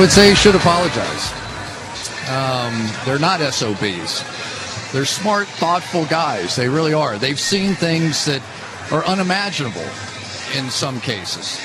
I 0.00 0.02
would 0.02 0.12
say 0.12 0.30
he 0.30 0.34
should 0.34 0.54
apologize. 0.54 1.30
Um, 2.30 2.88
they're 3.04 3.18
not 3.18 3.40
SOBs. 3.40 4.24
They're 4.94 5.04
smart, 5.04 5.46
thoughtful 5.46 6.06
guys. 6.06 6.56
They 6.56 6.70
really 6.70 6.94
are. 6.94 7.18
They've 7.18 7.38
seen 7.38 7.74
things 7.74 8.24
that 8.24 8.40
are 8.90 9.04
unimaginable 9.04 9.86
in 10.56 10.70
some 10.70 11.02
cases. 11.02 11.60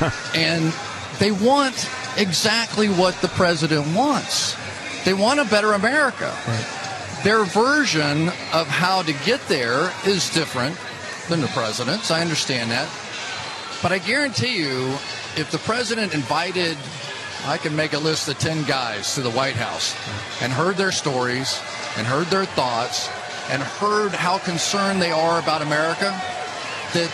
and 0.34 0.74
they 1.20 1.30
want 1.30 1.88
exactly 2.16 2.88
what 2.88 3.14
the 3.20 3.28
president 3.28 3.86
wants. 3.94 4.56
They 5.04 5.14
want 5.14 5.38
a 5.38 5.44
better 5.44 5.74
America. 5.74 6.36
Their 7.22 7.44
version 7.44 8.26
of 8.52 8.66
how 8.66 9.02
to 9.02 9.12
get 9.24 9.40
there 9.46 9.92
is 10.04 10.28
different 10.30 10.76
than 11.28 11.40
the 11.40 11.46
president's. 11.46 12.10
I 12.10 12.22
understand 12.22 12.72
that. 12.72 12.88
But 13.80 13.92
I 13.92 13.98
guarantee 13.98 14.58
you, 14.58 14.96
if 15.36 15.52
the 15.52 15.58
president 15.58 16.12
invited, 16.12 16.76
I 17.46 17.56
can 17.56 17.74
make 17.74 17.92
a 17.92 17.98
list 17.98 18.28
of 18.28 18.38
10 18.38 18.64
guys 18.64 19.14
to 19.14 19.22
the 19.22 19.30
White 19.30 19.56
House 19.56 19.94
and 20.42 20.52
heard 20.52 20.76
their 20.76 20.92
stories 20.92 21.60
and 21.96 22.06
heard 22.06 22.26
their 22.26 22.44
thoughts 22.44 23.08
and 23.50 23.62
heard 23.62 24.12
how 24.12 24.38
concerned 24.38 25.00
they 25.00 25.10
are 25.10 25.38
about 25.38 25.62
America, 25.62 26.10
that 26.92 27.10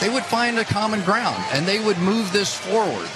they 0.00 0.08
would 0.08 0.24
find 0.24 0.58
a 0.58 0.64
common 0.64 1.02
ground 1.02 1.42
and 1.52 1.66
they 1.66 1.84
would 1.84 1.98
move 1.98 2.32
this 2.32 2.56
forward. 2.56 3.08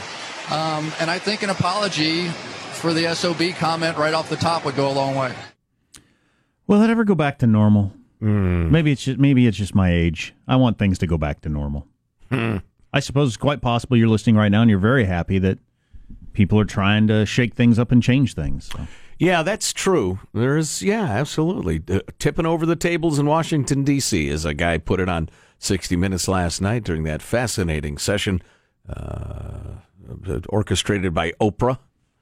Um, 0.51 0.91
and 1.01 1.11
I 1.11 1.19
think 1.19 1.43
an 1.43 1.51
apology 1.51 2.29
for 2.29 2.93
the 2.93 3.15
SOB 3.15 3.55
comment 3.57 3.97
right 3.99 4.15
off 4.15 4.31
the 4.31 4.37
top 4.37 4.65
would 4.65 4.77
go 4.77 4.91
a 4.91 4.93
long 4.93 5.15
way. 5.15 5.35
Will 6.67 6.83
it 6.83 6.91
ever 6.91 7.05
go 7.05 7.15
back 7.15 7.39
to 7.39 7.47
normal? 7.47 7.93
Mm. 8.23 8.71
Maybe 8.71 8.93
it's 8.93 9.05
just 9.05 9.19
maybe 9.19 9.47
it's 9.47 9.57
just 9.57 9.75
my 9.75 9.93
age. 9.93 10.35
I 10.47 10.57
want 10.57 10.79
things 10.79 10.99
to 10.99 11.07
go 11.07 11.17
back 11.19 11.41
to 11.43 11.49
normal. 11.49 11.87
Mm. 12.31 12.63
I 12.93 13.01
suppose 13.01 13.29
it's 13.29 13.37
quite 13.37 13.61
possible 13.61 13.97
you're 13.97 14.09
listening 14.09 14.37
right 14.37 14.51
now 14.51 14.63
and 14.63 14.71
you're 14.71 14.79
very 14.79 15.05
happy 15.05 15.39
that 15.39 15.59
people 16.39 16.61
are 16.61 16.65
trying 16.65 17.09
to 17.09 17.27
shake 17.27 17.55
things 17.55 17.81
up 17.81 17.91
and 17.91 18.01
change 18.01 18.35
things. 18.35 18.71
So. 18.73 18.87
Yeah, 19.19 19.43
that's 19.43 19.73
true. 19.73 20.21
There 20.33 20.57
is, 20.57 20.85
yeah, 20.85 21.03
absolutely. 21.03 21.83
Uh, 21.91 21.99
tipping 22.21 22.47
over 22.47 22.65
the 22.65 22.77
tables 22.77 23.19
in 23.19 23.27
Washington, 23.27 23.83
D.C., 23.83 24.31
as 24.31 24.45
a 24.45 24.55
guy 24.55 24.79
put 24.79 25.01
it 25.01 25.09
on 25.09 25.29
60 25.59 25.97
Minutes 25.97 26.29
last 26.29 26.61
night 26.61 26.85
during 26.85 27.03
that 27.03 27.23
fascinating 27.23 27.99
session 27.99 28.41
uh, 28.89 29.79
orchestrated 30.49 31.13
by 31.13 31.33
Oprah. 31.41 31.81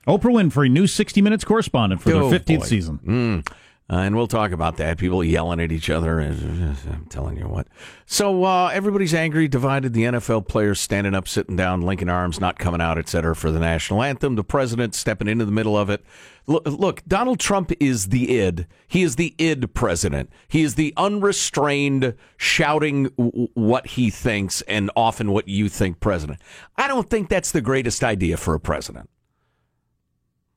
Oprah 0.08 0.32
Winfrey, 0.32 0.70
new 0.70 0.86
60 0.86 1.20
Minutes 1.20 1.44
correspondent 1.44 2.00
for 2.00 2.14
oh, 2.14 2.30
the 2.30 2.40
15th 2.40 2.60
boy. 2.60 2.64
season. 2.64 3.00
Mm. 3.04 3.52
Uh, 3.88 3.98
and 3.98 4.16
we'll 4.16 4.26
talk 4.26 4.50
about 4.50 4.78
that. 4.78 4.98
People 4.98 5.22
yelling 5.22 5.60
at 5.60 5.70
each 5.70 5.88
other. 5.88 6.18
I'm 6.20 7.06
telling 7.08 7.36
you 7.36 7.46
what. 7.46 7.68
So 8.04 8.42
uh, 8.42 8.70
everybody's 8.72 9.14
angry, 9.14 9.46
divided. 9.46 9.92
The 9.92 10.02
NFL 10.02 10.48
players 10.48 10.80
standing 10.80 11.14
up, 11.14 11.28
sitting 11.28 11.54
down, 11.54 11.82
linking 11.82 12.08
arms, 12.08 12.40
not 12.40 12.58
coming 12.58 12.80
out, 12.80 12.98
etc. 12.98 13.36
for 13.36 13.52
the 13.52 13.60
national 13.60 14.02
anthem. 14.02 14.34
The 14.34 14.42
president 14.42 14.96
stepping 14.96 15.28
into 15.28 15.44
the 15.44 15.52
middle 15.52 15.78
of 15.78 15.88
it. 15.88 16.04
Look, 16.48 16.66
look, 16.66 17.02
Donald 17.06 17.38
Trump 17.38 17.70
is 17.78 18.08
the 18.08 18.36
id. 18.36 18.66
He 18.88 19.02
is 19.02 19.14
the 19.16 19.36
id 19.38 19.72
president. 19.72 20.30
He 20.48 20.62
is 20.62 20.74
the 20.74 20.92
unrestrained, 20.96 22.14
shouting 22.36 23.04
w- 23.16 23.48
what 23.54 23.86
he 23.86 24.10
thinks 24.10 24.62
and 24.62 24.90
often 24.96 25.30
what 25.30 25.46
you 25.46 25.68
think 25.68 26.00
president. 26.00 26.40
I 26.76 26.88
don't 26.88 27.08
think 27.08 27.28
that's 27.28 27.52
the 27.52 27.60
greatest 27.60 28.02
idea 28.02 28.36
for 28.36 28.54
a 28.54 28.60
president. 28.60 29.10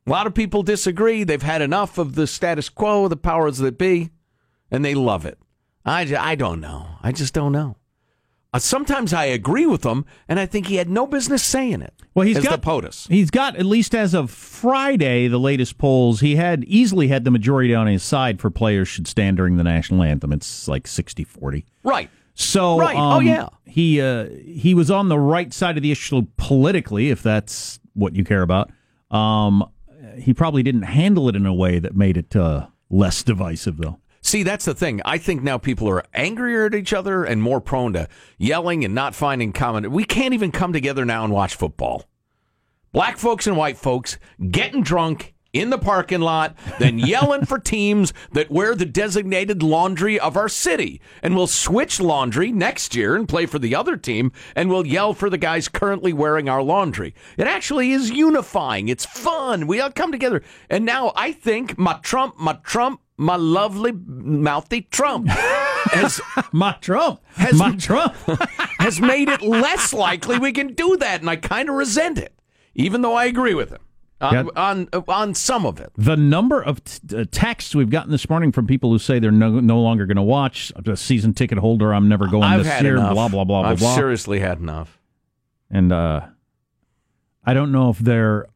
A 0.10 0.12
lot 0.12 0.26
of 0.26 0.34
people 0.34 0.64
disagree. 0.64 1.24
They've 1.24 1.40
had 1.40 1.62
enough 1.62 2.00
of 2.00 2.16
the 2.16 2.25
status 2.25 2.68
quo, 2.68 3.08
the 3.08 3.16
powers 3.16 3.59
that 3.59 3.78
be, 3.78 4.09
and 4.72 4.84
they 4.84 4.96
love 4.96 5.24
it. 5.24 5.38
I, 5.86 6.02
I 6.18 6.34
don't 6.34 6.59
know. 6.59 6.88
I 7.03 7.12
just 7.12 7.31
don't 7.31 7.52
know. 7.52 7.75
Uh, 8.52 8.58
sometimes 8.58 9.14
I 9.14 9.25
agree 9.25 9.68
with 9.68 9.86
him, 9.86 10.06
and 10.28 10.40
I 10.40 10.48
think 10.48 10.66
he 10.66 10.78
had 10.78 10.90
no 10.90 11.06
business 11.06 11.44
saying 11.44 11.84
it. 11.84 11.94
Well, 12.16 12.25
he's 12.25 12.40
got 12.40 12.64
POTUS. 12.64 13.08
He's 13.08 13.30
got 13.30 13.56
at 13.58 13.68
least 13.68 13.94
as 13.94 14.16
of 14.16 14.31
Friday, 14.31 15.28
the 15.28 15.38
latest 15.38 15.78
polls. 15.78 16.22
He 16.22 16.38
had 16.38 16.64
easily 16.64 17.09
had 17.09 17.24
the 17.24 17.30
majority 17.30 17.75
on 17.75 17.86
his 17.86 18.02
side 18.02 18.42
for 18.42 18.50
players 18.50 18.88
should 18.88 19.08
stand 19.08 19.38
during 19.38 19.58
the 19.58 19.64
national 19.64 20.02
anthem. 20.02 20.34
It's 20.34 20.68
like 20.68 20.86
60-40. 20.86 21.66
Right. 21.84 22.09
So, 22.34 22.80
right. 22.80 22.96
Um, 22.96 23.14
oh 23.14 23.19
yeah. 23.19 23.50
He 23.66 24.02
uh, 24.02 24.25
he 24.44 24.74
was 24.74 24.90
on 24.90 25.08
the 25.09 25.19
right 25.19 25.53
side 25.53 25.78
of 25.78 25.84
the 25.84 25.92
issue 25.92 26.25
politically, 26.38 27.12
if 27.12 27.22
that's 27.22 27.80
what 27.94 28.16
you 28.16 28.24
care 28.24 28.42
about. 28.42 28.72
Um, 29.12 29.69
he 30.18 30.34
probably 30.34 30.64
didn't 30.64 30.84
handle 30.84 31.30
it 31.30 31.36
in 31.36 31.46
a 31.46 31.53
way 31.53 31.80
that 31.80 31.96
made 31.96 32.18
it 32.18 32.36
uh, 32.36 32.68
less 32.90 33.24
divisive, 33.24 33.78
though. 33.78 34.00
See, 34.22 34.44
that's 34.44 34.66
the 34.66 34.75
thing. 34.75 35.02
I 35.06 35.18
think 35.18 35.44
now 35.44 35.58
people 35.58 35.90
are 35.90 36.03
angrier 36.14 36.66
at 36.66 36.75
each 36.75 36.94
other 36.94 37.24
and 37.24 37.42
more 37.42 37.62
prone 37.62 37.94
to 37.94 38.08
yelling 38.38 38.84
and 38.84 38.94
not 38.94 39.16
finding 39.16 39.53
common. 39.53 39.92
We 39.92 40.03
can't 40.03 40.34
even 40.34 40.52
come 40.52 40.74
together 40.74 41.06
now 41.06 41.24
and 41.24 41.34
watch 41.34 41.56
football. 41.56 42.06
Black 42.92 43.18
folks 43.18 43.48
and 43.48 43.56
white 43.56 43.78
folks 43.78 44.18
getting 44.52 44.84
drunk 44.84 45.34
in 45.54 45.70
the 45.70 45.78
parking 45.78 46.22
lot, 46.22 46.56
then 46.78 47.00
yelling 47.00 47.46
for 47.46 47.60
teams 47.60 48.14
that 48.34 48.52
wear 48.52 48.76
the 48.76 48.86
designated 48.86 49.64
laundry 49.64 50.20
of 50.20 50.38
our 50.38 50.50
city. 50.50 51.02
And 51.24 51.36
we'll 51.36 51.48
switch 51.48 52.00
laundry 52.00 52.52
next 52.52 52.96
year 52.96 53.16
and 53.16 53.28
play 53.28 53.46
for 53.46 53.60
the 53.60 53.76
other 53.76 53.98
team, 53.98 54.32
and 54.56 54.70
we'll 54.70 54.86
yell 54.86 55.14
for 55.14 55.30
the 55.30 55.38
guys 55.38 55.68
currently 55.68 56.14
wearing 56.14 56.50
our 56.50 56.62
laundry. 56.62 57.16
It 57.38 57.48
actually 57.48 57.92
is 57.92 58.12
unifying. 58.12 58.90
It's 58.90 59.06
fun. 59.06 59.68
We 59.68 59.80
all 59.80 59.92
come 59.92 60.12
together. 60.12 60.44
And 60.70 60.86
now 60.86 61.12
I 61.16 61.32
think 61.32 61.78
my 61.78 62.00
Trump, 62.04 62.38
my 62.38 62.54
Trump, 62.64 63.02
my 63.18 63.36
lovely 63.36 63.92
mouthy 63.92 64.81
Trump. 64.81 65.30
Has, 65.92 66.20
my 66.52 66.74
Trump, 66.81 67.22
has, 67.36 67.58
my 67.58 67.74
Trump 67.78 68.14
has 68.80 69.00
made 69.00 69.30
it 69.30 69.42
less 69.42 69.94
likely 69.94 70.38
we 70.38 70.52
can 70.52 70.74
do 70.74 70.98
that, 70.98 71.22
and 71.22 71.30
I 71.30 71.38
kind 71.38 71.70
of 71.70 71.76
resent 71.76 72.18
it, 72.18 72.34
even 72.76 73.02
though 73.02 73.14
I 73.14 73.26
agree 73.26 73.54
with 73.54 73.70
him 73.70 73.80
on, 74.22 74.50
on, 74.56 74.90
on 75.07 75.34
some 75.34 75.66
of 75.66 75.80
it. 75.80 75.91
The 75.96 76.18
number 76.18 76.62
of 76.62 76.84
t- 76.84 77.18
uh, 77.18 77.25
texts 77.31 77.74
we've 77.74 77.90
gotten 77.90 78.12
this 78.12 78.30
morning 78.30 78.52
from 78.52 78.68
people 78.68 78.91
who 78.91 79.00
say 79.00 79.19
they're 79.19 79.31
no, 79.31 79.59
no 79.59 79.80
longer 79.80 80.06
going 80.06 80.18
to 80.18 80.22
watch 80.22 80.72
a 80.85 80.97
season 80.97 81.34
ticket 81.34 81.57
holder. 81.57 81.94
I'm 81.94 82.09
never 82.09 82.28
going 82.28 82.44
I've 82.44 82.63
this 82.63 82.81
year. 82.81 82.97
Enough. 82.97 83.13
Blah 83.13 83.28
blah 83.30 83.44
blah 83.44 83.62
blah. 83.62 83.72
I've 83.72 83.80
blah. 83.80 83.96
seriously 83.96 84.40
had 84.40 84.59
enough. 84.59 85.00
And 85.72 85.94
uh, 85.94 86.22
I 87.46 87.53
don't 87.53 87.72
know 87.72 87.90
if 87.90 88.00
they're 88.00 88.47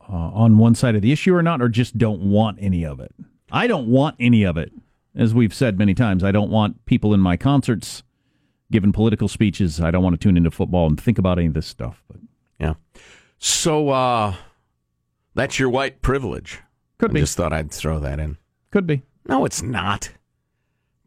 uh, 0.00 0.12
on 0.12 0.58
one 0.58 0.74
side 0.74 0.96
of 0.96 1.02
the 1.02 1.12
issue 1.12 1.34
or 1.34 1.42
not, 1.42 1.62
or 1.62 1.68
just 1.68 1.96
don't 1.96 2.22
want 2.22 2.58
any 2.60 2.84
of 2.84 2.98
it. 3.00 3.14
I 3.52 3.66
don't 3.66 3.86
want 3.88 4.16
any 4.18 4.42
of 4.42 4.56
it. 4.56 4.72
As 5.14 5.32
we've 5.32 5.54
said 5.54 5.78
many 5.78 5.94
times, 5.94 6.24
I 6.24 6.32
don't 6.32 6.50
want 6.50 6.84
people 6.86 7.14
in 7.14 7.20
my 7.20 7.36
concerts 7.36 8.02
giving 8.72 8.92
political 8.92 9.28
speeches. 9.28 9.80
I 9.80 9.92
don't 9.92 10.02
want 10.02 10.18
to 10.20 10.24
tune 10.24 10.36
into 10.36 10.50
football 10.50 10.88
and 10.88 11.00
think 11.00 11.18
about 11.18 11.38
any 11.38 11.46
of 11.46 11.54
this 11.54 11.66
stuff. 11.66 12.02
But 12.08 12.16
yeah. 12.58 12.74
So. 13.38 13.90
uh 13.90 14.34
that's 15.34 15.58
your 15.58 15.68
white 15.68 16.02
privilege. 16.02 16.60
Could 16.98 17.10
I 17.10 17.14
be. 17.14 17.20
Just 17.20 17.36
thought 17.36 17.52
I'd 17.52 17.70
throw 17.70 17.98
that 18.00 18.18
in. 18.18 18.38
Could 18.70 18.86
be. 18.86 19.02
No, 19.26 19.44
it's 19.44 19.62
not. 19.62 20.10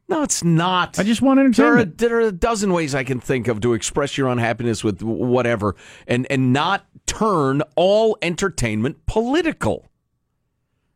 No, 0.09 0.23
it's 0.23 0.43
not. 0.43 0.97
I 0.97 1.03
just 1.03 1.21
want 1.21 1.39
entertainment. 1.39 1.97
There 1.97 2.07
are, 2.07 2.09
there 2.09 2.17
are 2.19 2.29
a 2.29 2.31
dozen 2.31 2.71
ways 2.71 2.95
I 2.95 3.03
can 3.03 3.19
think 3.19 3.47
of 3.47 3.59
to 3.61 3.73
express 3.73 4.17
your 4.17 4.29
unhappiness 4.29 4.83
with 4.83 5.01
whatever, 5.01 5.75
and 6.07 6.25
and 6.29 6.53
not 6.53 6.85
turn 7.05 7.61
all 7.75 8.17
entertainment 8.21 9.05
political. 9.05 9.85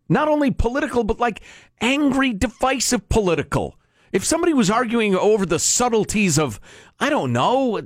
Not 0.07 0.27
only 0.27 0.51
political, 0.51 1.03
but 1.03 1.19
like 1.19 1.41
angry, 1.81 2.33
divisive 2.33 3.09
political. 3.09 3.75
If 4.11 4.25
somebody 4.25 4.53
was 4.53 4.69
arguing 4.69 5.15
over 5.15 5.45
the 5.45 5.59
subtleties 5.59 6.37
of, 6.37 6.59
I 6.99 7.09
don't 7.09 7.31
know, 7.31 7.79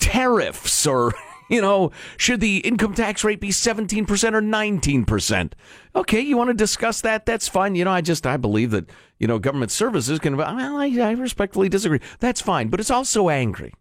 tariffs 0.00 0.86
or 0.86 1.14
You 1.60 1.60
know, 1.60 1.90
should 2.16 2.40
the 2.40 2.58
income 2.58 2.94
tax 2.94 3.24
rate 3.24 3.40
be 3.40 3.48
17% 3.48 4.08
or 4.08 4.40
19%? 4.40 5.52
Okay, 5.96 6.20
you 6.20 6.36
want 6.36 6.48
to 6.48 6.54
discuss 6.54 7.00
that? 7.00 7.26
That's 7.26 7.48
fine. 7.48 7.74
You 7.74 7.84
know, 7.84 7.90
I 7.90 8.02
just, 8.02 8.24
I 8.24 8.36
believe 8.36 8.70
that, 8.70 8.88
you 9.18 9.26
know, 9.26 9.40
government 9.40 9.72
services 9.72 10.20
can, 10.20 10.36
well, 10.36 10.48
I, 10.48 10.86
I 10.86 11.10
respectfully 11.10 11.68
disagree. 11.68 11.98
That's 12.20 12.40
fine. 12.40 12.68
But 12.68 12.78
it's 12.78 12.90
also 12.90 13.28
angry. 13.28 13.74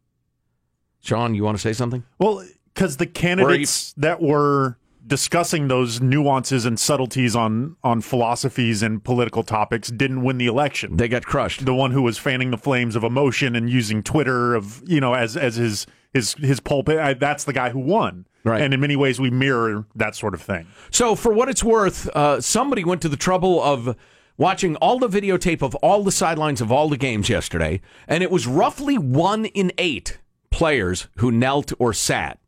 Sean, 0.99 1.35
you 1.35 1.43
want 1.43 1.57
to 1.57 1.61
say 1.61 1.73
something? 1.73 2.03
Well, 2.17 2.43
because 2.73 2.97
the 2.97 3.05
candidates 3.05 3.93
you... 3.95 4.01
that 4.01 4.19
were 4.19 4.79
discussing 5.05 5.67
those 5.67 6.01
nuances 6.01 6.65
and 6.65 6.79
subtleties 6.79 7.35
on 7.35 7.75
on 7.83 8.01
philosophies 8.01 8.81
and 8.81 9.03
political 9.03 9.43
topics 9.43 9.89
didn't 9.89 10.23
win 10.23 10.37
the 10.37 10.47
election. 10.47 10.97
They 10.97 11.07
got 11.07 11.25
crushed. 11.25 11.65
The 11.65 11.73
one 11.73 11.91
who 11.91 12.01
was 12.01 12.17
fanning 12.17 12.51
the 12.51 12.57
flames 12.57 12.95
of 12.95 13.03
emotion 13.03 13.55
and 13.55 13.69
using 13.69 14.03
Twitter 14.03 14.55
of 14.55 14.83
you 14.87 14.99
know 14.99 15.13
as 15.13 15.37
as 15.37 15.55
his 15.55 15.87
his 16.13 16.33
his 16.33 16.59
pulpit. 16.59 17.19
That's 17.19 17.43
the 17.43 17.53
guy 17.53 17.69
who 17.69 17.79
won. 17.79 18.25
Right. 18.43 18.61
And 18.61 18.73
in 18.73 18.79
many 18.79 18.95
ways, 18.95 19.19
we 19.19 19.29
mirror 19.29 19.85
that 19.95 20.15
sort 20.15 20.33
of 20.33 20.41
thing. 20.41 20.67
So, 20.91 21.15
for 21.15 21.33
what 21.33 21.49
it's 21.49 21.63
worth, 21.63 22.07
uh, 22.15 22.41
somebody 22.41 22.83
went 22.83 23.01
to 23.01 23.09
the 23.09 23.17
trouble 23.17 23.61
of 23.61 23.95
watching 24.37 24.75
all 24.77 24.97
the 24.99 25.09
videotape 25.09 25.61
of 25.61 25.75
all 25.75 26.03
the 26.03 26.11
sidelines 26.11 26.61
of 26.61 26.71
all 26.71 26.87
the 26.87 26.97
games 26.97 27.29
yesterday, 27.29 27.81
and 28.07 28.23
it 28.23 28.31
was 28.31 28.47
roughly 28.47 28.97
one 28.97 29.45
in 29.45 29.71
eight 29.77 30.19
players 30.49 31.07
who 31.17 31.31
knelt 31.31 31.73
or 31.79 31.93
sat. 31.93 32.39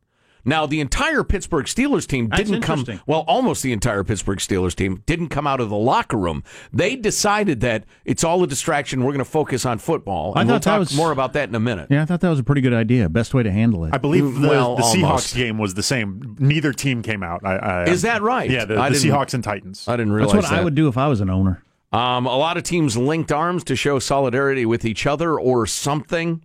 Now, 0.43 0.65
the 0.65 0.79
entire 0.79 1.23
Pittsburgh 1.23 1.65
Steelers 1.65 2.07
team 2.07 2.27
didn't 2.29 2.61
come. 2.61 2.85
Well, 3.05 3.21
almost 3.27 3.63
the 3.63 3.71
entire 3.73 4.03
Pittsburgh 4.03 4.39
Steelers 4.39 4.73
team 4.75 5.03
didn't 5.05 5.29
come 5.29 5.45
out 5.45 5.59
of 5.59 5.69
the 5.69 5.75
locker 5.77 6.17
room. 6.17 6.43
They 6.73 6.95
decided 6.95 7.61
that 7.61 7.85
it's 8.05 8.23
all 8.23 8.41
a 8.43 8.47
distraction. 8.47 9.01
We're 9.03 9.11
going 9.13 9.19
to 9.19 9.25
focus 9.25 9.65
on 9.65 9.77
football. 9.79 10.33
I 10.35 10.41
And 10.41 10.49
we'll 10.49 10.55
thought 10.57 10.63
that 10.63 10.69
talk 10.71 10.79
was- 10.79 10.95
more 10.95 11.11
about 11.11 11.33
that 11.33 11.49
in 11.49 11.55
a 11.55 11.59
minute. 11.59 11.87
Yeah, 11.89 12.01
I 12.01 12.05
thought 12.05 12.21
that 12.21 12.29
was 12.29 12.39
a 12.39 12.43
pretty 12.43 12.61
good 12.61 12.73
idea. 12.73 13.07
Best 13.09 13.33
way 13.33 13.43
to 13.43 13.51
handle 13.51 13.85
it. 13.85 13.93
I 13.93 13.97
believe 13.97 14.39
the, 14.39 14.47
Well, 14.47 14.75
the 14.75 14.83
Seahawks 14.83 15.03
almost. 15.03 15.35
game 15.35 15.57
was 15.57 15.73
the 15.75 15.83
same. 15.83 16.35
Neither 16.39 16.73
team 16.73 17.01
came 17.03 17.23
out. 17.23 17.45
I, 17.45 17.55
I, 17.57 17.83
Is 17.85 18.01
that 18.01 18.21
right? 18.21 18.49
Yeah, 18.49 18.65
the, 18.65 18.77
I 18.77 18.89
the 18.89 18.95
didn't- 18.99 19.11
Seahawks 19.11 19.33
and 19.33 19.43
Titans. 19.43 19.87
I 19.87 19.95
didn't 19.95 20.13
realize 20.13 20.33
That's 20.33 20.45
what 20.45 20.49
that. 20.55 20.61
I 20.61 20.63
would 20.63 20.75
do 20.75 20.87
if 20.87 20.97
I 20.97 21.07
was 21.07 21.21
an 21.21 21.29
owner. 21.29 21.63
Um, 21.93 22.25
a 22.25 22.37
lot 22.37 22.55
of 22.57 22.63
teams 22.63 22.95
linked 22.95 23.31
arms 23.33 23.63
to 23.65 23.75
show 23.75 23.99
solidarity 23.99 24.65
with 24.65 24.85
each 24.85 25.05
other 25.05 25.37
or 25.37 25.67
something. 25.67 26.41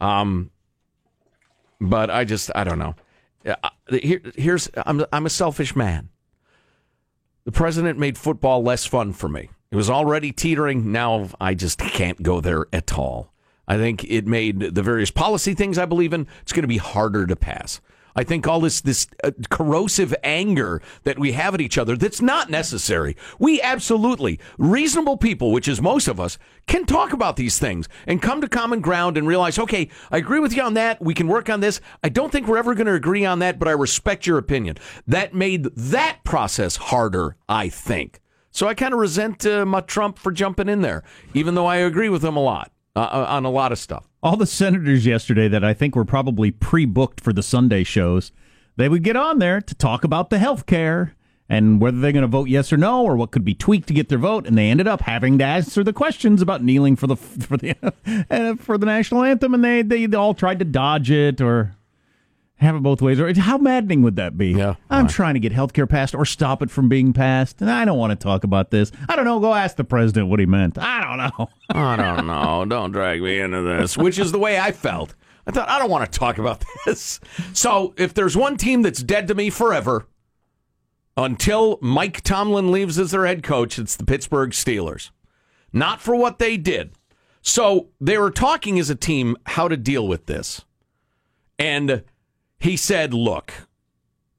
Um, 0.00 0.50
but 1.80 2.10
I 2.10 2.24
just, 2.24 2.50
I 2.54 2.64
don't 2.64 2.78
know. 2.78 2.94
Here, 3.44 4.20
here's, 4.36 4.68
I'm, 4.86 5.04
I'm 5.12 5.26
a 5.26 5.30
selfish 5.30 5.74
man. 5.74 6.10
The 7.44 7.52
president 7.52 7.98
made 7.98 8.18
football 8.18 8.62
less 8.62 8.84
fun 8.84 9.12
for 9.12 9.28
me. 9.28 9.50
It 9.70 9.76
was 9.76 9.90
already 9.90 10.32
teetering. 10.32 10.92
Now 10.92 11.28
I 11.40 11.54
just 11.54 11.78
can't 11.78 12.22
go 12.22 12.40
there 12.40 12.66
at 12.72 12.98
all. 12.98 13.32
I 13.66 13.76
think 13.76 14.04
it 14.04 14.26
made 14.26 14.60
the 14.60 14.82
various 14.82 15.10
policy 15.10 15.54
things 15.54 15.78
I 15.78 15.84
believe 15.84 16.12
in, 16.12 16.26
it's 16.42 16.52
going 16.52 16.62
to 16.62 16.68
be 16.68 16.78
harder 16.78 17.26
to 17.26 17.36
pass. 17.36 17.80
I 18.18 18.24
think 18.24 18.48
all 18.48 18.58
this 18.58 18.80
this 18.80 19.06
uh, 19.22 19.30
corrosive 19.48 20.12
anger 20.24 20.82
that 21.04 21.20
we 21.20 21.32
have 21.32 21.54
at 21.54 21.60
each 21.60 21.78
other 21.78 21.96
that's 21.96 22.20
not 22.20 22.50
necessary. 22.50 23.16
We 23.38 23.62
absolutely 23.62 24.40
reasonable 24.58 25.16
people, 25.16 25.52
which 25.52 25.68
is 25.68 25.80
most 25.80 26.08
of 26.08 26.18
us, 26.18 26.36
can 26.66 26.84
talk 26.84 27.12
about 27.12 27.36
these 27.36 27.60
things 27.60 27.88
and 28.08 28.20
come 28.20 28.40
to 28.40 28.48
common 28.48 28.80
ground 28.80 29.16
and 29.16 29.28
realize, 29.28 29.56
okay, 29.56 29.88
I 30.10 30.16
agree 30.16 30.40
with 30.40 30.52
you 30.52 30.62
on 30.62 30.74
that. 30.74 31.00
We 31.00 31.14
can 31.14 31.28
work 31.28 31.48
on 31.48 31.60
this. 31.60 31.80
I 32.02 32.08
don't 32.08 32.32
think 32.32 32.48
we're 32.48 32.58
ever 32.58 32.74
going 32.74 32.88
to 32.88 32.94
agree 32.94 33.24
on 33.24 33.38
that, 33.38 33.56
but 33.56 33.68
I 33.68 33.70
respect 33.70 34.26
your 34.26 34.38
opinion. 34.38 34.78
That 35.06 35.32
made 35.32 35.66
that 35.76 36.24
process 36.24 36.74
harder, 36.74 37.36
I 37.48 37.68
think. 37.68 38.20
So 38.50 38.66
I 38.66 38.74
kind 38.74 38.94
of 38.94 38.98
resent 38.98 39.46
uh, 39.46 39.64
my 39.64 39.80
Trump 39.82 40.18
for 40.18 40.32
jumping 40.32 40.68
in 40.68 40.80
there, 40.80 41.04
even 41.34 41.54
though 41.54 41.66
I 41.66 41.76
agree 41.76 42.08
with 42.08 42.24
him 42.24 42.36
a 42.36 42.42
lot 42.42 42.72
uh, 42.96 43.26
on 43.28 43.44
a 43.44 43.50
lot 43.50 43.70
of 43.70 43.78
stuff. 43.78 44.07
All 44.20 44.36
the 44.36 44.46
senators 44.46 45.06
yesterday 45.06 45.46
that 45.46 45.64
I 45.64 45.74
think 45.74 45.94
were 45.94 46.04
probably 46.04 46.50
pre-booked 46.50 47.20
for 47.20 47.32
the 47.32 47.42
Sunday 47.42 47.84
shows, 47.84 48.32
they 48.76 48.88
would 48.88 49.04
get 49.04 49.16
on 49.16 49.38
there 49.38 49.60
to 49.60 49.74
talk 49.74 50.02
about 50.02 50.30
the 50.30 50.38
health 50.38 50.66
care 50.66 51.14
and 51.48 51.80
whether 51.80 51.98
they're 51.98 52.12
going 52.12 52.22
to 52.22 52.28
vote 52.28 52.48
yes 52.48 52.72
or 52.72 52.76
no 52.76 53.04
or 53.04 53.16
what 53.16 53.30
could 53.30 53.44
be 53.44 53.54
tweaked 53.54 53.88
to 53.88 53.94
get 53.94 54.08
their 54.08 54.18
vote 54.18 54.46
and 54.46 54.58
they 54.58 54.70
ended 54.70 54.86
up 54.88 55.02
having 55.02 55.38
to 55.38 55.44
answer 55.44 55.82
the 55.84 55.92
questions 55.92 56.42
about 56.42 56.62
kneeling 56.62 56.96
for 56.96 57.06
the 57.06 57.16
for 57.16 57.56
the 57.56 57.74
for 58.60 58.76
the 58.76 58.86
national 58.86 59.22
anthem 59.22 59.54
and 59.54 59.64
they 59.64 59.82
they 59.82 60.04
all 60.16 60.34
tried 60.34 60.58
to 60.58 60.64
dodge 60.64 61.10
it 61.10 61.40
or 61.40 61.74
have 62.60 62.74
it 62.76 62.82
both 62.82 63.00
ways 63.00 63.18
or 63.20 63.32
how 63.40 63.56
maddening 63.58 64.02
would 64.02 64.16
that 64.16 64.36
be 64.36 64.48
Yeah. 64.48 64.74
i'm 64.90 65.06
trying 65.08 65.34
to 65.34 65.40
get 65.40 65.52
health 65.52 65.72
care 65.72 65.86
passed 65.86 66.14
or 66.14 66.24
stop 66.24 66.62
it 66.62 66.70
from 66.70 66.88
being 66.88 67.12
passed 67.12 67.60
and 67.60 67.70
i 67.70 67.84
don't 67.84 67.98
want 67.98 68.10
to 68.10 68.16
talk 68.16 68.44
about 68.44 68.70
this 68.70 68.90
i 69.08 69.14
don't 69.16 69.24
know 69.24 69.38
go 69.40 69.54
ask 69.54 69.76
the 69.76 69.84
president 69.84 70.28
what 70.28 70.40
he 70.40 70.46
meant 70.46 70.76
i 70.78 71.00
don't 71.02 71.16
know 71.38 71.48
I 71.70 71.96
don't 71.96 72.26
know. 72.26 72.64
Don't 72.64 72.92
drag 72.92 73.20
me 73.20 73.40
into 73.40 73.60
this, 73.60 73.98
which 73.98 74.18
is 74.18 74.32
the 74.32 74.38
way 74.38 74.58
I 74.58 74.72
felt. 74.72 75.14
I 75.46 75.50
thought, 75.50 75.68
I 75.68 75.78
don't 75.78 75.90
want 75.90 76.10
to 76.10 76.18
talk 76.18 76.38
about 76.38 76.64
this. 76.86 77.20
So, 77.52 77.92
if 77.98 78.14
there's 78.14 78.38
one 78.38 78.56
team 78.56 78.80
that's 78.80 79.02
dead 79.02 79.28
to 79.28 79.34
me 79.34 79.50
forever 79.50 80.06
until 81.16 81.78
Mike 81.82 82.22
Tomlin 82.22 82.70
leaves 82.72 82.98
as 82.98 83.10
their 83.10 83.26
head 83.26 83.42
coach, 83.42 83.78
it's 83.78 83.96
the 83.96 84.04
Pittsburgh 84.06 84.50
Steelers. 84.52 85.10
Not 85.74 86.00
for 86.00 86.14
what 86.16 86.38
they 86.38 86.56
did. 86.56 86.92
So, 87.42 87.88
they 88.00 88.16
were 88.16 88.30
talking 88.30 88.78
as 88.78 88.88
a 88.88 88.94
team 88.94 89.36
how 89.44 89.68
to 89.68 89.76
deal 89.76 90.08
with 90.08 90.24
this. 90.24 90.64
And 91.58 92.02
he 92.58 92.76
said, 92.76 93.14
look, 93.14 93.68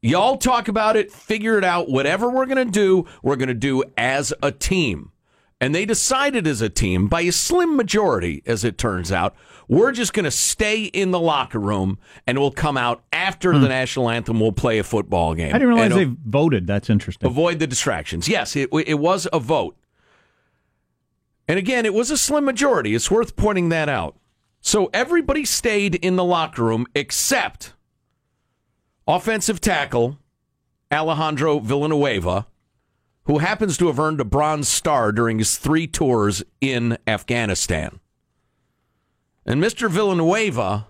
Y'all 0.01 0.37
talk 0.37 0.69
about 0.69 0.95
it, 0.95 1.11
figure 1.11 1.57
it 1.57 1.63
out. 1.65 1.89
Whatever 1.89 2.29
we're 2.29 2.45
going 2.45 2.65
to 2.65 2.71
do, 2.71 3.05
we're 3.21 3.35
going 3.35 3.49
to 3.49 3.53
do 3.53 3.83
as 3.97 4.33
a 4.41 4.49
team. 4.49 5.11
And 5.59 5.75
they 5.75 5.85
decided 5.85 6.47
as 6.47 6.61
a 6.61 6.69
team, 6.69 7.09
by 7.09 7.21
a 7.21 7.33
slim 7.33 7.75
majority, 7.75 8.41
as 8.45 8.63
it 8.63 8.77
turns 8.77 9.11
out, 9.11 9.35
we're 9.67 9.91
just 9.91 10.13
going 10.13 10.23
to 10.23 10.31
stay 10.31 10.85
in 10.85 11.11
the 11.11 11.19
locker 11.19 11.59
room 11.59 11.99
and 12.25 12.39
we'll 12.39 12.49
come 12.49 12.77
out 12.77 13.03
after 13.11 13.51
the 13.57 13.67
national 13.67 14.09
anthem. 14.09 14.39
We'll 14.39 14.53
play 14.53 14.79
a 14.79 14.85
football 14.85 15.35
game. 15.35 15.49
Hmm. 15.49 15.55
i 15.55 15.59
didn't 15.59 15.73
realize 15.73 15.91
And 15.91 15.99
they 15.99 16.17
voted 16.25 16.65
that's 16.65 16.89
interesting 16.89 17.27
avoid 17.27 17.59
the 17.59 17.67
distractions. 17.67 18.29
Yes, 18.29 18.55
it, 18.55 18.69
it 18.71 18.99
was 18.99 19.27
a 19.33 19.39
vote. 19.39 19.75
And 21.49 21.59
again, 21.59 21.85
it 21.85 21.93
was 21.93 22.09
a 22.09 22.17
slim 22.17 22.45
majority. 22.45 22.95
It's 22.95 23.11
worth 23.11 23.35
pointing 23.35 23.67
that 23.69 23.89
out. 23.89 24.15
So 24.61 24.89
everybody 24.93 25.43
stayed 25.43 25.95
in 25.95 26.15
the 26.15 26.23
locker 26.23 26.63
room 26.63 26.87
except 26.95 27.73
offensive 29.09 29.59
tackle 29.59 30.19
Alejandro 30.91 31.59
Villanueva, 31.59 32.45
who 33.23 33.39
happens 33.39 33.75
to 33.77 33.87
have 33.87 33.99
earned 33.99 34.21
a 34.21 34.25
Bronze 34.25 34.69
Star 34.69 35.11
during 35.11 35.39
his 35.39 35.57
three 35.57 35.87
tours 35.87 36.43
in 36.61 36.97
Afghanistan. 37.07 37.99
And 39.47 39.61
Mr. 39.61 39.89
Villanueva, 39.89 40.87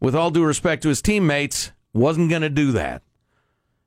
with 0.00 0.14
all 0.14 0.30
due 0.30 0.44
respect 0.44 0.82
to 0.82 0.90
his 0.90 1.00
teammates, 1.00 1.72
wasn't 1.94 2.28
going 2.28 2.42
to 2.42 2.50
do 2.50 2.72
that. 2.72 3.02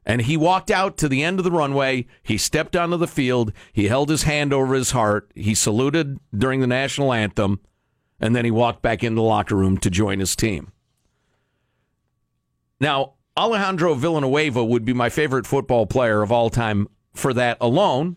And 0.03 0.21
he 0.21 0.35
walked 0.35 0.71
out 0.71 0.97
to 0.97 1.09
the 1.09 1.23
end 1.23 1.37
of 1.39 1.43
the 1.43 1.51
runway. 1.51 2.07
He 2.23 2.37
stepped 2.37 2.75
onto 2.75 2.97
the 2.97 3.07
field. 3.07 3.51
He 3.71 3.87
held 3.87 4.09
his 4.09 4.23
hand 4.23 4.51
over 4.51 4.73
his 4.73 4.91
heart. 4.91 5.31
He 5.35 5.53
saluted 5.53 6.17
during 6.35 6.61
the 6.61 6.67
national 6.67 7.13
anthem. 7.13 7.59
And 8.19 8.35
then 8.35 8.45
he 8.45 8.51
walked 8.51 8.81
back 8.81 9.03
into 9.03 9.15
the 9.15 9.21
locker 9.21 9.55
room 9.55 9.77
to 9.79 9.91
join 9.91 10.19
his 10.19 10.35
team. 10.35 10.71
Now, 12.79 13.15
Alejandro 13.37 13.93
Villanueva 13.93 14.65
would 14.65 14.83
be 14.83 14.93
my 14.93 15.09
favorite 15.09 15.45
football 15.45 15.85
player 15.85 16.23
of 16.23 16.31
all 16.31 16.49
time 16.49 16.87
for 17.13 17.33
that 17.33 17.57
alone. 17.61 18.15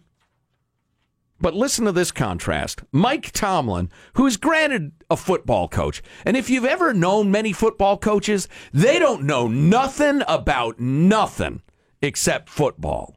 But 1.42 1.54
listen 1.54 1.84
to 1.86 1.92
this 1.92 2.10
contrast. 2.10 2.82
Mike 2.92 3.30
Tomlin, 3.32 3.90
who 4.14 4.26
is 4.26 4.36
granted 4.36 4.92
a 5.10 5.16
football 5.16 5.68
coach, 5.68 6.02
and 6.24 6.36
if 6.36 6.50
you've 6.50 6.64
ever 6.66 6.92
known 6.92 7.30
many 7.30 7.52
football 7.52 7.96
coaches, 7.98 8.48
they 8.72 8.98
don't 8.98 9.22
know 9.24 9.46
nothing 9.46 10.22
about 10.26 10.80
nothing 10.80 11.62
except 12.02 12.48
football. 12.48 13.16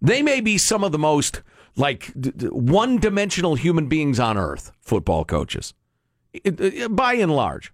They 0.00 0.22
may 0.22 0.40
be 0.40 0.58
some 0.58 0.82
of 0.82 0.92
the 0.92 0.98
most 0.98 1.42
like 1.76 2.12
one 2.50 2.98
dimensional 2.98 3.54
human 3.54 3.86
beings 3.86 4.20
on 4.20 4.36
earth, 4.36 4.72
football 4.80 5.24
coaches, 5.24 5.72
it- 6.32 6.82
uh, 6.82 6.88
by 6.88 7.14
and 7.14 7.34
large. 7.34 7.72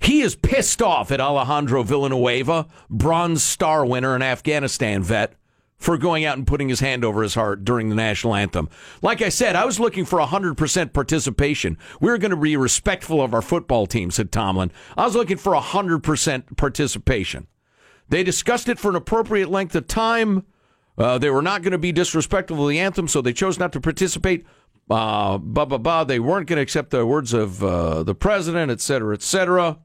He 0.00 0.22
is 0.22 0.36
pissed 0.36 0.80
off 0.80 1.10
at 1.10 1.20
Alejandro 1.20 1.82
Villanueva, 1.82 2.66
Bronze 2.88 3.42
Star 3.42 3.84
winner 3.84 4.14
and 4.14 4.24
Afghanistan 4.24 5.02
vet, 5.02 5.34
for 5.76 5.96
going 5.96 6.24
out 6.24 6.36
and 6.36 6.46
putting 6.46 6.68
his 6.68 6.80
hand 6.80 7.04
over 7.04 7.22
his 7.22 7.34
heart 7.34 7.64
during 7.64 7.88
the 7.88 7.94
national 7.94 8.34
anthem. 8.34 8.68
Like 9.00 9.22
I 9.22 9.28
said, 9.28 9.54
I 9.54 9.64
was 9.64 9.78
looking 9.78 10.04
for 10.04 10.18
100% 10.18 10.92
participation. 10.92 11.78
We 12.00 12.10
are 12.10 12.18
going 12.18 12.30
to 12.32 12.36
be 12.36 12.56
respectful 12.56 13.22
of 13.22 13.32
our 13.32 13.42
football 13.42 13.86
team, 13.86 14.10
said 14.10 14.32
Tomlin. 14.32 14.72
I 14.96 15.04
was 15.04 15.14
looking 15.14 15.36
for 15.36 15.52
100% 15.54 16.56
participation. 16.56 17.46
They 18.08 18.24
discussed 18.24 18.68
it 18.68 18.78
for 18.78 18.88
an 18.88 18.96
appropriate 18.96 19.50
length 19.50 19.76
of 19.76 19.86
time. 19.86 20.44
Uh, 20.96 21.18
they 21.18 21.30
were 21.30 21.42
not 21.42 21.62
going 21.62 21.72
to 21.72 21.78
be 21.78 21.92
disrespectful 21.92 22.62
of 22.62 22.68
the 22.68 22.80
anthem, 22.80 23.06
so 23.06 23.20
they 23.20 23.32
chose 23.32 23.58
not 23.58 23.72
to 23.72 23.80
participate. 23.80 24.44
Uh, 24.90 25.38
blah, 25.38 25.66
blah. 25.66 26.02
They 26.02 26.18
weren't 26.18 26.48
going 26.48 26.56
to 26.56 26.62
accept 26.62 26.90
the 26.90 27.06
words 27.06 27.32
of 27.32 27.62
uh, 27.62 28.02
the 28.02 28.14
president, 28.14 28.72
et 28.72 28.80
cetera, 28.80 29.14
et 29.14 29.22
cetera. 29.22 29.78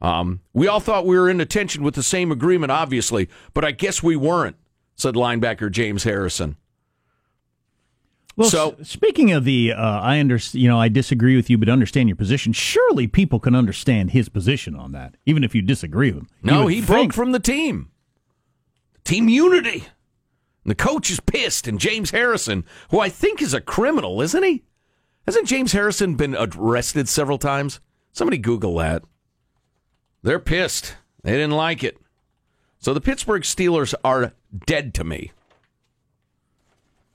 Um, 0.00 0.40
we 0.52 0.68
all 0.68 0.80
thought 0.80 1.06
we 1.06 1.18
were 1.18 1.28
in 1.28 1.40
attention 1.40 1.82
with 1.82 1.94
the 1.94 2.02
same 2.02 2.30
agreement, 2.30 2.70
obviously, 2.70 3.28
but 3.52 3.64
I 3.64 3.72
guess 3.72 4.02
we 4.02 4.14
weren't, 4.16 4.56
said 4.94 5.14
linebacker 5.14 5.70
James 5.70 6.04
Harrison. 6.04 6.56
Well, 8.36 8.48
So- 8.50 8.76
s- 8.80 8.90
speaking 8.90 9.32
of 9.32 9.44
the, 9.44 9.72
uh, 9.72 10.00
I 10.00 10.20
understand. 10.20 10.62
You 10.62 10.68
know, 10.68 10.78
I 10.80 10.88
disagree 10.88 11.34
with 11.34 11.50
you, 11.50 11.58
but 11.58 11.68
understand 11.68 12.08
your 12.08 12.14
position. 12.16 12.52
Surely 12.52 13.08
people 13.08 13.40
can 13.40 13.56
understand 13.56 14.12
his 14.12 14.28
position 14.28 14.76
on 14.76 14.92
that, 14.92 15.16
even 15.26 15.42
if 15.42 15.54
you 15.56 15.62
disagree 15.62 16.12
with 16.12 16.22
him. 16.22 16.28
No, 16.44 16.68
he 16.68 16.80
broke 16.80 17.12
from 17.12 17.32
the 17.32 17.40
team. 17.40 17.90
Team 19.04 19.28
unity. 19.28 19.86
And 20.64 20.70
the 20.70 20.74
coach 20.76 21.10
is 21.10 21.18
pissed, 21.18 21.66
and 21.66 21.80
James 21.80 22.12
Harrison, 22.12 22.64
who 22.90 23.00
I 23.00 23.08
think 23.08 23.42
is 23.42 23.54
a 23.54 23.60
criminal, 23.60 24.20
isn't 24.22 24.42
he? 24.44 24.62
Hasn't 25.26 25.48
James 25.48 25.72
Harrison 25.72 26.14
been 26.14 26.36
arrested 26.36 27.08
several 27.08 27.38
times? 27.38 27.80
Somebody 28.12 28.38
Google 28.38 28.76
that. 28.76 29.02
They're 30.22 30.38
pissed. 30.38 30.96
They 31.22 31.32
didn't 31.32 31.52
like 31.52 31.84
it. 31.84 31.98
So 32.78 32.94
the 32.94 33.00
Pittsburgh 33.00 33.42
Steelers 33.42 33.94
are 34.04 34.32
dead 34.66 34.94
to 34.94 35.04
me. 35.04 35.32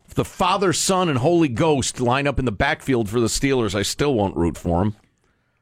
If 0.05 0.13
the 0.13 0.25
Father, 0.25 0.73
Son, 0.73 1.09
and 1.09 1.19
Holy 1.19 1.47
Ghost 1.47 1.99
line 1.99 2.27
up 2.27 2.37
in 2.37 2.45
the 2.45 2.51
backfield 2.51 3.09
for 3.09 3.19
the 3.19 3.27
Steelers, 3.27 3.73
I 3.73 3.81
still 3.81 4.13
won't 4.13 4.35
root 4.35 4.57
for 4.57 4.83
them. 4.83 4.95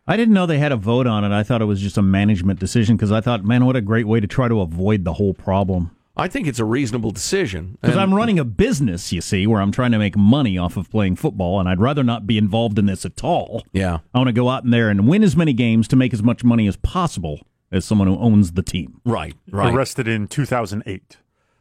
I 0.08 0.18
didn't 0.18 0.34
know 0.34 0.46
they 0.46 0.58
had 0.58 0.72
a 0.72 0.78
vote 0.78 1.08
on 1.08 1.24
it. 1.24 1.32
I 1.32 1.44
thought 1.44 1.62
it 1.62 1.66
was 1.66 1.80
just 1.80 1.98
a 1.98 2.02
management 2.02 2.60
decision 2.60 2.96
because 2.96 3.12
I 3.12 3.22
thought, 3.22 3.46
man, 3.46 3.66
what 3.66 3.76
a 3.76 3.82
great 3.82 4.08
way 4.08 4.20
to 4.20 4.28
try 4.28 4.48
to 4.48 4.62
avoid 4.62 5.06
the 5.06 5.14
whole 5.14 5.34
problem. 5.34 5.96
I 6.18 6.28
think 6.28 6.48
it's 6.48 6.60
a 6.60 6.66
reasonable 6.66 7.12
decision. 7.12 7.78
Because 7.82 7.98
I'm 7.98 8.14
running 8.14 8.38
a 8.38 8.44
business, 8.44 9.12
you 9.14 9.22
see, 9.22 9.48
where 9.48 9.62
I'm 9.62 9.72
trying 9.72 9.92
to 9.92 9.98
make 9.98 10.18
money 10.18 10.58
off 10.58 10.78
of 10.78 10.90
playing 10.90 11.16
football, 11.16 11.60
and 11.60 11.70
I'd 11.70 11.80
rather 11.80 12.04
not 12.04 12.28
be 12.28 12.38
involved 12.38 12.78
in 12.78 12.86
this 12.86 13.06
at 13.06 13.24
all. 13.24 13.64
yeah. 13.72 14.00
I 14.14 14.18
want 14.18 14.28
to 14.28 14.34
go 14.34 14.50
out 14.50 14.64
in 14.64 14.72
there 14.72 14.90
and 14.90 15.08
win 15.08 15.24
as 15.24 15.36
many 15.36 15.54
games 15.54 15.88
to 15.90 15.96
make 15.96 16.14
as 16.14 16.22
much 16.22 16.44
money 16.44 16.68
as 16.68 16.76
possible. 16.78 17.40
as 17.72 17.86
someone 17.86 18.08
who 18.10 18.18
owns 18.18 18.52
the 18.52 18.62
team. 18.62 19.00
Right, 19.06 19.34
right. 19.50 19.74
Arrested 19.74 20.06
in 20.08 20.28
2008 20.28 21.18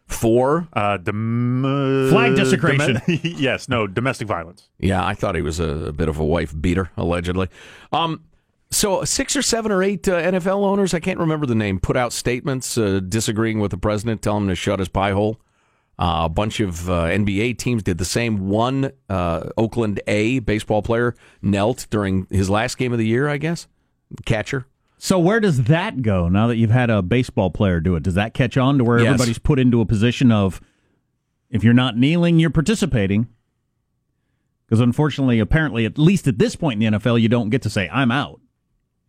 for 0.08 0.66
uh, 0.72 0.96
dom- 0.96 2.08
flag 2.10 2.34
desecration. 2.34 2.94
Dom- 2.94 3.02
yes, 3.22 3.68
no 3.68 3.86
domestic 3.86 4.26
violence. 4.26 4.68
Yeah, 4.80 5.06
I 5.06 5.14
thought 5.14 5.36
he 5.36 5.42
was 5.42 5.60
a, 5.60 5.68
a, 5.68 5.92
bit 5.92 6.08
of 6.08 6.18
a 6.18 6.24
wife 6.24 6.52
beater, 6.60 6.90
allegedly. 6.96 7.48
Um, 7.92 8.24
so 8.70 9.04
six 9.04 9.34
or 9.36 9.42
seven 9.42 9.72
or 9.72 9.82
eight 9.82 10.06
uh, 10.08 10.20
NFL 10.20 10.64
owners, 10.64 10.94
I 10.94 11.00
can't 11.00 11.18
remember 11.18 11.46
the 11.46 11.54
name, 11.54 11.80
put 11.80 11.96
out 11.96 12.12
statements 12.12 12.78
uh, 12.78 13.00
disagreeing 13.00 13.58
with 13.60 13.70
the 13.72 13.78
president, 13.78 14.22
telling 14.22 14.44
him 14.44 14.48
to 14.50 14.54
shut 14.54 14.78
his 14.78 14.88
pie 14.88 15.12
hole. 15.12 15.40
Uh, 15.98 16.22
a 16.24 16.28
bunch 16.30 16.60
of 16.60 16.88
uh, 16.88 17.04
NBA 17.04 17.58
teams 17.58 17.82
did 17.82 17.98
the 17.98 18.06
same. 18.06 18.48
One 18.48 18.90
uh, 19.10 19.50
Oakland 19.58 20.00
A 20.06 20.38
baseball 20.38 20.80
player 20.80 21.14
knelt 21.42 21.86
during 21.90 22.26
his 22.30 22.48
last 22.48 22.78
game 22.78 22.92
of 22.92 22.98
the 22.98 23.06
year, 23.06 23.28
I 23.28 23.36
guess. 23.36 23.66
Catcher. 24.24 24.66
So 24.96 25.18
where 25.18 25.40
does 25.40 25.64
that 25.64 26.00
go 26.02 26.28
now 26.28 26.46
that 26.46 26.56
you've 26.56 26.70
had 26.70 26.88
a 26.90 27.02
baseball 27.02 27.50
player 27.50 27.80
do 27.80 27.96
it? 27.96 28.02
Does 28.02 28.14
that 28.14 28.32
catch 28.34 28.56
on 28.56 28.78
to 28.78 28.84
where 28.84 28.98
Yes. 28.98 29.08
everybody's 29.08 29.38
put 29.38 29.58
into 29.58 29.80
a 29.80 29.86
position 29.86 30.30
of 30.32 30.60
if 31.50 31.62
you're 31.64 31.74
not 31.74 31.98
kneeling, 31.98 32.38
you're 32.38 32.50
participating? 32.50 33.28
Because 34.66 34.80
unfortunately, 34.80 35.38
apparently, 35.40 35.84
at 35.84 35.98
least 35.98 36.26
at 36.28 36.38
this 36.38 36.54
point 36.56 36.82
in 36.82 36.92
the 36.92 36.98
NFL, 36.98 37.20
you 37.20 37.28
don't 37.28 37.50
get 37.50 37.62
to 37.62 37.70
say 37.70 37.88
I'm 37.90 38.10
out. 38.10 38.40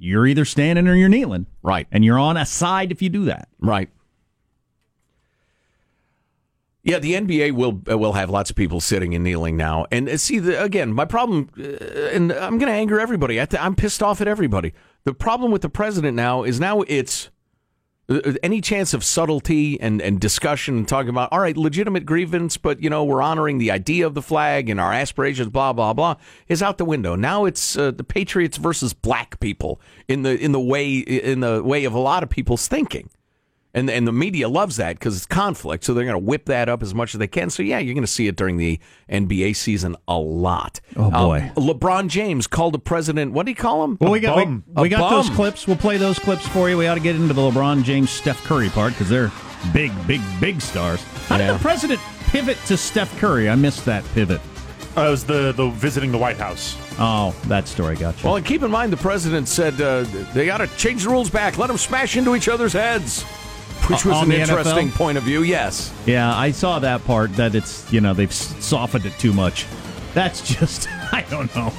You're 0.03 0.25
either 0.25 0.45
standing 0.45 0.87
or 0.87 0.95
you're 0.95 1.09
kneeling, 1.09 1.45
Right, 1.61 1.85
and 1.91 2.03
you're 2.03 2.17
on 2.17 2.35
a 2.35 2.45
side 2.45 2.91
if 2.91 3.01
you 3.03 3.09
do 3.09 3.25
that. 3.25 3.47
right. 3.59 3.89
Yeah, 6.83 6.97
the 6.97 7.13
NBA 7.13 7.51
will 7.51 7.79
uh, 7.89 7.95
will 7.95 8.13
have 8.13 8.31
lots 8.31 8.49
of 8.49 8.55
people 8.55 8.81
sitting 8.81 9.13
and 9.13 9.23
kneeling 9.23 9.55
now. 9.55 9.85
And 9.91 10.09
uh, 10.09 10.17
see, 10.17 10.39
the, 10.39 10.59
again, 10.63 10.91
my 10.93 11.05
problem, 11.05 11.49
uh, 11.55 11.61
and 12.11 12.31
I'm 12.31 12.57
going 12.57 12.71
to 12.71 12.75
anger 12.77 12.99
everybody. 12.99 13.39
I 13.39 13.45
th- 13.45 13.61
I'm 13.61 13.75
pissed 13.75 14.01
off 14.01 14.19
at 14.19 14.27
everybody. 14.27 14.73
The 15.03 15.13
problem 15.13 15.51
with 15.51 15.61
the 15.61 15.69
president 15.69 16.15
now 16.15 16.41
is 16.41 16.59
now 16.59 16.81
it's 16.81 17.29
any 18.43 18.61
chance 18.61 18.93
of 18.93 19.03
subtlety 19.03 19.79
and, 19.79 20.01
and 20.01 20.19
discussion 20.19 20.77
and 20.77 20.87
talking 20.87 21.09
about 21.09 21.31
all 21.31 21.39
right, 21.39 21.55
legitimate 21.55 22.05
grievance, 22.05 22.57
but 22.57 22.81
you 22.81 22.89
know 22.89 23.03
we're 23.03 23.21
honoring 23.21 23.57
the 23.57 23.71
idea 23.71 24.05
of 24.05 24.13
the 24.13 24.21
flag 24.21 24.69
and 24.69 24.79
our 24.79 24.93
aspirations, 24.93 25.49
blah 25.49 25.73
blah 25.73 25.93
blah, 25.93 26.15
is 26.47 26.61
out 26.61 26.77
the 26.77 26.85
window. 26.85 27.15
Now 27.15 27.45
it's 27.45 27.77
uh, 27.77 27.91
the 27.91 28.03
Patriots 28.03 28.57
versus 28.57 28.93
black 28.93 29.39
people 29.39 29.79
in 30.07 30.23
the 30.23 30.37
in 30.37 30.51
the 30.51 30.59
way 30.59 30.97
in 30.97 31.39
the 31.39 31.63
way 31.63 31.85
of 31.85 31.93
a 31.93 31.99
lot 31.99 32.23
of 32.23 32.29
people's 32.29 32.67
thinking. 32.67 33.09
And, 33.73 33.89
and 33.89 34.05
the 34.05 34.11
media 34.11 34.49
loves 34.49 34.75
that 34.77 34.99
because 34.99 35.15
it's 35.15 35.25
conflict, 35.25 35.85
so 35.85 35.93
they're 35.93 36.03
going 36.03 36.13
to 36.13 36.25
whip 36.25 36.45
that 36.45 36.67
up 36.67 36.83
as 36.83 36.93
much 36.93 37.15
as 37.15 37.19
they 37.19 37.27
can. 37.27 37.49
So 37.49 37.63
yeah, 37.63 37.79
you're 37.79 37.93
going 37.93 38.03
to 38.03 38.11
see 38.11 38.27
it 38.27 38.35
during 38.35 38.57
the 38.57 38.79
NBA 39.09 39.55
season 39.55 39.95
a 40.09 40.17
lot. 40.17 40.81
Oh, 40.97 41.09
boy. 41.09 41.51
Um, 41.55 41.63
LeBron 41.63 42.07
James 42.09 42.47
called 42.47 42.73
the 42.73 42.79
president. 42.79 43.31
What 43.31 43.45
do 43.45 43.51
you 43.51 43.55
call 43.55 43.83
him? 43.85 43.97
Well, 44.01 44.11
we 44.11 44.19
got 44.19 44.35
bum. 44.35 44.63
we, 44.75 44.81
we 44.83 44.87
A 44.87 44.89
got 44.89 45.09
those 45.09 45.29
clips. 45.29 45.67
We'll 45.67 45.77
play 45.77 45.95
those 45.97 46.19
clips 46.19 46.45
for 46.49 46.69
you. 46.69 46.77
We 46.77 46.87
ought 46.87 46.95
to 46.95 46.99
get 47.01 47.15
into 47.15 47.33
the 47.33 47.41
LeBron 47.41 47.83
James, 47.83 48.09
Steph 48.09 48.43
Curry 48.43 48.67
part 48.69 48.91
because 48.93 49.07
they're 49.07 49.31
big, 49.73 49.91
big, 50.05 50.21
big 50.41 50.59
stars. 50.61 51.01
How 51.27 51.37
did 51.37 51.53
the 51.55 51.59
president 51.59 52.01
pivot 52.27 52.57
to 52.65 52.75
Steph 52.75 53.17
Curry? 53.19 53.49
I 53.49 53.55
missed 53.55 53.85
that 53.85 54.03
pivot. 54.13 54.41
Uh, 54.97 55.03
it 55.03 55.09
was 55.09 55.23
the 55.23 55.53
the 55.53 55.69
visiting 55.69 56.11
the 56.11 56.17
White 56.17 56.35
House. 56.35 56.75
Oh, 56.99 57.33
that 57.45 57.69
story 57.69 57.95
got 57.95 58.21
you. 58.21 58.27
Well, 58.27 58.35
and 58.35 58.45
keep 58.45 58.61
in 58.61 58.69
mind 58.69 58.91
the 58.91 58.97
president 58.97 59.47
said 59.47 59.79
uh, 59.79 60.01
they 60.33 60.45
got 60.45 60.57
to 60.57 60.67
change 60.75 61.03
the 61.05 61.09
rules 61.09 61.29
back. 61.29 61.57
Let 61.57 61.67
them 61.67 61.77
smash 61.77 62.17
into 62.17 62.35
each 62.35 62.49
other's 62.49 62.73
heads, 62.73 63.23
which 63.89 64.05
Uh, 64.05 64.09
was 64.09 64.17
on 64.19 64.31
an 64.31 64.39
interesting 64.39 64.89
NFL? 64.89 64.95
point 64.97 65.17
of 65.17 65.23
view. 65.23 65.43
Yes. 65.43 65.91
Yeah, 66.05 66.35
I 66.35 66.51
saw 66.51 66.79
that 66.79 67.03
part. 67.05 67.35
That 67.35 67.55
it's 67.55 67.91
you 67.91 68.01
know 68.01 68.13
they've 68.13 68.31
softened 68.33 69.05
it 69.05 69.13
too 69.19 69.33
much. 69.33 69.65
That's 70.13 70.41
just 70.59 70.87
I 71.13 71.25
don't 71.29 71.53
know. 71.55 71.71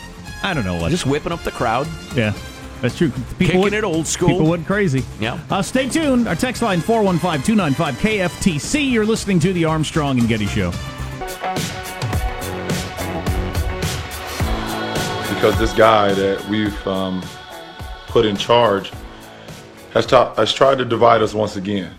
I 0.42 0.54
don't 0.54 0.64
know 0.64 0.76
what. 0.76 0.90
Just 0.90 1.06
whipping 1.06 1.32
up 1.32 1.42
the 1.44 1.50
crowd. 1.52 1.86
yeah, 2.16 2.32
that's 2.80 2.96
true. 2.98 3.10
People 3.10 3.36
Kicking 3.46 3.60
went, 3.60 3.74
it 3.74 3.84
old 3.84 4.06
school. 4.06 4.28
People 4.30 4.46
went 4.48 4.66
crazy. 4.66 5.04
Yeah. 5.20 5.38
Uh, 5.50 5.62
stay 5.62 5.88
tuned. 5.88 6.26
Our 6.26 6.34
text 6.34 6.62
line 6.62 6.80
415-295 6.80 7.92
KFTC. 7.94 8.90
You're 8.90 9.06
listening 9.06 9.38
to 9.40 9.52
the 9.52 9.64
Armstrong 9.66 10.18
and 10.18 10.28
Getty 10.28 10.46
Show. 10.46 10.72
because 15.34 15.58
this 15.58 15.72
guy 15.72 16.12
that 16.14 16.44
we've 16.48 16.86
um, 16.86 17.20
put 18.06 18.24
in 18.24 18.36
charge 18.36 18.92
has, 19.92 20.06
ta- 20.06 20.34
has 20.34 20.52
tried 20.52 20.78
to 20.78 20.84
divide 20.84 21.22
us 21.22 21.34
once 21.34 21.56
again. 21.56 21.94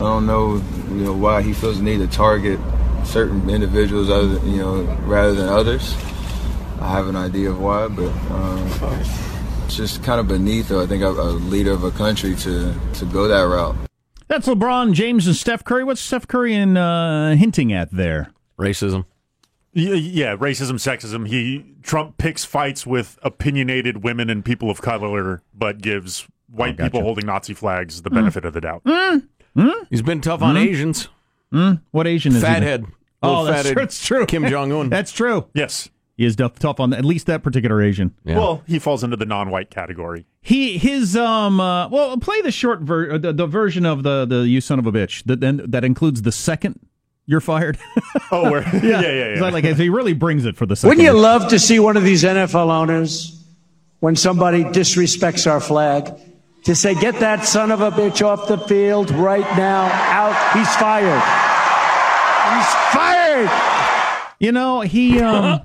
I 0.00 0.04
don't 0.04 0.26
know, 0.26 0.56
you 0.88 1.04
know, 1.04 1.12
why 1.12 1.42
he 1.42 1.52
feels 1.52 1.78
the 1.78 1.84
need 1.84 1.98
to 1.98 2.08
target 2.08 2.58
certain 3.04 3.48
individuals, 3.48 4.10
other 4.10 4.44
you 4.46 4.58
know, 4.58 4.82
rather 5.04 5.34
than 5.34 5.48
others. 5.48 5.94
I 6.80 6.90
have 6.90 7.06
an 7.06 7.14
idea 7.14 7.50
of 7.50 7.60
why, 7.60 7.86
but 7.86 8.10
um, 8.32 8.68
it's 9.64 9.76
just 9.76 10.02
kind 10.02 10.18
of 10.18 10.26
beneath, 10.26 10.72
I 10.72 10.86
think, 10.86 11.02
a, 11.02 11.10
a 11.10 11.30
leader 11.32 11.70
of 11.70 11.84
a 11.84 11.92
country 11.92 12.34
to 12.36 12.74
to 12.94 13.04
go 13.06 13.28
that 13.28 13.42
route. 13.42 13.76
That's 14.26 14.48
LeBron 14.48 14.92
James 14.92 15.26
and 15.26 15.36
Steph 15.36 15.62
Curry. 15.62 15.84
What's 15.84 16.00
Steph 16.00 16.26
Curry 16.26 16.54
in, 16.54 16.76
uh, 16.76 17.36
hinting 17.36 17.72
at 17.72 17.90
there? 17.92 18.32
Racism. 18.58 19.04
Yeah, 19.74 19.94
yeah, 19.94 20.36
racism, 20.36 20.74
sexism. 20.74 21.28
He 21.28 21.76
Trump 21.82 22.18
picks 22.18 22.44
fights 22.44 22.86
with 22.86 23.18
opinionated 23.22 24.02
women 24.02 24.28
and 24.28 24.44
people 24.44 24.70
of 24.70 24.82
color, 24.82 25.42
but 25.54 25.80
gives 25.80 26.26
white 26.52 26.76
gotcha. 26.76 26.90
people 26.90 27.02
holding 27.02 27.26
Nazi 27.26 27.54
flags 27.54 28.02
the 28.02 28.10
benefit 28.10 28.44
of 28.44 28.52
the 28.52 28.60
doubt. 28.60 28.82
He's 29.90 30.02
been 30.02 30.20
tough 30.20 30.42
on 30.42 30.56
Asians. 30.56 31.08
What 31.50 32.06
Asian 32.06 32.32
is 32.32 32.42
he? 32.42 32.46
Fathead. 32.46 32.86
Oh, 33.22 33.44
that's, 33.44 33.56
fatted 33.56 33.72
true. 33.74 33.82
that's 33.82 34.06
true. 34.06 34.26
Kim 34.26 34.46
Jong 34.46 34.72
Un. 34.72 34.88
That's 34.90 35.12
true. 35.12 35.46
Yes. 35.54 35.88
He 36.16 36.24
is 36.24 36.34
tough, 36.36 36.58
tough 36.58 36.80
on 36.80 36.92
at 36.92 37.04
least 37.04 37.26
that 37.26 37.42
particular 37.42 37.80
Asian. 37.80 38.14
Yeah. 38.24 38.36
Well, 38.36 38.62
he 38.66 38.78
falls 38.78 39.04
into 39.04 39.16
the 39.16 39.24
non-white 39.24 39.70
category. 39.70 40.26
He 40.40 40.76
his 40.76 41.16
um 41.16 41.60
uh, 41.60 41.88
well 41.88 42.16
play 42.18 42.40
the 42.42 42.50
short 42.50 42.80
ver- 42.80 43.12
uh, 43.12 43.18
the, 43.18 43.32
the 43.32 43.46
version 43.46 43.86
of 43.86 44.02
the 44.02 44.26
the 44.26 44.48
you 44.48 44.60
son 44.60 44.78
of 44.78 44.86
a 44.86 44.92
bitch 44.92 45.22
that 45.24 45.40
then 45.40 45.62
that 45.68 45.84
includes 45.84 46.22
the 46.22 46.32
second 46.32 46.80
you're 47.26 47.40
fired. 47.40 47.78
Oh, 48.30 48.50
where? 48.50 48.62
yeah, 48.74 48.80
yeah, 48.80 49.00
yeah. 49.00 49.24
It's 49.26 49.40
like, 49.40 49.52
like 49.52 49.64
he 49.64 49.88
really 49.88 50.12
brings 50.12 50.44
it 50.44 50.56
for 50.56 50.66
the 50.66 50.74
second. 50.74 50.88
Wouldn't 50.88 51.06
you 51.06 51.12
love 51.12 51.48
to 51.48 51.58
see 51.58 51.78
one 51.78 51.96
of 51.96 52.02
these 52.02 52.24
NFL 52.24 52.70
owners, 52.70 53.44
when 54.00 54.16
somebody 54.16 54.64
disrespects 54.64 55.50
our 55.50 55.60
flag, 55.60 56.12
to 56.64 56.74
say, 56.74 56.94
get 56.94 57.20
that 57.20 57.44
son 57.44 57.70
of 57.70 57.80
a 57.80 57.90
bitch 57.90 58.24
off 58.24 58.48
the 58.48 58.58
field 58.58 59.10
right 59.10 59.56
now, 59.56 59.84
out, 59.86 60.56
he's 60.56 60.74
fired. 60.76 61.22
He's 62.54 62.74
fired! 62.92 64.32
You 64.38 64.52
know, 64.52 64.80
he 64.80 65.20
um 65.20 65.62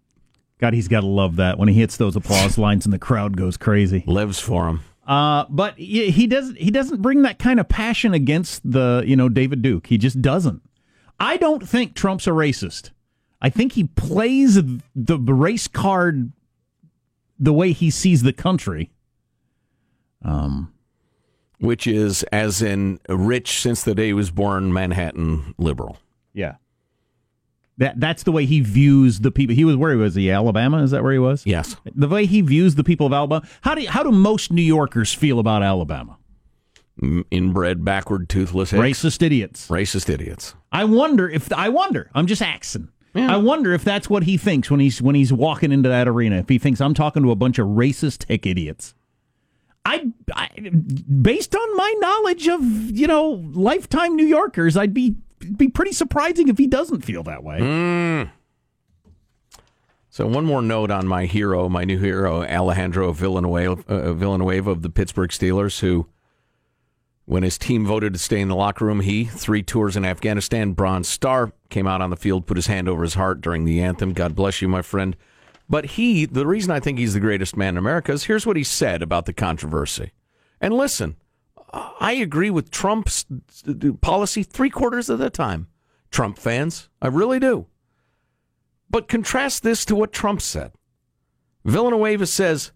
God, 0.58 0.74
he's 0.74 0.88
got 0.88 1.00
to 1.00 1.06
love 1.06 1.36
that 1.36 1.58
when 1.58 1.68
he 1.68 1.74
hits 1.74 1.96
those 1.96 2.16
applause 2.16 2.58
lines 2.58 2.84
and 2.84 2.92
the 2.92 2.98
crowd 2.98 3.36
goes 3.36 3.56
crazy. 3.56 4.04
Lives 4.06 4.38
for 4.38 4.68
him. 4.68 4.80
Uh, 5.06 5.46
but 5.48 5.76
he 5.78 6.10
he 6.10 6.26
doesn't 6.26 6.58
he 6.58 6.70
doesn't 6.70 7.00
bring 7.00 7.22
that 7.22 7.38
kind 7.38 7.58
of 7.58 7.68
passion 7.68 8.12
against 8.14 8.70
the 8.70 9.02
you 9.06 9.16
know 9.16 9.28
David 9.28 9.62
Duke. 9.62 9.86
He 9.86 9.98
just 9.98 10.20
doesn't. 10.20 10.62
I 11.18 11.36
don't 11.36 11.66
think 11.66 11.94
Trump's 11.94 12.26
a 12.26 12.30
racist. 12.30 12.90
I 13.42 13.48
think 13.48 13.72
he 13.72 13.84
plays 13.84 14.60
the 14.94 15.18
race 15.18 15.66
card 15.66 16.32
the 17.38 17.54
way 17.54 17.72
he 17.72 17.90
sees 17.90 18.22
the 18.22 18.34
country. 18.34 18.90
Um, 20.24 20.72
Which 21.58 21.86
is, 21.86 22.22
as 22.24 22.62
in, 22.62 23.00
rich 23.08 23.60
since 23.60 23.82
the 23.84 23.94
day 23.94 24.06
he 24.08 24.12
was 24.12 24.30
born, 24.30 24.72
Manhattan 24.72 25.54
liberal. 25.58 25.98
yeah. 26.32 26.56
That 27.78 27.98
that's 27.98 28.24
the 28.24 28.32
way 28.32 28.44
he 28.44 28.60
views 28.60 29.20
the 29.20 29.30
people. 29.30 29.54
He 29.54 29.64
was 29.64 29.74
where 29.74 29.90
he 29.92 29.96
was. 29.96 30.14
He 30.14 30.30
Alabama. 30.30 30.82
Is 30.82 30.90
that 30.90 31.02
where 31.02 31.14
he 31.14 31.18
was? 31.18 31.46
Yes. 31.46 31.76
The 31.94 32.08
way 32.08 32.26
he 32.26 32.42
views 32.42 32.74
the 32.74 32.84
people 32.84 33.06
of 33.06 33.14
Alabama. 33.14 33.46
How 33.62 33.74
do 33.74 33.86
how 33.86 34.02
do 34.02 34.12
most 34.12 34.52
New 34.52 34.60
Yorkers 34.60 35.14
feel 35.14 35.38
about 35.38 35.62
Alabama? 35.62 36.18
Inbred, 37.30 37.82
backward, 37.82 38.28
toothless, 38.28 38.72
hicks. 38.72 38.82
Racist 39.02 39.22
idiots. 39.22 39.68
Racist 39.68 40.10
idiots. 40.10 40.54
I 40.70 40.84
wonder 40.84 41.26
if 41.30 41.50
I 41.54 41.70
wonder. 41.70 42.10
I'm 42.14 42.26
just 42.26 42.42
asking. 42.42 42.90
I 43.14 43.38
wonder 43.38 43.72
if 43.72 43.82
that's 43.82 44.10
what 44.10 44.24
he 44.24 44.36
thinks 44.36 44.70
when 44.70 44.80
he's 44.80 45.00
when 45.00 45.14
he's 45.14 45.32
walking 45.32 45.72
into 45.72 45.88
that 45.88 46.06
arena. 46.06 46.36
If 46.36 46.50
he 46.50 46.58
thinks 46.58 46.82
I'm 46.82 46.92
talking 46.92 47.22
to 47.22 47.30
a 47.30 47.36
bunch 47.36 47.58
of 47.58 47.66
racist 47.66 48.26
hick 48.28 48.44
idiots. 48.44 48.94
I, 49.84 50.12
I 50.34 50.48
based 51.22 51.54
on 51.54 51.76
my 51.76 51.94
knowledge 51.98 52.48
of 52.48 52.62
you 52.62 53.06
know 53.06 53.42
lifetime 53.52 54.16
New 54.16 54.26
Yorkers, 54.26 54.76
I'd 54.76 54.94
be 54.94 55.16
be 55.56 55.68
pretty 55.68 55.92
surprising 55.92 56.48
if 56.48 56.58
he 56.58 56.66
doesn't 56.66 57.00
feel 57.00 57.22
that 57.24 57.42
way. 57.42 57.58
So 60.12 60.26
one 60.26 60.44
more 60.44 60.60
note 60.60 60.90
on 60.90 61.06
my 61.06 61.26
hero, 61.26 61.68
my 61.68 61.84
new 61.84 61.98
hero, 61.98 62.42
Alejandro 62.42 63.12
Villanueva, 63.12 63.84
uh, 63.88 64.12
Villanueva 64.12 64.70
of 64.70 64.82
the 64.82 64.90
Pittsburgh 64.90 65.30
Steelers, 65.30 65.78
who, 65.80 66.08
when 67.26 67.44
his 67.44 67.56
team 67.56 67.86
voted 67.86 68.12
to 68.14 68.18
stay 68.18 68.40
in 68.40 68.48
the 68.48 68.56
locker 68.56 68.84
room, 68.84 69.00
he, 69.00 69.24
three 69.24 69.62
tours 69.62 69.96
in 69.96 70.04
Afghanistan, 70.04 70.72
Bronze 70.72 71.08
Star, 71.08 71.52
came 71.68 71.86
out 71.86 72.02
on 72.02 72.10
the 72.10 72.16
field, 72.16 72.46
put 72.46 72.56
his 72.56 72.66
hand 72.66 72.88
over 72.88 73.02
his 73.04 73.14
heart 73.14 73.40
during 73.40 73.64
the 73.64 73.80
anthem. 73.80 74.12
God 74.12 74.34
bless 74.34 74.60
you, 74.60 74.66
my 74.66 74.82
friend. 74.82 75.16
But 75.70 75.86
he, 75.86 76.26
the 76.26 76.48
reason 76.48 76.72
I 76.72 76.80
think 76.80 76.98
he's 76.98 77.14
the 77.14 77.20
greatest 77.20 77.56
man 77.56 77.74
in 77.74 77.78
America 77.78 78.10
is 78.10 78.24
here's 78.24 78.44
what 78.44 78.56
he 78.56 78.64
said 78.64 79.02
about 79.02 79.26
the 79.26 79.32
controversy. 79.32 80.10
And 80.60 80.74
listen, 80.74 81.14
I 81.72 82.14
agree 82.14 82.50
with 82.50 82.72
Trump's 82.72 83.24
policy 84.00 84.42
three 84.42 84.68
quarters 84.68 85.08
of 85.08 85.20
the 85.20 85.30
time. 85.30 85.68
Trump 86.10 86.38
fans, 86.38 86.88
I 87.00 87.06
really 87.06 87.38
do. 87.38 87.66
But 88.90 89.06
contrast 89.06 89.62
this 89.62 89.84
to 89.84 89.94
what 89.94 90.12
Trump 90.12 90.42
said. 90.42 90.72
Villanueva 91.64 92.26
says 92.26 92.72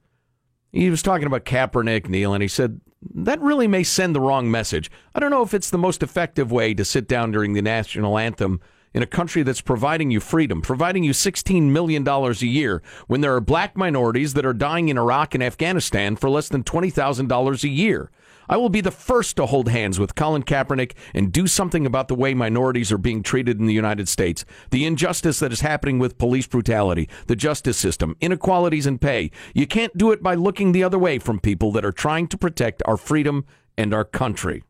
he 0.70 0.88
was 0.88 1.02
talking 1.02 1.26
about 1.26 1.44
Kaepernick, 1.44 2.08
Neil, 2.08 2.32
and 2.32 2.42
he 2.42 2.48
said 2.48 2.80
that 3.12 3.40
really 3.40 3.66
may 3.66 3.82
send 3.82 4.14
the 4.14 4.20
wrong 4.20 4.48
message. 4.48 4.88
I 5.16 5.20
don't 5.20 5.30
know 5.30 5.42
if 5.42 5.52
it's 5.52 5.70
the 5.70 5.78
most 5.78 6.00
effective 6.00 6.52
way 6.52 6.74
to 6.74 6.84
sit 6.84 7.08
down 7.08 7.32
during 7.32 7.54
the 7.54 7.62
national 7.62 8.16
anthem 8.18 8.60
in 8.94 9.02
a 9.02 9.06
country 9.06 9.42
that's 9.42 9.60
providing 9.60 10.10
you 10.10 10.20
freedom, 10.20 10.62
providing 10.62 11.04
you 11.04 11.12
$16 11.12 11.64
million 11.64 12.06
a 12.08 12.32
year 12.40 12.82
when 13.08 13.20
there 13.20 13.34
are 13.34 13.40
black 13.40 13.76
minorities 13.76 14.34
that 14.34 14.46
are 14.46 14.54
dying 14.54 14.88
in 14.88 14.96
Iraq 14.96 15.34
and 15.34 15.42
Afghanistan 15.42 16.16
for 16.16 16.30
less 16.30 16.48
than 16.48 16.62
$20,000 16.62 17.64
a 17.64 17.68
year. 17.68 18.10
I 18.48 18.56
will 18.56 18.68
be 18.68 18.80
the 18.80 18.90
first 18.90 19.36
to 19.36 19.46
hold 19.46 19.68
hands 19.68 19.98
with 19.98 20.14
Colin 20.14 20.42
Kaepernick 20.42 20.92
and 21.14 21.32
do 21.32 21.46
something 21.46 21.86
about 21.86 22.08
the 22.08 22.14
way 22.14 22.34
minorities 22.34 22.92
are 22.92 22.98
being 22.98 23.22
treated 23.22 23.58
in 23.58 23.66
the 23.66 23.74
United 23.74 24.08
States, 24.08 24.44
the 24.70 24.84
injustice 24.84 25.38
that 25.38 25.52
is 25.52 25.62
happening 25.62 25.98
with 25.98 26.18
police 26.18 26.46
brutality, 26.46 27.08
the 27.26 27.36
justice 27.36 27.78
system, 27.78 28.16
inequalities 28.20 28.86
in 28.86 28.98
pay. 28.98 29.30
You 29.54 29.66
can't 29.66 29.96
do 29.96 30.12
it 30.12 30.22
by 30.22 30.34
looking 30.34 30.72
the 30.72 30.84
other 30.84 30.98
way 30.98 31.18
from 31.18 31.40
people 31.40 31.72
that 31.72 31.84
are 31.84 31.92
trying 31.92 32.28
to 32.28 32.38
protect 32.38 32.82
our 32.84 32.96
freedom 32.96 33.46
and 33.78 33.94
our 33.94 34.04
country. 34.04 34.62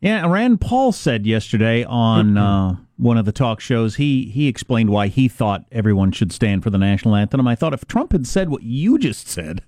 Yeah, 0.00 0.26
Rand 0.26 0.60
Paul 0.60 0.92
said 0.92 1.26
yesterday 1.26 1.84
on 1.84 2.38
uh, 2.38 2.76
one 2.98 3.16
of 3.16 3.24
the 3.24 3.32
talk 3.32 3.60
shows 3.60 3.96
he 3.96 4.26
he 4.26 4.48
explained 4.48 4.90
why 4.90 5.06
he 5.06 5.28
thought 5.28 5.64
everyone 5.72 6.12
should 6.12 6.32
stand 6.32 6.62
for 6.62 6.70
the 6.70 6.78
national 6.78 7.14
anthem. 7.14 7.46
I 7.46 7.54
thought 7.54 7.72
if 7.72 7.86
Trump 7.86 8.12
had 8.12 8.26
said 8.26 8.50
what 8.50 8.64
you 8.64 8.98
just 8.98 9.28
said, 9.28 9.62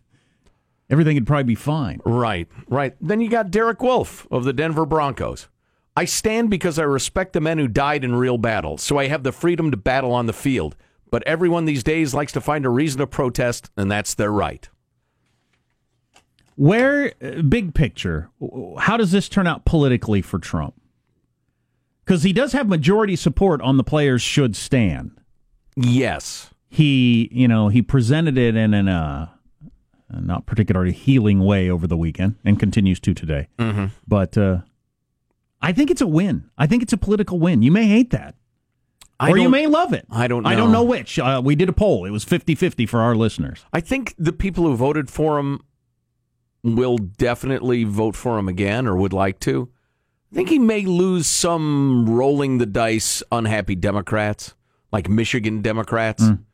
everything 0.91 1.15
would 1.15 1.27
probably 1.27 1.45
be 1.45 1.55
fine. 1.55 2.01
Right, 2.05 2.49
right. 2.69 2.95
Then 3.01 3.21
you 3.21 3.31
got 3.31 3.51
Derek 3.51 3.81
Wolfe 3.83 4.27
of 4.31 4.45
the 4.45 4.53
Denver 4.53 4.85
Broncos. 4.85 5.49
I 5.97 6.05
stand 6.05 6.51
because 6.51 6.79
I 6.79 6.83
respect 6.83 7.33
the 7.33 7.41
men 7.41 7.59
who 7.59 7.69
died 7.69 8.05
in 8.05 8.15
real 8.17 8.39
battle, 8.39 8.79
so 8.79 8.99
I 8.99 9.07
have 9.09 9.23
the 9.23 9.33
freedom 9.33 9.71
to 9.71 9.77
battle 9.77 10.13
on 10.13 10.27
the 10.27 10.33
field. 10.33 10.77
But 11.11 11.23
everyone 11.27 11.65
these 11.65 11.83
days 11.83 12.15
likes 12.15 12.33
to 12.33 12.41
find 12.41 12.65
a 12.65 12.71
reason 12.71 12.99
to 13.01 13.07
protest, 13.07 13.71
and 13.77 13.91
that's 13.91 14.15
their 14.15 14.31
right. 14.31 14.69
Where, 16.55 17.13
uh, 17.23 17.43
big 17.43 17.75
picture, 17.75 18.29
how 18.79 18.97
does 18.97 19.13
this 19.13 19.29
turn 19.29 19.47
out 19.47 19.65
politically 19.65 20.23
for 20.23 20.39
Trump? 20.39 20.80
Because 22.11 22.25
he 22.25 22.33
does 22.33 22.50
have 22.55 22.67
majority 22.67 23.14
support 23.14 23.62
on 23.62 23.76
the 23.76 23.85
players 23.85 24.21
should 24.21 24.57
stand. 24.57 25.12
Yes. 25.76 26.50
He, 26.69 27.29
you 27.31 27.47
know, 27.47 27.69
he 27.69 27.83
presented 27.83 28.37
it 28.37 28.57
in 28.57 28.75
an, 28.75 28.88
uh, 28.88 29.29
a 30.09 30.21
not 30.21 30.45
particularly 30.45 30.90
healing 30.90 31.38
way 31.38 31.71
over 31.71 31.87
the 31.87 31.97
weekend 31.97 32.35
and 32.45 32.59
continues 32.59 32.99
to 32.99 33.14
today. 33.14 33.47
Mm-hmm. 33.61 33.95
But 34.09 34.37
uh, 34.37 34.62
I 35.62 35.71
think 35.71 35.88
it's 35.88 36.00
a 36.00 36.07
win. 36.09 36.50
I 36.59 36.67
think 36.67 36.83
it's 36.83 36.93
a 36.93 36.97
political 36.97 37.38
win. 37.38 37.62
You 37.62 37.71
may 37.71 37.87
hate 37.87 38.11
that. 38.11 38.35
I 39.21 39.31
or 39.31 39.38
you 39.38 39.49
may 39.49 39.69
love 39.69 39.93
it. 39.93 40.05
I 40.11 40.26
don't 40.26 40.45
I 40.47 40.57
don't 40.57 40.73
know. 40.73 40.81
know 40.83 40.85
which. 40.87 41.17
Uh, 41.17 41.40
we 41.45 41.55
did 41.55 41.69
a 41.69 41.73
poll. 41.73 42.07
It 42.07 42.11
was 42.11 42.25
50 42.25 42.57
50 42.57 42.87
for 42.87 42.99
our 43.02 43.14
listeners. 43.14 43.64
I 43.73 43.79
think 43.79 44.17
the 44.19 44.33
people 44.33 44.64
who 44.64 44.75
voted 44.75 45.11
for 45.11 45.38
him 45.38 45.61
will 46.64 46.99
definitely 46.99 47.85
vote 47.85 48.17
for 48.17 48.37
him 48.37 48.49
again 48.49 48.88
or 48.88 48.97
would 48.97 49.12
like 49.12 49.38
to. 49.40 49.71
I 50.33 50.37
think 50.37 50.49
he 50.49 50.59
may 50.59 50.83
lose 50.83 51.27
some 51.27 52.09
rolling 52.09 52.59
the 52.59 52.67
dice 52.67 53.23
unhappy 53.33 53.75
Democrats, 53.75 54.55
like 54.93 55.09
Michigan 55.09 55.61
Democrats, 55.61 56.23
mm. 56.23 56.45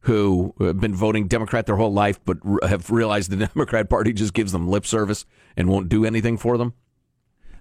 who 0.00 0.54
have 0.60 0.80
been 0.80 0.94
voting 0.94 1.28
Democrat 1.28 1.64
their 1.64 1.76
whole 1.76 1.92
life 1.92 2.20
but 2.24 2.38
have 2.62 2.90
realized 2.90 3.30
the 3.30 3.36
Democrat 3.54 3.88
Party 3.88 4.12
just 4.12 4.34
gives 4.34 4.52
them 4.52 4.68
lip 4.68 4.84
service 4.84 5.24
and 5.56 5.68
won't 5.68 5.88
do 5.88 6.04
anything 6.04 6.36
for 6.36 6.58
them. 6.58 6.74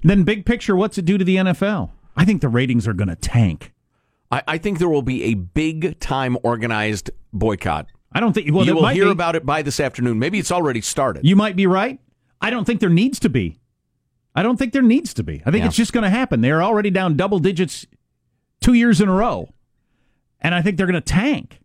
Then, 0.03 0.23
big 0.23 0.45
picture, 0.45 0.75
what's 0.75 0.97
it 0.97 1.05
do 1.05 1.17
to 1.17 1.23
the 1.23 1.37
NFL? 1.37 1.91
I 2.17 2.25
think 2.25 2.41
the 2.41 2.49
ratings 2.49 2.87
are 2.87 2.93
going 2.93 3.07
to 3.07 3.15
tank. 3.15 3.71
I, 4.29 4.43
I 4.47 4.57
think 4.57 4.79
there 4.79 4.89
will 4.89 5.03
be 5.03 5.23
a 5.25 5.35
big 5.35 5.99
time 5.99 6.37
organized 6.43 7.11
boycott. 7.31 7.87
I 8.11 8.19
don't 8.19 8.33
think. 8.33 8.53
Well, 8.53 8.65
you 8.65 8.75
will 8.75 8.87
hear 8.87 9.05
be. 9.05 9.11
about 9.11 9.35
it 9.35 9.45
by 9.45 9.61
this 9.61 9.79
afternoon. 9.79 10.19
Maybe 10.19 10.37
it's 10.37 10.51
already 10.51 10.81
started. 10.81 11.25
You 11.25 11.37
might 11.37 11.55
be 11.55 11.65
right. 11.65 11.99
I 12.41 12.49
don't 12.49 12.65
think 12.65 12.79
there 12.81 12.89
needs 12.89 13.19
to 13.19 13.29
be. 13.29 13.60
I 14.35 14.43
don't 14.43 14.57
think 14.57 14.73
there 14.73 14.81
needs 14.81 15.13
to 15.15 15.23
be. 15.23 15.41
I 15.45 15.51
think 15.51 15.61
Yeah. 15.63 15.67
it's 15.67 15.75
just 15.75 15.93
going 15.93 16.03
to 16.03 16.09
happen. 16.09 16.41
They're 16.41 16.63
already 16.63 16.89
down 16.89 17.15
double 17.17 17.39
digits 17.39 17.85
two 18.61 18.73
years 18.73 19.01
in 19.01 19.09
a 19.09 19.13
row. 19.13 19.49
And 20.39 20.55
I 20.55 20.61
think 20.61 20.77
they're 20.77 20.87
going 20.87 20.93
to 20.95 21.01
tank. 21.01 21.59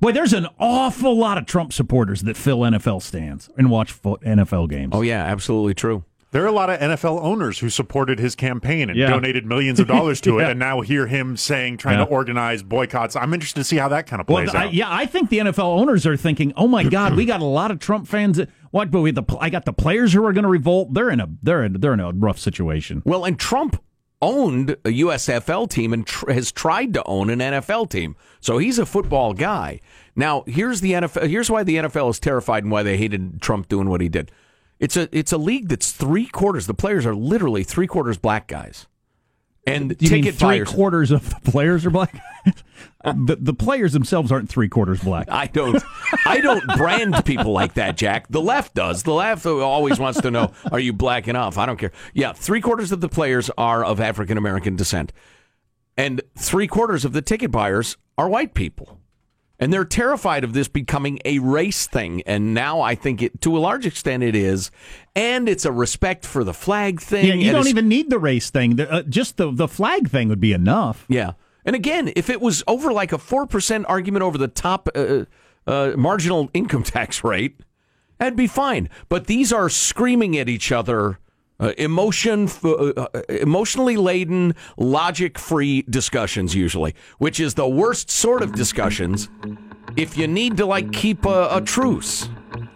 Boy, 0.00 0.12
there's 0.12 0.32
an 0.32 0.46
awful 0.58 1.16
lot 1.16 1.38
of 1.38 1.46
Trump 1.46 1.72
supporters 1.72 2.22
that 2.22 2.36
fill 2.36 2.60
NFL 2.60 3.02
stands 3.02 3.48
and 3.56 3.70
watch 3.70 3.92
fo- 3.92 4.16
NFL 4.16 4.68
games. 4.68 4.90
oh, 4.94 5.02
yeah, 5.02 5.22
absolutely 5.24 5.74
true. 5.74 6.04
There 6.32 6.42
are 6.42 6.46
a 6.46 6.52
lot 6.52 6.70
of 6.70 6.80
NFL 6.80 7.20
owners 7.22 7.58
who 7.58 7.68
supported 7.68 8.18
his 8.18 8.34
campaign 8.34 8.88
and 8.88 8.98
Yeah. 8.98 9.10
donated 9.10 9.44
millions 9.44 9.78
of 9.78 9.86
dollars 9.86 10.18
to 10.22 10.36
Yeah. 10.38 10.46
it, 10.48 10.50
and 10.52 10.58
now 10.60 10.80
hear 10.80 11.06
him 11.06 11.36
saying 11.36 11.76
trying 11.76 11.98
Yeah. 11.98 12.06
to 12.06 12.10
organize 12.10 12.62
boycotts. 12.62 13.14
I'm 13.16 13.34
interested 13.34 13.60
to 13.60 13.64
see 13.64 13.76
how 13.76 13.88
that 13.88 14.06
kind 14.06 14.20
of 14.20 14.28
Well, 14.28 14.42
plays 14.42 14.54
I, 14.54 14.64
out. 14.64 14.74
yeah, 14.74 14.86
I 14.88 15.04
think 15.04 15.28
the 15.28 15.38
NFL 15.40 15.78
owners 15.78 16.06
are 16.06 16.16
thinking, 16.16 16.52
"Oh 16.56 16.66
my 16.66 16.84
God, 16.88 17.14
we 17.14 17.26
got 17.26 17.40
a 17.42 17.44
lot 17.44 17.70
of 17.70 17.78
Trump 17.80 18.08
fans. 18.08 18.40
What? 18.72 18.90
But 18.90 19.02
we 19.02 19.12
the 19.12 19.22
I 19.38 19.50
got 19.50 19.64
the 19.64 19.72
players 19.72 20.12
who 20.12 20.24
are 20.26 20.32
going 20.32 20.44
to 20.44 20.50
revolt. 20.50 20.92
They're 20.92 21.10
in 21.10 21.20
a 21.20 21.28
they're 21.42 21.62
in, 21.62 21.74
they're 21.74 21.92
in 21.92 22.00
a 22.00 22.10
rough 22.10 22.38
situation. 22.38 23.02
Well, 23.04 23.24
and 23.24 23.38
Trump 23.38 23.80
owned 24.22 24.70
a 24.70 24.88
USFL 24.88 25.68
team 25.68 25.92
and 25.92 26.06
tr- 26.06 26.30
has 26.32 26.50
tried 26.50 26.94
to 26.94 27.04
own 27.04 27.28
an 27.28 27.40
NFL 27.40 27.90
team. 27.90 28.16
So 28.40 28.56
he's 28.58 28.78
a 28.78 28.86
football 28.86 29.34
guy. 29.34 29.80
Now, 30.16 30.44
here's 30.46 30.80
the 30.80 30.92
NFL 30.92 31.28
here's 31.28 31.50
why 31.50 31.64
the 31.64 31.76
NFL 31.76 32.10
is 32.10 32.18
terrified 32.18 32.64
and 32.64 32.72
why 32.72 32.82
they 32.82 32.96
hated 32.96 33.42
Trump 33.42 33.68
doing 33.68 33.90
what 33.90 34.00
he 34.00 34.08
did. 34.08 34.32
It's 34.80 34.96
a 34.96 35.08
it's 35.16 35.32
a 35.32 35.38
league 35.38 35.68
that's 35.68 35.92
three 35.92 36.26
quarters. 36.26 36.66
The 36.66 36.74
players 36.74 37.04
are 37.04 37.14
literally 37.14 37.64
three 37.64 37.86
quarters 37.86 38.16
black 38.16 38.48
guys. 38.48 38.86
And 39.64 39.94
You 40.00 40.08
ticket 40.08 40.34
three 40.34 40.64
quarters 40.64 41.12
of 41.12 41.28
the 41.30 41.50
players 41.50 41.86
are 41.86 41.90
black? 41.90 42.20
the 43.04 43.36
the 43.40 43.54
players 43.54 43.92
themselves 43.92 44.32
aren't 44.32 44.48
three 44.48 44.68
quarters 44.68 45.00
black. 45.02 45.28
I 45.30 45.46
don't. 45.46 45.80
I 46.26 46.40
don't 46.40 46.64
brand 46.76 47.24
people 47.24 47.52
like 47.52 47.74
that, 47.74 47.96
Jack. 47.96 48.26
The 48.28 48.40
left 48.40 48.74
does. 48.74 49.04
The 49.04 49.12
left 49.12 49.46
always 49.46 50.00
wants 50.00 50.20
to 50.22 50.32
know: 50.32 50.52
Are 50.72 50.80
you 50.80 50.92
black 50.92 51.28
enough? 51.28 51.58
I 51.58 51.66
don't 51.66 51.76
care. 51.78 51.92
Yeah, 52.12 52.32
three 52.32 52.60
quarters 52.60 52.90
of 52.90 53.00
the 53.00 53.08
players 53.08 53.50
are 53.56 53.84
of 53.84 54.00
African 54.00 54.36
American 54.36 54.74
descent, 54.74 55.12
and 55.96 56.22
three 56.36 56.66
quarters 56.66 57.04
of 57.04 57.12
the 57.12 57.22
ticket 57.22 57.52
buyers 57.52 57.96
are 58.18 58.28
white 58.28 58.54
people, 58.54 58.98
and 59.62 59.72
they're 59.72 59.84
terrified 59.84 60.42
of 60.42 60.54
this 60.54 60.66
becoming 60.66 61.20
a 61.24 61.38
race 61.38 61.86
thing. 61.86 62.20
And 62.26 62.52
now 62.52 62.80
I 62.80 62.96
think 62.96 63.22
it, 63.22 63.40
to 63.42 63.56
a 63.56 63.60
large 63.60 63.86
extent, 63.86 64.24
it 64.24 64.34
is, 64.34 64.72
and 65.14 65.48
it's 65.48 65.64
a 65.64 65.70
respect 65.70 66.26
for 66.26 66.42
the 66.42 66.52
flag 66.52 67.00
thing. 67.00 67.26
Yeah, 67.26 67.34
you 67.34 67.52
don't 67.52 67.68
even 67.68 67.86
need 67.86 68.10
the 68.10 68.18
race 68.18 68.50
thing. 68.50 68.74
The, 68.74 68.92
uh, 68.92 69.02
just 69.02 69.36
the 69.36 69.52
the 69.52 69.68
flag 69.68 70.08
thing 70.08 70.28
would 70.30 70.40
be 70.40 70.52
enough. 70.52 71.06
Yeah. 71.08 71.34
And 71.64 71.76
again, 71.76 72.12
if 72.16 72.28
it 72.28 72.40
was 72.40 72.64
over 72.66 72.92
like 72.92 73.12
a 73.12 73.18
4% 73.18 73.84
argument 73.86 74.24
over 74.24 74.36
the 74.36 74.48
top 74.48 74.88
uh, 74.96 75.26
uh, 75.64 75.92
marginal 75.96 76.50
income 76.52 76.82
tax 76.82 77.22
rate, 77.22 77.60
that'd 78.18 78.34
be 78.34 78.48
fine. 78.48 78.90
But 79.08 79.28
these 79.28 79.52
are 79.52 79.68
screaming 79.68 80.36
at 80.36 80.48
each 80.48 80.72
other, 80.72 81.20
uh, 81.60 81.72
emotion, 81.78 82.48
uh, 82.64 82.70
uh, 82.70 83.22
emotionally 83.28 83.96
laden, 83.96 84.54
logic 84.76 85.38
free 85.38 85.82
discussions, 85.82 86.54
usually, 86.54 86.94
which 87.18 87.38
is 87.38 87.54
the 87.54 87.68
worst 87.68 88.10
sort 88.10 88.42
of 88.42 88.52
discussions 88.52 89.28
if 89.96 90.16
you 90.16 90.26
need 90.26 90.56
to 90.56 90.66
like 90.66 90.92
keep 90.92 91.24
a, 91.24 91.48
a 91.52 91.60
truce. 91.60 92.28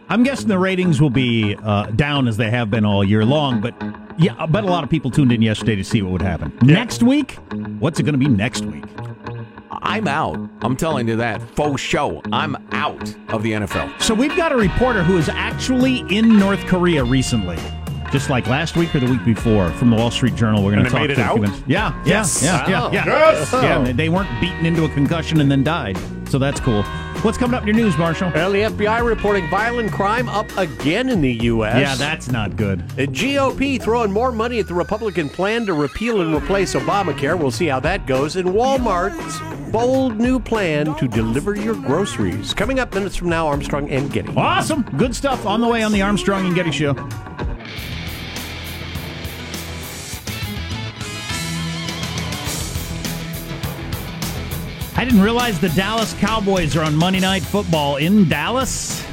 I'm 0.08 0.22
guessing 0.22 0.48
the 0.48 0.58
ratings 0.58 1.00
will 1.00 1.10
be 1.10 1.56
uh, 1.56 1.86
down 1.86 2.28
as 2.28 2.36
they 2.36 2.50
have 2.50 2.70
been 2.70 2.84
all 2.84 3.02
year 3.02 3.24
long, 3.24 3.60
but 3.60 3.74
yeah, 4.18 4.34
I 4.38 4.46
bet 4.46 4.64
a 4.64 4.68
lot 4.68 4.84
of 4.84 4.90
people 4.90 5.10
tuned 5.10 5.32
in 5.32 5.42
yesterday 5.42 5.74
to 5.76 5.84
see 5.84 6.00
what 6.00 6.12
would 6.12 6.22
happen. 6.22 6.56
Next 6.62 7.02
week, 7.02 7.38
what's 7.80 7.98
it 7.98 8.04
going 8.04 8.14
to 8.14 8.18
be 8.18 8.28
next 8.28 8.64
week? 8.64 8.84
I'm 9.70 10.08
out. 10.08 10.38
I'm 10.62 10.76
telling 10.76 11.08
you 11.08 11.16
that. 11.16 11.42
Faux 11.54 11.80
show. 11.80 12.22
I'm 12.32 12.56
out 12.72 13.14
of 13.28 13.42
the 13.42 13.52
NFL. 13.52 14.00
So 14.00 14.14
we've 14.14 14.36
got 14.36 14.52
a 14.52 14.56
reporter 14.56 15.02
who 15.02 15.18
is 15.18 15.28
actually 15.28 15.98
in 16.08 16.38
North 16.38 16.64
Korea 16.66 17.04
recently. 17.04 17.58
Just 18.12 18.30
like 18.30 18.46
last 18.46 18.76
week 18.76 18.94
or 18.94 19.00
the 19.00 19.10
week 19.10 19.24
before 19.24 19.70
from 19.72 19.90
the 19.90 19.96
Wall 19.96 20.10
Street 20.10 20.34
Journal. 20.36 20.62
We're 20.62 20.72
going 20.72 20.84
to 20.84 20.90
talk 20.90 21.00
made 21.00 21.10
it 21.10 21.16
to 21.16 21.22
a 21.22 21.24
out? 21.24 21.40
Yeah, 21.40 21.52
yeah, 21.66 22.02
Yes. 22.06 22.42
yeah, 22.42 22.68
yeah, 22.68 22.90
yeah. 22.92 23.04
Yes. 23.06 23.52
Yeah, 23.52 23.92
they 23.92 24.08
weren't 24.08 24.28
beaten 24.40 24.64
into 24.64 24.84
a 24.84 24.88
concussion 24.90 25.40
and 25.40 25.50
then 25.50 25.64
died. 25.64 25.98
So 26.28 26.38
that's 26.38 26.60
cool. 26.60 26.82
What's 27.22 27.38
coming 27.38 27.54
up 27.54 27.62
in 27.62 27.68
your 27.68 27.76
news, 27.76 27.96
Marshall? 27.98 28.30
Well, 28.34 28.52
the 28.52 28.60
FBI 28.62 29.04
reporting 29.04 29.48
violent 29.48 29.90
crime 29.92 30.28
up 30.28 30.46
again 30.56 31.08
in 31.08 31.20
the 31.20 31.32
U.S. 31.32 31.78
Yeah, 31.80 31.94
that's 31.94 32.28
not 32.30 32.56
good. 32.56 32.86
The 32.90 33.06
GOP 33.06 33.80
throwing 33.80 34.12
more 34.12 34.30
money 34.32 34.58
at 34.60 34.66
the 34.68 34.74
Republican 34.74 35.28
plan 35.28 35.66
to 35.66 35.74
repeal 35.74 36.20
and 36.20 36.34
replace 36.34 36.74
Obamacare. 36.74 37.38
We'll 37.38 37.50
see 37.50 37.66
how 37.66 37.80
that 37.80 38.06
goes. 38.06 38.36
And 38.36 38.48
Walmart's 38.50 39.40
bold 39.72 40.18
new 40.18 40.38
plan 40.38 40.94
to 40.96 41.08
deliver 41.08 41.54
your 41.56 41.74
groceries. 41.74 42.54
Coming 42.54 42.78
up 42.80 42.94
minutes 42.94 43.16
from 43.16 43.28
now, 43.28 43.46
Armstrong 43.48 43.90
and 43.90 44.12
Getty. 44.12 44.34
Awesome. 44.36 44.82
Good 44.96 45.14
stuff 45.14 45.46
on 45.46 45.60
the 45.60 45.68
way 45.68 45.82
on 45.82 45.92
the 45.92 46.02
Armstrong 46.02 46.46
and 46.46 46.54
Getty 46.54 46.70
Show. 46.72 46.94
I 54.98 55.04
didn't 55.04 55.20
realize 55.20 55.60
the 55.60 55.68
Dallas 55.68 56.14
Cowboys 56.14 56.74
are 56.74 56.82
on 56.82 56.96
Monday 56.96 57.20
Night 57.20 57.42
Football 57.42 57.96
in 57.96 58.26
Dallas. 58.30 59.06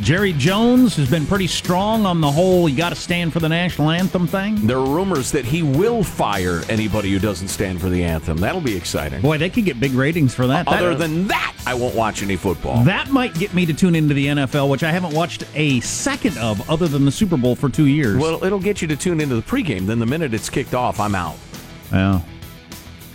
Jerry 0.00 0.32
Jones 0.32 0.96
has 0.96 1.10
been 1.10 1.26
pretty 1.26 1.46
strong 1.46 2.06
on 2.06 2.22
the 2.22 2.30
whole 2.30 2.70
you 2.70 2.74
got 2.76 2.88
to 2.88 2.94
stand 2.94 3.34
for 3.34 3.40
the 3.40 3.48
national 3.50 3.90
anthem 3.90 4.26
thing. 4.26 4.66
There 4.66 4.78
are 4.78 4.86
rumors 4.86 5.30
that 5.32 5.44
he 5.44 5.62
will 5.62 6.02
fire 6.02 6.62
anybody 6.70 7.12
who 7.12 7.18
doesn't 7.18 7.48
stand 7.48 7.82
for 7.82 7.90
the 7.90 8.02
anthem. 8.02 8.38
That'll 8.38 8.62
be 8.62 8.74
exciting. 8.74 9.20
Boy, 9.20 9.36
they 9.36 9.50
could 9.50 9.66
get 9.66 9.78
big 9.78 9.92
ratings 9.92 10.34
for 10.34 10.46
that. 10.46 10.68
Other 10.68 10.94
that, 10.94 11.00
than 11.00 11.26
that, 11.28 11.54
I 11.66 11.74
won't 11.74 11.94
watch 11.94 12.22
any 12.22 12.36
football. 12.36 12.82
That 12.84 13.10
might 13.10 13.34
get 13.34 13.52
me 13.52 13.66
to 13.66 13.74
tune 13.74 13.94
into 13.94 14.14
the 14.14 14.28
NFL, 14.28 14.70
which 14.70 14.84
I 14.84 14.90
haven't 14.90 15.12
watched 15.12 15.44
a 15.54 15.80
second 15.80 16.38
of 16.38 16.70
other 16.70 16.88
than 16.88 17.04
the 17.04 17.12
Super 17.12 17.36
Bowl 17.36 17.54
for 17.54 17.68
two 17.68 17.88
years. 17.88 18.16
Well, 18.16 18.42
it'll 18.42 18.58
get 18.58 18.80
you 18.80 18.88
to 18.88 18.96
tune 18.96 19.20
into 19.20 19.34
the 19.34 19.42
pregame. 19.42 19.84
Then 19.86 19.98
the 19.98 20.06
minute 20.06 20.32
it's 20.32 20.48
kicked 20.48 20.72
off, 20.72 20.98
I'm 20.98 21.14
out. 21.14 21.36
Yeah. 21.92 22.22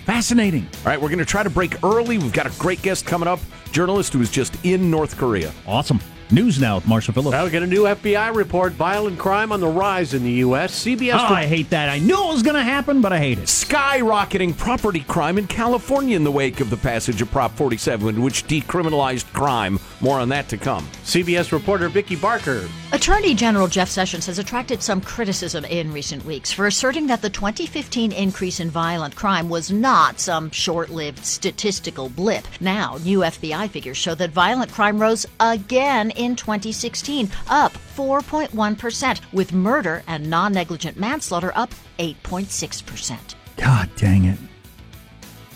Fascinating. 0.05 0.67
All 0.79 0.85
right, 0.85 1.01
we're 1.01 1.09
going 1.09 1.19
to 1.19 1.25
try 1.25 1.43
to 1.43 1.49
break 1.49 1.83
early. 1.83 2.17
We've 2.17 2.33
got 2.33 2.47
a 2.47 2.59
great 2.59 2.81
guest 2.81 3.05
coming 3.05 3.27
up, 3.27 3.39
journalist 3.71 4.13
who 4.13 4.21
is 4.21 4.31
just 4.31 4.55
in 4.65 4.89
North 4.89 5.17
Korea. 5.17 5.53
Awesome. 5.67 5.99
News 6.33 6.61
now 6.61 6.75
with 6.75 6.87
Marshall 6.87 7.13
Phillips. 7.13 7.33
Now 7.33 7.43
we 7.43 7.51
get 7.51 7.61
a 7.61 7.67
new 7.67 7.83
FBI 7.83 8.33
report: 8.33 8.71
violent 8.71 9.19
crime 9.19 9.51
on 9.51 9.59
the 9.59 9.67
rise 9.67 10.13
in 10.13 10.23
the 10.23 10.31
U.S. 10.31 10.85
CBS. 10.85 11.15
Oh, 11.15 11.33
I 11.33 11.45
hate 11.45 11.69
that. 11.71 11.89
I 11.89 11.99
knew 11.99 12.23
it 12.23 12.31
was 12.31 12.41
going 12.41 12.55
to 12.55 12.63
happen, 12.63 13.01
but 13.01 13.11
I 13.11 13.19
hate 13.19 13.37
it. 13.37 13.47
Skyrocketing 13.47 14.57
property 14.57 15.01
crime 15.01 15.37
in 15.37 15.47
California 15.47 16.15
in 16.15 16.23
the 16.23 16.31
wake 16.31 16.61
of 16.61 16.69
the 16.69 16.77
passage 16.77 17.21
of 17.21 17.29
Prop 17.31 17.51
47, 17.57 18.21
which 18.21 18.47
decriminalized 18.47 19.31
crime. 19.33 19.77
More 19.99 20.19
on 20.19 20.29
that 20.29 20.47
to 20.49 20.57
come. 20.57 20.87
CBS 21.03 21.51
reporter 21.51 21.89
Vicki 21.89 22.15
Barker. 22.15 22.67
Attorney 22.93 23.35
General 23.35 23.67
Jeff 23.67 23.89
Sessions 23.89 24.25
has 24.25 24.39
attracted 24.39 24.81
some 24.81 25.01
criticism 25.01 25.63
in 25.65 25.91
recent 25.91 26.25
weeks 26.25 26.51
for 26.51 26.67
asserting 26.67 27.07
that 27.07 27.21
the 27.21 27.29
2015 27.29 28.11
increase 28.11 28.59
in 28.59 28.69
violent 28.69 29.15
crime 29.15 29.49
was 29.49 29.69
not 29.69 30.19
some 30.19 30.49
short 30.51 30.89
lived 30.89 31.23
statistical 31.25 32.09
blip. 32.09 32.45
Now, 32.61 32.97
new 33.03 33.19
FBI 33.19 33.69
figures 33.69 33.97
show 33.97 34.15
that 34.15 34.31
violent 34.31 34.71
crime 34.71 34.99
rose 34.99 35.25
again 35.39 36.11
in 36.23 36.35
2016, 36.35 37.29
up 37.49 37.73
4.1%, 37.95 39.19
with 39.33 39.53
murder 39.53 40.03
and 40.07 40.29
non 40.29 40.53
negligent 40.53 40.97
manslaughter 40.97 41.51
up 41.55 41.71
8.6%. 41.99 43.35
God 43.57 43.89
dang 43.95 44.25
it. 44.25 44.37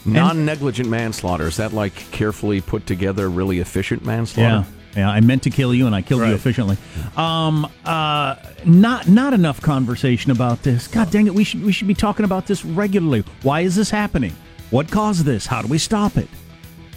Non 0.05 0.45
negligent 0.45 0.87
manslaughter. 0.89 1.47
Is 1.47 1.57
that 1.57 1.73
like 1.73 1.95
carefully 2.11 2.61
put 2.61 2.85
together, 2.85 3.29
really 3.29 3.59
efficient 3.59 4.05
manslaughter? 4.05 4.65
Yeah. 4.67 4.71
Yeah, 4.95 5.09
I 5.09 5.19
meant 5.19 5.43
to 5.43 5.49
kill 5.49 5.73
you, 5.73 5.87
and 5.87 5.93
I 5.95 6.01
killed 6.01 6.21
Right. 6.21 6.29
you 6.29 6.35
efficiently. 6.35 6.77
Um, 7.17 7.67
uh, 7.83 8.35
not 8.63 9.09
not 9.09 9.33
enough 9.33 9.59
conversation 9.59 10.31
about 10.31 10.63
this. 10.63 10.87
God 10.87 11.11
dang 11.11 11.27
it, 11.27 11.35
we 11.35 11.43
should 11.43 11.65
we 11.65 11.73
should 11.73 11.87
be 11.87 11.93
talking 11.93 12.23
about 12.23 12.47
this 12.47 12.63
regularly. 12.63 13.25
Why 13.41 13.59
is 13.61 13.75
this 13.75 13.89
happening? 13.89 14.33
What 14.69 14.89
caused 14.89 15.25
this? 15.25 15.45
How 15.47 15.61
do 15.61 15.67
we 15.67 15.79
stop 15.79 16.15
it? 16.15 16.29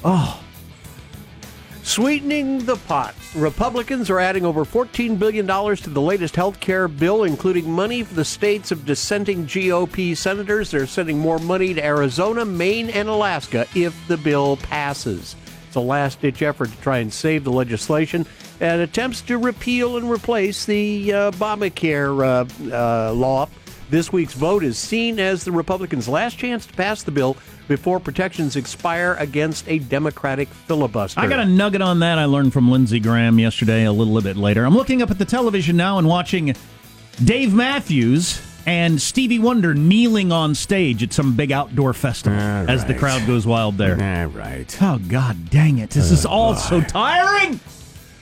Oh, 0.05 0.39
Sweetening 1.89 2.67
the 2.67 2.77
pot. 2.77 3.15
Republicans 3.35 4.11
are 4.11 4.21
adding 4.21 4.45
over 4.45 4.67
$14 4.67 5.19
billion 5.19 5.47
to 5.47 5.89
the 5.91 6.03
latest 6.03 6.37
health 6.37 6.61
care 6.61 6.87
bill, 6.87 7.25
including 7.25 7.73
money 7.73 8.03
for 8.03 8.13
the 8.13 8.27
states 8.27 8.71
of 8.71 8.85
dissenting 8.85 9.47
GOP 9.47 10.15
senators. 10.15 10.71
They're 10.71 10.87
sending 10.87 11.19
more 11.19 11.39
money 11.39 11.73
to 11.73 11.83
Arizona, 11.83 12.45
Maine, 12.45 12.91
and 12.91 13.09
Alaska 13.09 13.67
if 13.75 13.97
the 14.07 14.19
bill 14.19 14.59
passes. 14.59 15.35
It's 15.67 15.77
a 15.77 15.81
last 15.81 16.21
ditch 16.21 16.43
effort 16.43 16.71
to 16.71 16.77
try 16.83 16.99
and 16.99 17.11
save 17.11 17.45
the 17.45 17.53
legislation 17.53 18.27
and 18.61 18.83
attempts 18.83 19.23
to 19.23 19.39
repeal 19.39 19.97
and 19.97 20.11
replace 20.11 20.67
the 20.67 21.11
uh, 21.11 21.31
Obamacare 21.31 22.23
uh, 22.71 23.09
uh, 23.11 23.13
law. 23.15 23.49
This 23.91 24.13
week's 24.13 24.35
vote 24.35 24.65
is 24.65 24.77
seen 24.77 25.19
as 25.19 25.45
the 25.45 25.53
Republicans' 25.53 26.09
last 26.09 26.37
chance 26.37 26.67
to 26.67 26.73
pass 26.75 27.03
the 27.03 27.11
bill 27.11 27.39
before 27.69 27.99
protections 27.99 28.55
expire 28.55 29.17
against 29.19 29.67
a 29.67 29.79
Democratic 29.79 30.49
filibuster. 30.49 31.21
I 31.21 31.27
got 31.27 31.41
a 31.41 31.47
nugget 31.47 31.81
on 31.81 32.01
that 32.01 32.19
I 32.19 32.27
learned 32.27 32.53
from 32.53 32.71
Lindsey 32.71 33.01
Graham 33.01 33.39
yesterday, 33.39 33.85
a 33.85 33.93
little 33.93 34.21
bit 34.21 34.37
later. 34.37 34.65
I'm 34.65 34.75
looking 34.75 35.01
up 35.01 35.11
at 35.11 35.19
the 35.19 35.25
television 35.25 35.77
now 35.77 35.99
and 35.99 36.07
watching 36.07 36.55
Dave 37.25 37.55
Matthews 37.55 38.43
and 38.67 39.01
Stevie 39.01 39.39
Wonder 39.39 39.73
kneeling 39.73 40.33
on 40.33 40.55
stage 40.55 41.03
at 41.03 41.15
some 41.15 41.35
big 41.35 41.51
outdoor 41.51 41.95
festival 41.95 42.39
All 42.39 42.69
as 42.69 42.85
the 42.85 42.95
crowd 42.95 43.27
goes 43.27 43.47
wild 43.47 43.79
there. 43.79 43.93
All 43.95 44.27
right. 44.29 44.77
Oh, 44.83 44.99
God 45.09 45.49
dang 45.49 45.79
it. 45.79 45.89
This 45.89 46.11
is 46.11 46.27
oh, 46.27 46.31
all 46.31 46.55
so 46.55 46.83
tiring. 46.83 47.59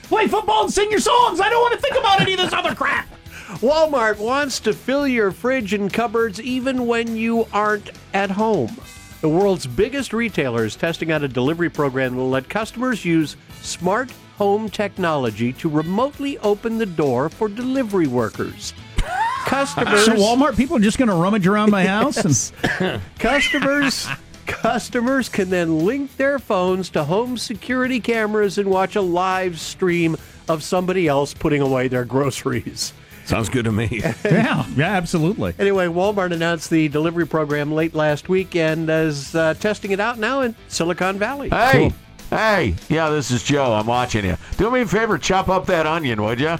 Play 0.03 0.29
football 0.29 0.63
and 0.63 0.73
sing 0.73 0.89
your 0.89 1.01
songs. 1.01 1.41
I 1.41 1.49
don't 1.49 1.61
want 1.61 1.73
to 1.73 1.81
think 1.81 1.97
about 1.97 2.21
any 2.21 2.31
of 2.31 2.39
this 2.39 2.53
other 2.53 2.73
crap. 2.73 3.09
Walmart 3.47 4.17
wants 4.17 4.59
to 4.59 4.73
fill 4.73 5.07
your 5.07 5.31
fridge 5.31 5.73
and 5.73 5.91
cupboards 5.91 6.41
even 6.41 6.85
when 6.85 7.15
you 7.15 7.47
aren't 7.53 7.91
at 8.13 8.29
home. 8.29 8.75
The 9.21 9.29
world's 9.29 9.65
biggest 9.65 10.11
retailer 10.11 10.65
is 10.65 10.75
testing 10.75 11.11
out 11.11 11.23
a 11.23 11.29
delivery 11.29 11.69
program 11.69 12.11
that 12.11 12.17
will 12.17 12.29
let 12.29 12.49
customers 12.49 13.05
use 13.05 13.37
smart 13.61 14.11
home 14.37 14.69
technology 14.69 15.53
to 15.53 15.69
remotely 15.69 16.37
open 16.39 16.77
the 16.77 16.85
door 16.85 17.29
for 17.29 17.47
delivery 17.47 18.07
workers. 18.07 18.73
Customers 19.45 20.05
So 20.05 20.15
Walmart 20.15 20.57
people 20.57 20.75
are 20.75 20.81
just 20.81 20.97
going 20.97 21.07
to 21.07 21.15
rummage 21.15 21.47
around 21.47 21.71
my 21.71 21.85
house 21.85 22.51
and 22.69 23.01
customers 23.19 24.07
customers 24.45 25.29
can 25.29 25.49
then 25.49 25.85
link 25.85 26.17
their 26.17 26.37
phones 26.37 26.89
to 26.89 27.05
home 27.05 27.37
security 27.37 28.01
cameras 28.01 28.57
and 28.57 28.69
watch 28.69 28.97
a 28.97 29.01
live 29.01 29.57
stream 29.57 30.17
of 30.49 30.63
somebody 30.63 31.07
else 31.07 31.33
putting 31.33 31.61
away 31.61 31.87
their 31.87 32.03
groceries. 32.03 32.91
Sounds 33.27 33.49
good 33.49 33.65
to 33.65 33.71
me. 33.73 33.89
yeah, 34.25 34.65
yeah, 34.75 34.95
absolutely. 34.95 35.53
Anyway, 35.59 35.87
Walmart 35.87 36.31
announced 36.31 36.69
the 36.69 36.87
delivery 36.87 37.27
program 37.27 37.73
late 37.73 37.93
last 37.93 38.29
week 38.29 38.55
and 38.55 38.89
is 38.89 39.35
uh, 39.35 39.53
testing 39.55 39.91
it 39.91 39.99
out 39.99 40.17
now 40.17 40.41
in 40.41 40.55
Silicon 40.69 41.19
Valley. 41.19 41.49
Hey, 41.49 41.91
hey, 42.29 42.75
yeah, 42.87 43.09
this 43.09 43.29
is 43.29 43.43
Joe. 43.43 43.73
I'm 43.73 43.85
watching 43.85 44.23
you. 44.23 44.37
Do 44.55 44.71
me 44.71 44.81
a 44.81 44.87
favor, 44.87 45.17
chop 45.17 45.49
up 45.49 45.65
that 45.65 45.85
onion, 45.85 46.23
would 46.23 46.39
you? 46.39 46.57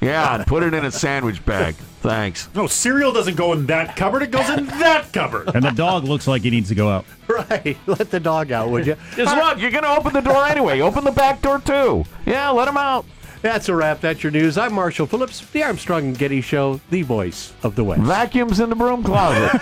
Yeah, 0.00 0.36
and 0.36 0.46
put 0.46 0.62
it 0.62 0.74
in 0.74 0.84
a 0.84 0.90
sandwich 0.90 1.44
bag. 1.44 1.74
Thanks. 2.00 2.48
No, 2.54 2.66
cereal 2.66 3.12
doesn't 3.12 3.36
go 3.36 3.52
in 3.52 3.66
that 3.66 3.96
cupboard. 3.96 4.22
It 4.22 4.30
goes 4.30 4.48
in 4.48 4.66
that 4.66 5.12
cupboard. 5.12 5.54
And 5.54 5.64
the 5.64 5.70
dog 5.70 6.04
looks 6.04 6.26
like 6.26 6.42
he 6.42 6.50
needs 6.50 6.68
to 6.68 6.74
go 6.74 6.88
out. 6.88 7.04
Right. 7.28 7.76
Let 7.86 8.10
the 8.10 8.20
dog 8.20 8.50
out, 8.52 8.70
would 8.70 8.86
you? 8.86 8.96
Just 9.14 9.36
look, 9.36 9.58
you're 9.58 9.72
going 9.72 9.82
to 9.82 9.90
open 9.90 10.12
the 10.12 10.20
door 10.20 10.46
anyway. 10.46 10.80
Open 10.80 11.04
the 11.04 11.10
back 11.10 11.42
door, 11.42 11.58
too. 11.58 12.04
Yeah, 12.24 12.48
let 12.50 12.66
him 12.68 12.76
out. 12.76 13.04
That's 13.46 13.68
a 13.68 13.76
wrap. 13.76 14.00
That's 14.00 14.24
your 14.24 14.32
news. 14.32 14.58
I'm 14.58 14.74
Marshall 14.74 15.06
Phillips, 15.06 15.38
the 15.52 15.62
Armstrong 15.62 16.06
and 16.06 16.18
Getty 16.18 16.40
Show, 16.40 16.80
the 16.90 17.02
voice 17.02 17.52
of 17.62 17.76
the 17.76 17.84
West. 17.84 18.02
Vacuums 18.02 18.58
in 18.58 18.70
the 18.70 18.74
broom 18.74 19.04
closet. 19.04 19.52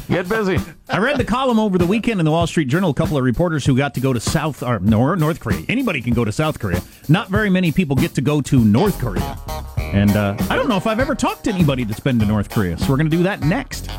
Get 0.08 0.30
busy. 0.30 0.58
I 0.88 0.96
read 0.96 1.18
the 1.18 1.26
column 1.26 1.58
over 1.58 1.76
the 1.76 1.84
weekend 1.84 2.20
in 2.20 2.24
the 2.24 2.30
Wall 2.30 2.46
Street 2.46 2.68
Journal. 2.68 2.88
A 2.88 2.94
couple 2.94 3.18
of 3.18 3.24
reporters 3.24 3.66
who 3.66 3.76
got 3.76 3.92
to 3.96 4.00
go 4.00 4.14
to 4.14 4.18
South 4.18 4.62
or 4.62 4.78
Nor- 4.78 5.16
North 5.16 5.40
Korea. 5.40 5.62
Anybody 5.68 6.00
can 6.00 6.14
go 6.14 6.24
to 6.24 6.32
South 6.32 6.58
Korea. 6.58 6.80
Not 7.06 7.28
very 7.28 7.50
many 7.50 7.70
people 7.70 7.94
get 7.96 8.14
to 8.14 8.22
go 8.22 8.40
to 8.40 8.64
North 8.64 8.98
Korea. 8.98 9.38
And 9.76 10.12
uh, 10.12 10.34
I 10.48 10.56
don't 10.56 10.70
know 10.70 10.78
if 10.78 10.86
I've 10.86 11.00
ever 11.00 11.14
talked 11.14 11.44
to 11.44 11.52
anybody 11.52 11.84
that's 11.84 12.00
been 12.00 12.18
to 12.18 12.24
North 12.24 12.48
Korea. 12.48 12.78
So 12.78 12.88
we're 12.88 12.96
going 12.96 13.10
to 13.10 13.16
do 13.16 13.24
that 13.24 13.42
next. 13.42 13.90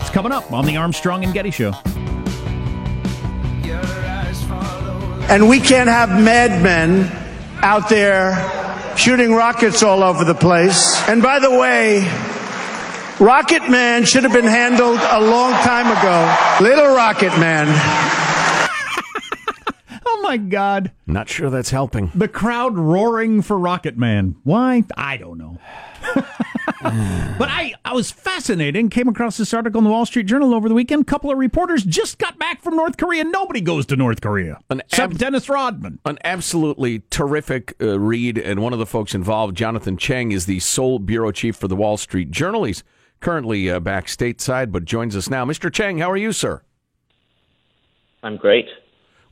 It's 0.00 0.10
coming 0.10 0.32
up 0.32 0.52
on 0.52 0.66
the 0.66 0.76
Armstrong 0.76 1.22
and 1.22 1.32
Getty 1.32 1.52
Show. 1.52 1.70
And 5.28 5.48
we 5.48 5.60
can't 5.60 5.88
have 5.88 6.08
madmen 6.08 7.25
out 7.62 7.88
there 7.88 8.96
shooting 8.96 9.32
rockets 9.34 9.82
all 9.82 10.02
over 10.02 10.24
the 10.24 10.34
place. 10.34 10.96
And 11.08 11.22
by 11.22 11.38
the 11.38 11.50
way, 11.50 12.00
Rocket 13.18 13.68
Man 13.70 14.04
should 14.04 14.24
have 14.24 14.32
been 14.32 14.44
handled 14.44 14.98
a 15.02 15.20
long 15.20 15.52
time 15.52 15.86
ago. 15.86 16.64
Little 16.64 16.94
Rocket 16.94 17.38
Man. 17.38 17.66
Oh 20.08 20.22
my 20.22 20.36
God. 20.38 20.92
Not 21.06 21.28
sure 21.28 21.50
that's 21.50 21.70
helping. 21.70 22.10
The 22.14 22.26
crowd 22.26 22.76
roaring 22.76 23.42
for 23.42 23.56
Rocket 23.58 23.96
Man. 23.96 24.34
Why? 24.44 24.82
I 24.96 25.16
don't 25.18 25.38
know. 25.38 25.58
but 26.82 27.48
I, 27.48 27.74
I 27.84 27.92
was 27.94 28.10
fascinated. 28.10 28.90
Came 28.90 29.08
across 29.08 29.36
this 29.36 29.54
article 29.54 29.78
in 29.78 29.84
the 29.84 29.90
Wall 29.90 30.04
Street 30.06 30.26
Journal 30.26 30.54
over 30.54 30.68
the 30.68 30.74
weekend. 30.74 31.02
A 31.02 31.04
couple 31.04 31.30
of 31.30 31.38
reporters 31.38 31.84
just 31.84 32.18
got 32.18 32.38
back 32.38 32.60
from 32.62 32.76
North 32.76 32.96
Korea. 32.96 33.24
Nobody 33.24 33.60
goes 33.60 33.86
to 33.86 33.96
North 33.96 34.20
Korea 34.20 34.58
An 34.70 34.80
except 34.80 35.14
ab- 35.14 35.18
Dennis 35.18 35.48
Rodman. 35.48 36.00
An 36.04 36.18
absolutely 36.24 37.02
terrific 37.10 37.74
uh, 37.80 37.98
read, 37.98 38.38
and 38.38 38.60
one 38.60 38.72
of 38.72 38.78
the 38.78 38.86
folks 38.86 39.14
involved, 39.14 39.56
Jonathan 39.56 39.96
Cheng, 39.96 40.32
is 40.32 40.46
the 40.46 40.60
Seoul 40.60 40.98
bureau 40.98 41.30
chief 41.32 41.56
for 41.56 41.68
the 41.68 41.76
Wall 41.76 41.96
Street 41.96 42.30
Journal. 42.30 42.64
He's 42.64 42.82
currently 43.20 43.70
uh, 43.70 43.80
back 43.80 44.06
stateside, 44.06 44.72
but 44.72 44.84
joins 44.84 45.14
us 45.16 45.30
now. 45.30 45.44
Mr. 45.44 45.72
Cheng, 45.72 45.98
how 45.98 46.10
are 46.10 46.16
you, 46.16 46.32
sir? 46.32 46.62
I'm 48.22 48.36
great. 48.36 48.66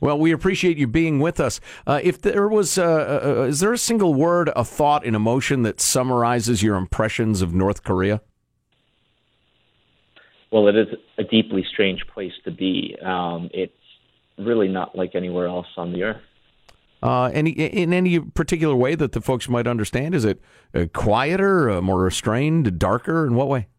Well, 0.05 0.19
we 0.19 0.31
appreciate 0.31 0.77
you 0.77 0.85
being 0.85 1.19
with 1.19 1.39
us. 1.39 1.59
Uh, 1.87 1.99
if 2.03 2.21
there 2.21 2.47
was, 2.47 2.77
uh, 2.77 3.23
uh, 3.25 3.41
is 3.43 3.59
there 3.59 3.73
a 3.73 3.77
single 3.77 4.13
word, 4.13 4.51
a 4.55 4.63
thought, 4.63 5.03
an 5.03 5.15
emotion 5.15 5.63
that 5.63 5.81
summarizes 5.81 6.61
your 6.61 6.75
impressions 6.75 7.41
of 7.41 7.55
North 7.55 7.83
Korea? 7.83 8.21
Well, 10.51 10.67
it 10.67 10.75
is 10.75 10.87
a 11.17 11.23
deeply 11.23 11.65
strange 11.73 12.05
place 12.13 12.33
to 12.43 12.51
be. 12.51 12.95
Um, 13.03 13.49
it's 13.51 13.73
really 14.37 14.67
not 14.67 14.95
like 14.95 15.15
anywhere 15.15 15.47
else 15.47 15.67
on 15.75 15.91
the 15.91 16.03
earth. 16.03 16.21
Uh, 17.01 17.31
any 17.33 17.49
in 17.51 17.91
any 17.91 18.19
particular 18.19 18.75
way 18.75 18.93
that 18.93 19.13
the 19.13 19.21
folks 19.21 19.49
might 19.49 19.65
understand? 19.65 20.13
Is 20.13 20.23
it 20.23 20.39
uh, 20.75 20.85
quieter, 20.93 21.69
uh, 21.69 21.81
more 21.81 22.01
restrained, 22.01 22.77
darker? 22.77 23.25
In 23.25 23.33
what 23.33 23.47
way? 23.47 23.69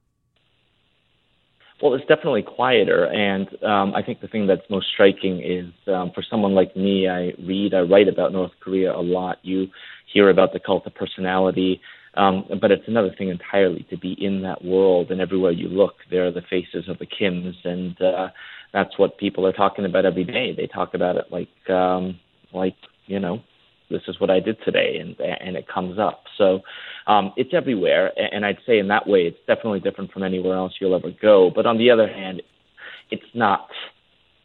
Well, 1.83 1.93
it's 1.93 2.07
definitely 2.07 2.43
quieter, 2.43 3.05
and 3.05 3.47
um, 3.63 3.95
I 3.95 4.03
think 4.03 4.21
the 4.23 4.29
thing 4.29 4.47
that's 4.47 4.63
most 4.71 4.87
striking 4.95 5.43
is 5.43 5.67
um, 5.93 6.11
for 6.15 6.23
someone 6.23 6.55
like 6.55 6.75
me. 6.75 7.07
I 7.07 7.33
read, 7.47 7.75
I 7.75 7.81
write 7.81 8.09
about 8.09 8.33
North 8.33 8.53
Korea 8.61 8.95
a 8.95 9.03
lot. 9.03 9.39
You 9.43 9.67
hear 10.11 10.31
about 10.31 10.55
the 10.55 10.61
cult 10.61 10.87
of 10.87 10.95
personality. 10.95 11.81
Um, 12.17 12.47
but 12.63 12.71
it's 12.71 12.89
another 12.89 13.15
thing 13.17 13.29
entirely 13.29 13.87
to 13.91 13.99
be 13.99 14.17
in 14.19 14.41
that 14.43 14.65
world, 14.65 15.11
and 15.11 15.21
everywhere 15.21 15.53
you 15.53 15.69
look, 15.69 15.97
there 16.11 16.27
are 16.27 16.33
the 16.33 16.41
faces 16.49 16.89
of 16.89 16.99
the 16.99 17.07
Kims, 17.07 17.55
and 17.65 18.01
uh, 18.01 18.29
that's 18.73 18.99
what 18.99 19.19
people 19.19 19.47
are 19.47 19.53
talking 19.53 19.85
about 19.85 20.07
every 20.07 20.25
day. 20.25 20.55
They 20.57 20.67
talk 20.67 20.95
about 20.95 21.17
it 21.17 21.27
like, 21.31 21.51
um, 21.69 22.19
like 22.55 22.77
you 23.05 23.21
know, 23.21 23.43
this 23.91 24.01
is 24.09 24.19
what 24.19 24.31
I 24.31 24.41
did 24.41 24.57
today, 24.65 24.97
and 24.99 25.15
and 25.21 25.57
it 25.57 25.69
comes 25.69 25.99
up. 25.99 26.25
So 26.39 26.61
um, 27.07 27.33
it's 27.37 27.55
everywhere, 27.55 28.13
and 28.19 28.45
I'd 28.45 28.59
say 28.67 28.79
in 28.79 28.89
that 28.89 29.07
way, 29.07 29.27
it's 29.27 29.39
definitely 29.47 29.81
different 29.81 30.13
from 30.13 30.23
anywhere 30.23 30.57
else 30.57 30.75
you'll 30.81 30.95
ever 30.95 31.11
go. 31.11 31.51
But 31.55 31.67
on 31.67 31.79
the 31.79 31.91
other 31.91 32.09
hand, 32.09 32.43
it's 33.11 33.35
not 33.35 33.69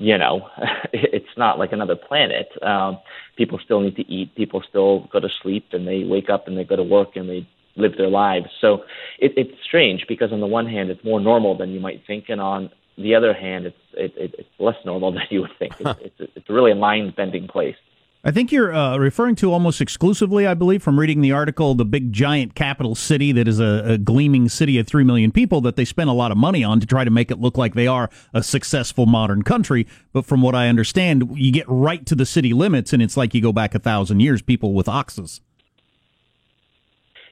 you 0.01 0.17
know, 0.17 0.49
it's 0.93 1.37
not 1.37 1.59
like 1.59 1.71
another 1.71 1.95
planet. 1.95 2.49
Um, 2.63 2.99
people 3.37 3.59
still 3.63 3.81
need 3.81 3.95
to 3.97 4.11
eat. 4.11 4.35
People 4.35 4.63
still 4.67 5.07
go 5.11 5.19
to 5.19 5.29
sleep, 5.41 5.67
and 5.71 5.87
they 5.87 6.03
wake 6.03 6.29
up 6.29 6.47
and 6.47 6.57
they 6.57 6.63
go 6.63 6.75
to 6.75 6.83
work 6.83 7.15
and 7.15 7.29
they 7.29 7.47
live 7.75 7.97
their 7.97 8.09
lives. 8.09 8.47
So 8.59 8.83
it, 9.19 9.33
it's 9.37 9.63
strange 9.63 10.05
because 10.07 10.31
on 10.33 10.39
the 10.39 10.47
one 10.47 10.67
hand, 10.67 10.89
it's 10.89 11.03
more 11.03 11.19
normal 11.19 11.55
than 11.55 11.69
you 11.71 11.79
might 11.79 12.01
think, 12.05 12.25
and 12.29 12.41
on 12.41 12.71
the 12.97 13.15
other 13.15 13.33
hand, 13.33 13.67
it's 13.67 13.77
it, 13.93 14.13
it, 14.17 14.35
it's 14.39 14.49
less 14.59 14.75
normal 14.85 15.11
than 15.13 15.23
you 15.29 15.41
would 15.41 15.57
think. 15.59 15.75
It's, 15.79 16.15
it's, 16.19 16.31
it's 16.35 16.49
a 16.49 16.75
mind 16.75 17.15
bending 17.15 17.47
place. 17.47 17.77
I 18.23 18.29
think 18.29 18.51
you're 18.51 18.71
uh, 18.71 18.97
referring 18.97 19.33
to 19.37 19.51
almost 19.51 19.81
exclusively, 19.81 20.45
I 20.45 20.53
believe, 20.53 20.83
from 20.83 20.99
reading 20.99 21.21
the 21.21 21.31
article, 21.31 21.73
the 21.73 21.85
big 21.85 22.13
giant 22.13 22.53
capital 22.53 22.93
city 22.93 23.31
that 23.31 23.47
is 23.47 23.59
a, 23.59 23.93
a, 23.93 23.97
gleaming 23.97 24.47
city 24.47 24.77
of 24.77 24.85
3 24.85 25.03
million 25.03 25.31
people 25.31 25.59
that 25.61 25.75
they 25.75 25.85
spend 25.85 26.07
a 26.07 26.13
lot 26.13 26.31
of 26.31 26.37
money 26.37 26.63
on 26.63 26.79
to 26.79 26.85
try 26.85 27.03
to 27.03 27.09
make 27.09 27.31
it 27.31 27.39
look 27.39 27.57
like 27.57 27.73
they 27.73 27.87
are 27.87 28.11
a 28.31 28.43
successful 28.43 29.07
modern 29.07 29.41
country. 29.41 29.87
But 30.13 30.27
from 30.27 30.43
what 30.43 30.53
I 30.53 30.69
understand, 30.69 31.31
you 31.33 31.51
get 31.51 31.65
right 31.67 32.05
to 32.05 32.13
the 32.13 32.27
city 32.27 32.53
limits 32.53 32.93
and 32.93 33.01
it's 33.01 33.17
like 33.17 33.33
you 33.33 33.41
go 33.41 33.51
back 33.51 33.73
a 33.73 33.79
thousand 33.79 34.19
years, 34.19 34.43
people 34.43 34.73
with 34.75 34.87
oxes. 34.87 35.41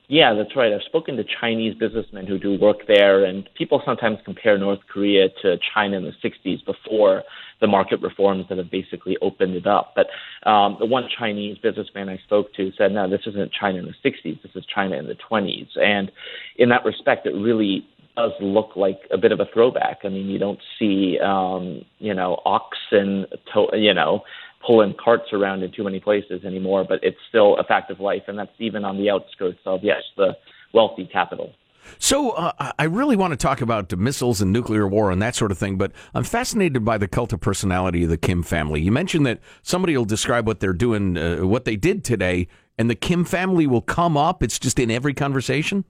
Yeah, 0.10 0.34
that's 0.34 0.56
right. 0.56 0.74
I've 0.74 0.82
spoken 0.88 1.18
to 1.18 1.24
Chinese 1.40 1.76
businessmen 1.76 2.26
who 2.26 2.40
do 2.40 2.60
work 2.60 2.78
there, 2.88 3.26
and 3.26 3.48
people 3.56 3.80
sometimes 3.86 4.18
compare 4.26 4.58
North 4.58 4.80
Korea 4.92 5.30
to 5.44 5.58
China 5.76 5.98
in 5.98 6.04
the 6.04 6.14
60s 6.28 6.66
before 6.66 7.24
the 7.62 7.68
market 7.68 8.02
reforms 8.02 8.46
that 8.50 8.58
have 8.58 8.72
basically 8.72 9.18
opened 9.22 9.56
it 9.56 9.68
up. 9.68 9.96
But 9.96 10.08
um, 10.50 10.78
the 10.80 10.88
one 10.88 11.08
Chinese 11.20 11.60
businessman 11.60 12.10
I 12.10 12.18
spoke 12.26 12.52
to 12.56 12.72
said, 12.76 12.92
no, 12.92 13.08
this 13.08 13.22
isn't 13.28 13.52
China 13.54 13.78
in 13.80 13.86
the 13.86 14.10
60s, 14.10 14.42
this 14.42 14.52
is 14.56 14.66
China 14.74 14.98
in 14.98 15.06
the 15.06 15.18
20s. 15.32 15.68
And 15.80 16.12
in 16.58 16.70
that 16.70 16.86
respect, 16.86 17.28
it 17.28 17.36
really 17.36 17.86
does 18.18 18.32
look 18.42 18.72
like 18.76 19.00
a 19.12 19.18
bit 19.18 19.32
of 19.32 19.40
a 19.40 19.46
throwback. 19.54 20.00
I 20.04 20.10
mean, 20.10 20.28
you 20.28 20.40
don't 20.40 20.60
see, 20.80 21.20
um, 21.24 21.84
you 22.00 22.16
know, 22.16 22.42
oxen, 22.46 23.28
to- 23.54 23.78
you 23.78 23.94
know, 23.94 24.24
pulling 24.66 24.94
carts 25.04 25.32
around 25.34 25.64
in 25.64 25.72
too 25.72 25.84
many 25.84 26.00
places 26.00 26.44
anymore, 26.46 26.86
but 26.88 27.00
it's 27.04 27.18
still 27.30 27.58
a 27.58 27.64
fact 27.64 27.92
of 27.92 28.00
life, 28.00 28.24
and 28.28 28.38
that's 28.38 28.52
even 28.60 28.84
on 28.84 28.98
the 28.98 29.10
outskirts 29.10 29.60
of 29.66 29.80
yes, 29.84 30.02
the 30.18 30.36
wealthy 30.74 31.06
capital. 31.12 31.54
So 31.98 32.32
uh, 32.32 32.72
I 32.78 32.84
really 32.84 33.16
want 33.16 33.32
to 33.32 33.38
talk 33.38 33.62
about 33.62 33.98
missiles 33.98 34.42
and 34.42 34.52
nuclear 34.52 34.88
war 34.88 35.12
and 35.12 35.22
that 35.22 35.36
sort 35.36 35.52
of 35.52 35.58
thing, 35.58 35.78
but 35.78 35.92
I'm 36.14 36.24
fascinated 36.24 36.86
by 36.86 36.98
the 36.98 37.08
cult 37.08 37.34
of 37.34 37.40
personality 37.40 38.04
of 38.04 38.10
the 38.10 38.18
Kim 38.18 38.44
family. 38.44 38.82
You 38.82 38.92
mentioned 38.92 39.26
that 39.26 39.40
somebody 39.64 39.98
will 39.98 40.06
describe 40.06 40.46
what 40.46 40.60
they're 40.60 40.74
doing, 40.74 41.18
uh, 41.18 41.38
what 41.38 41.66
they 41.66 41.76
did 41.76 42.04
today, 42.04 42.48
and 42.78 42.90
the 42.90 42.96
Kim 42.96 43.26
family 43.26 43.66
will 43.66 43.82
come 43.82 44.18
up. 44.18 44.44
It's 44.44 44.60
just 44.60 44.78
in 44.78 44.92
every 44.92 45.14
conversation. 45.14 45.86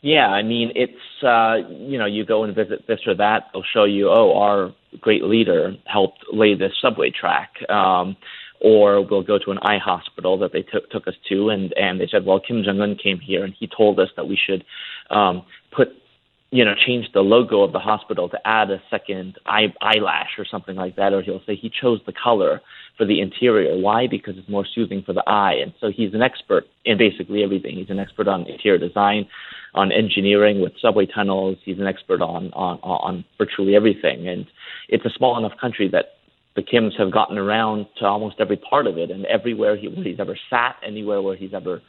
Yeah, 0.00 0.28
I 0.28 0.42
mean, 0.42 0.72
it's 0.76 1.24
uh, 1.24 1.68
you 1.68 1.98
know, 1.98 2.06
you 2.06 2.24
go 2.24 2.44
and 2.44 2.54
visit 2.54 2.86
this 2.86 3.00
or 3.06 3.16
that, 3.16 3.48
they'll 3.52 3.64
show 3.74 3.84
you, 3.84 4.08
oh, 4.10 4.38
our 4.38 4.72
great 5.00 5.24
leader 5.24 5.74
helped 5.86 6.24
lay 6.32 6.54
this 6.54 6.72
subway 6.80 7.10
track. 7.10 7.50
Um, 7.68 8.16
or 8.60 9.02
we'll 9.02 9.22
go 9.22 9.38
to 9.38 9.50
an 9.50 9.58
eye 9.58 9.78
hospital 9.78 10.38
that 10.38 10.52
they 10.52 10.62
took 10.62 10.90
took 10.90 11.06
us 11.06 11.14
to, 11.28 11.50
and 11.50 11.72
and 11.76 12.00
they 12.00 12.08
said, 12.10 12.24
well, 12.24 12.40
Kim 12.40 12.62
Jong 12.64 12.80
Un 12.80 12.96
came 12.96 13.20
here 13.20 13.44
and 13.44 13.54
he 13.58 13.68
told 13.68 14.00
us 14.00 14.08
that 14.16 14.26
we 14.26 14.36
should 14.36 14.64
um, 15.10 15.44
put, 15.70 15.88
you 16.50 16.64
know, 16.64 16.74
change 16.74 17.06
the 17.14 17.20
logo 17.20 17.62
of 17.62 17.72
the 17.72 17.78
hospital 17.78 18.28
to 18.28 18.38
add 18.44 18.70
a 18.70 18.82
second 18.90 19.38
eye, 19.46 19.72
eyelash 19.80 20.38
or 20.38 20.44
something 20.44 20.74
like 20.74 20.96
that, 20.96 21.12
or 21.12 21.22
he'll 21.22 21.42
say 21.46 21.54
he 21.54 21.70
chose 21.70 22.00
the 22.04 22.12
color 22.12 22.60
for 22.96 23.04
the 23.04 23.20
interior. 23.20 23.78
Why? 23.78 24.08
Because 24.08 24.36
it's 24.36 24.48
more 24.48 24.66
soothing 24.74 25.04
for 25.06 25.12
the 25.12 25.22
eye, 25.28 25.54
and 25.62 25.72
so 25.80 25.92
he's 25.94 26.14
an 26.14 26.22
expert 26.22 26.64
in 26.84 26.98
basically 26.98 27.44
everything. 27.44 27.76
He's 27.76 27.90
an 27.90 28.00
expert 28.00 28.26
on 28.26 28.46
interior 28.48 28.78
design, 28.78 29.28
on 29.74 29.92
engineering 29.92 30.60
with 30.60 30.72
subway 30.82 31.06
tunnels. 31.06 31.58
He's 31.64 31.78
an 31.78 31.86
expert 31.86 32.22
on 32.22 32.50
on 32.54 32.78
on 32.78 33.24
virtually 33.38 33.76
everything, 33.76 34.26
and 34.26 34.46
it's 34.88 35.04
a 35.04 35.10
small 35.10 35.38
enough 35.38 35.58
country 35.60 35.88
that 35.88 36.14
the 36.56 36.62
Kims 36.62 36.98
have 36.98 37.12
gotten 37.12 37.38
around 37.38 37.86
to 37.98 38.04
almost 38.04 38.36
every 38.40 38.56
part 38.56 38.86
of 38.86 38.98
it, 38.98 39.10
and 39.10 39.24
everywhere 39.26 39.76
he, 39.76 39.88
where 39.88 40.04
he's 40.04 40.18
ever 40.18 40.36
sat, 40.50 40.76
anywhere 40.84 41.22
where 41.22 41.36
he's 41.36 41.54
ever 41.54 41.80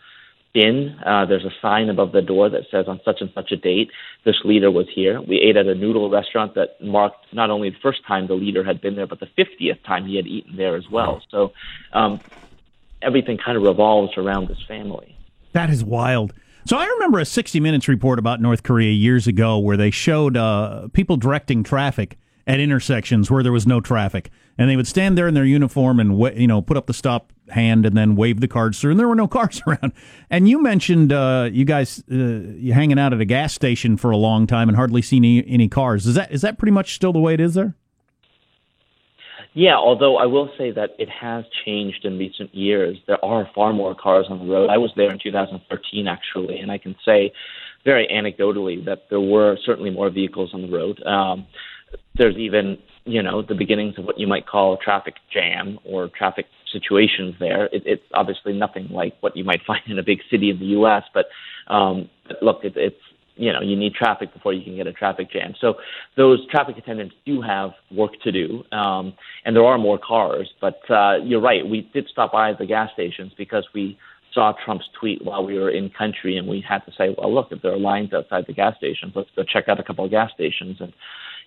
been, 0.54 0.98
uh, 1.06 1.26
there's 1.26 1.46
a 1.46 1.52
sign 1.62 1.90
above 1.90 2.12
the 2.12 2.22
door 2.22 2.50
that 2.50 2.64
says 2.72 2.86
on 2.88 3.00
such 3.06 3.18
and 3.22 3.30
such 3.34 3.52
a 3.52 3.56
date, 3.56 3.92
this 4.26 4.36
leader 4.44 4.72
was 4.72 4.88
here. 4.94 5.22
We 5.22 5.40
ate 5.40 5.58
at 5.58 5.68
a 5.68 5.76
noodle 5.76 6.10
restaurant 6.10 6.56
that 6.56 6.82
marked 6.82 7.34
not 7.34 7.50
only 7.50 7.70
the 7.70 7.78
first 7.82 8.06
time 8.08 8.28
the 8.28 8.34
leader 8.34 8.64
had 8.64 8.82
been 8.82 8.96
there, 8.96 9.08
but 9.08 9.20
the 9.20 9.30
50th 9.38 9.84
time 9.86 10.06
he 10.06 10.16
had 10.16 10.28
eaten 10.28 10.56
there 10.56 10.76
as 10.76 10.90
well. 10.92 11.22
So 11.30 11.52
um, 11.94 12.20
everything 13.02 13.38
kind 13.38 13.58
of 13.58 13.64
revolves 13.64 14.18
around 14.18 14.48
this 14.48 14.62
family. 14.68 15.16
That 15.54 15.70
is 15.70 15.84
wild. 15.84 16.34
So 16.66 16.78
I 16.78 16.86
remember 16.86 17.20
a 17.20 17.26
60 17.26 17.60
Minutes 17.60 17.88
report 17.88 18.20
about 18.20 18.42
North 18.42 18.64
Korea 18.64 18.92
years 18.92 19.28
ago 19.28 19.58
where 19.58 19.78
they 19.78 19.92
showed 19.92 20.36
uh, 20.36 20.88
people 20.94 21.18
directing 21.18 21.64
traffic 21.64 22.18
at 22.50 22.60
intersections 22.60 23.30
where 23.30 23.44
there 23.44 23.52
was 23.52 23.68
no 23.68 23.80
traffic, 23.80 24.32
and 24.58 24.68
they 24.68 24.76
would 24.76 24.88
stand 24.88 25.16
there 25.16 25.28
in 25.28 25.36
their 25.36 25.46
uniform 25.46 26.00
and 26.00 26.20
you 26.36 26.48
know 26.48 26.64
put 26.64 26.76
up 26.76 26.88
the 26.88 26.94
stop 26.94 27.32
hand 27.50 27.86
and 27.86 27.96
then 27.96 28.16
wave 28.16 28.42
the 28.42 28.48
cards 28.48 28.82
through, 28.82 28.90
and 28.92 29.00
there 29.00 29.08
were 29.08 29.16
no 29.16 29.28
cars 29.38 29.62
around. 29.68 29.94
And 30.32 30.50
you 30.50 30.62
mentioned 30.62 31.14
uh, 31.14 31.50
you 31.52 31.64
guys 31.64 32.04
uh, 32.12 32.42
hanging 32.74 32.98
out 32.98 33.14
at 33.14 33.22
a 33.22 33.26
gas 33.26 33.54
station 33.54 33.98
for 33.98 34.10
a 34.10 34.18
long 34.18 34.48
time 34.48 34.68
and 34.68 34.76
hardly 34.76 35.04
seen 35.04 35.24
any, 35.24 35.48
any 35.48 35.68
cars. 35.70 36.08
Is 36.08 36.16
that 36.16 36.32
is 36.32 36.42
that 36.42 36.58
pretty 36.58 36.72
much 36.72 36.96
still 36.96 37.14
the 37.14 37.20
way 37.20 37.36
it 37.36 37.40
is 37.40 37.54
there? 37.54 37.76
Yeah, 39.54 39.76
although 39.76 40.18
I 40.18 40.26
will 40.26 40.50
say 40.58 40.72
that 40.72 40.92
it 40.98 41.10
has 41.10 41.44
changed 41.66 42.06
in 42.06 42.18
recent 42.18 42.54
years. 42.54 42.98
There 43.08 43.24
are 43.24 43.50
far 43.54 43.74
more 43.74 43.94
cars 43.94 44.26
on 44.30 44.40
the 44.40 44.52
road. 44.52 44.70
I 44.70 44.78
was 44.78 44.92
there 44.96 45.12
in 45.12 45.20
2013 45.22 46.08
actually, 46.08 46.60
and 46.60 46.72
I 46.72 46.80
can 46.80 46.96
say 47.06 47.32
very 47.86 48.08
anecdotally 48.08 48.84
that 48.86 49.10
there 49.10 49.22
were 49.22 49.58
certainly 49.66 49.92
more 49.92 50.10
vehicles 50.10 50.52
on 50.54 50.64
the 50.64 50.70
road. 50.70 51.02
Um, 51.04 51.46
there's 52.16 52.38
even 52.38 52.78
you 53.06 53.24
know 53.24 53.42
the 53.42 53.56
beginnings 53.56 53.98
of 53.98 54.06
what 54.06 54.20
you 54.20 54.28
might 54.28 54.48
call 54.48 54.74
a 54.74 54.78
traffic 54.78 55.16
jam 55.34 55.80
or 55.86 56.10
traffic 56.10 56.46
situations 56.72 57.36
there. 57.40 57.66
It, 57.68 57.84
it's 57.86 58.04
obviously 58.14 58.54
nothing 58.54 58.90
like 58.90 59.16
what 59.22 59.36
you 59.36 59.44
might 59.44 59.62
find 59.68 59.82
in 59.88 60.00
a 60.00 60.04
big 60.04 60.20
city 60.30 60.50
in 60.50 60.60
the 60.60 60.66
U.S. 60.66 61.04
But, 61.14 61.26
um, 61.74 62.10
look, 62.42 62.64
it, 62.64 62.74
it's 62.76 62.96
you 63.36 63.54
know 63.54 63.62
you 63.62 63.76
need 63.76 63.94
traffic 63.94 64.34
before 64.34 64.54
you 64.54 64.64
can 64.64 64.76
get 64.76 64.88
a 64.88 64.94
traffic 64.94 65.32
jam. 65.32 65.54
So 65.60 65.76
those 66.18 66.46
traffic 66.50 66.78
attendants 66.78 67.16
do 67.26 67.42
have 67.42 67.72
work 67.92 68.12
to 68.24 68.32
do, 68.32 68.64
um, 68.72 69.14
and 69.46 69.56
there 69.56 69.66
are 69.66 69.78
more 69.78 69.98
cars. 69.98 70.50
But 70.60 70.80
uh, 70.90 71.18
you're 71.24 71.42
right, 71.42 71.68
we 71.68 71.90
did 71.94 72.08
stop 72.12 72.34
by 72.34 72.54
the 72.54 72.66
gas 72.66 72.90
stations 72.94 73.32
because 73.38 73.68
we 73.74 73.98
saw 74.34 74.54
Trump's 74.64 74.86
tweet 75.00 75.24
while 75.26 75.44
we 75.44 75.58
were 75.58 75.72
in 75.72 75.90
country, 75.90 76.38
and 76.38 76.48
we 76.48 76.64
had 76.68 76.80
to 76.80 76.92
say, 76.98 77.16
well, 77.18 77.34
look, 77.34 77.48
if 77.52 77.62
there 77.64 77.74
are 77.74 77.80
lines 77.80 78.14
outside 78.14 78.46
the 78.46 78.54
gas 78.54 78.76
stations, 78.78 79.14
let's 79.16 79.30
go 79.36 79.44
check 79.44 79.68
out 79.68 79.80
a 79.80 79.84
couple 79.84 80.06
of 80.06 80.12
gas 80.12 80.30
stations 80.36 80.78
and 80.80 80.94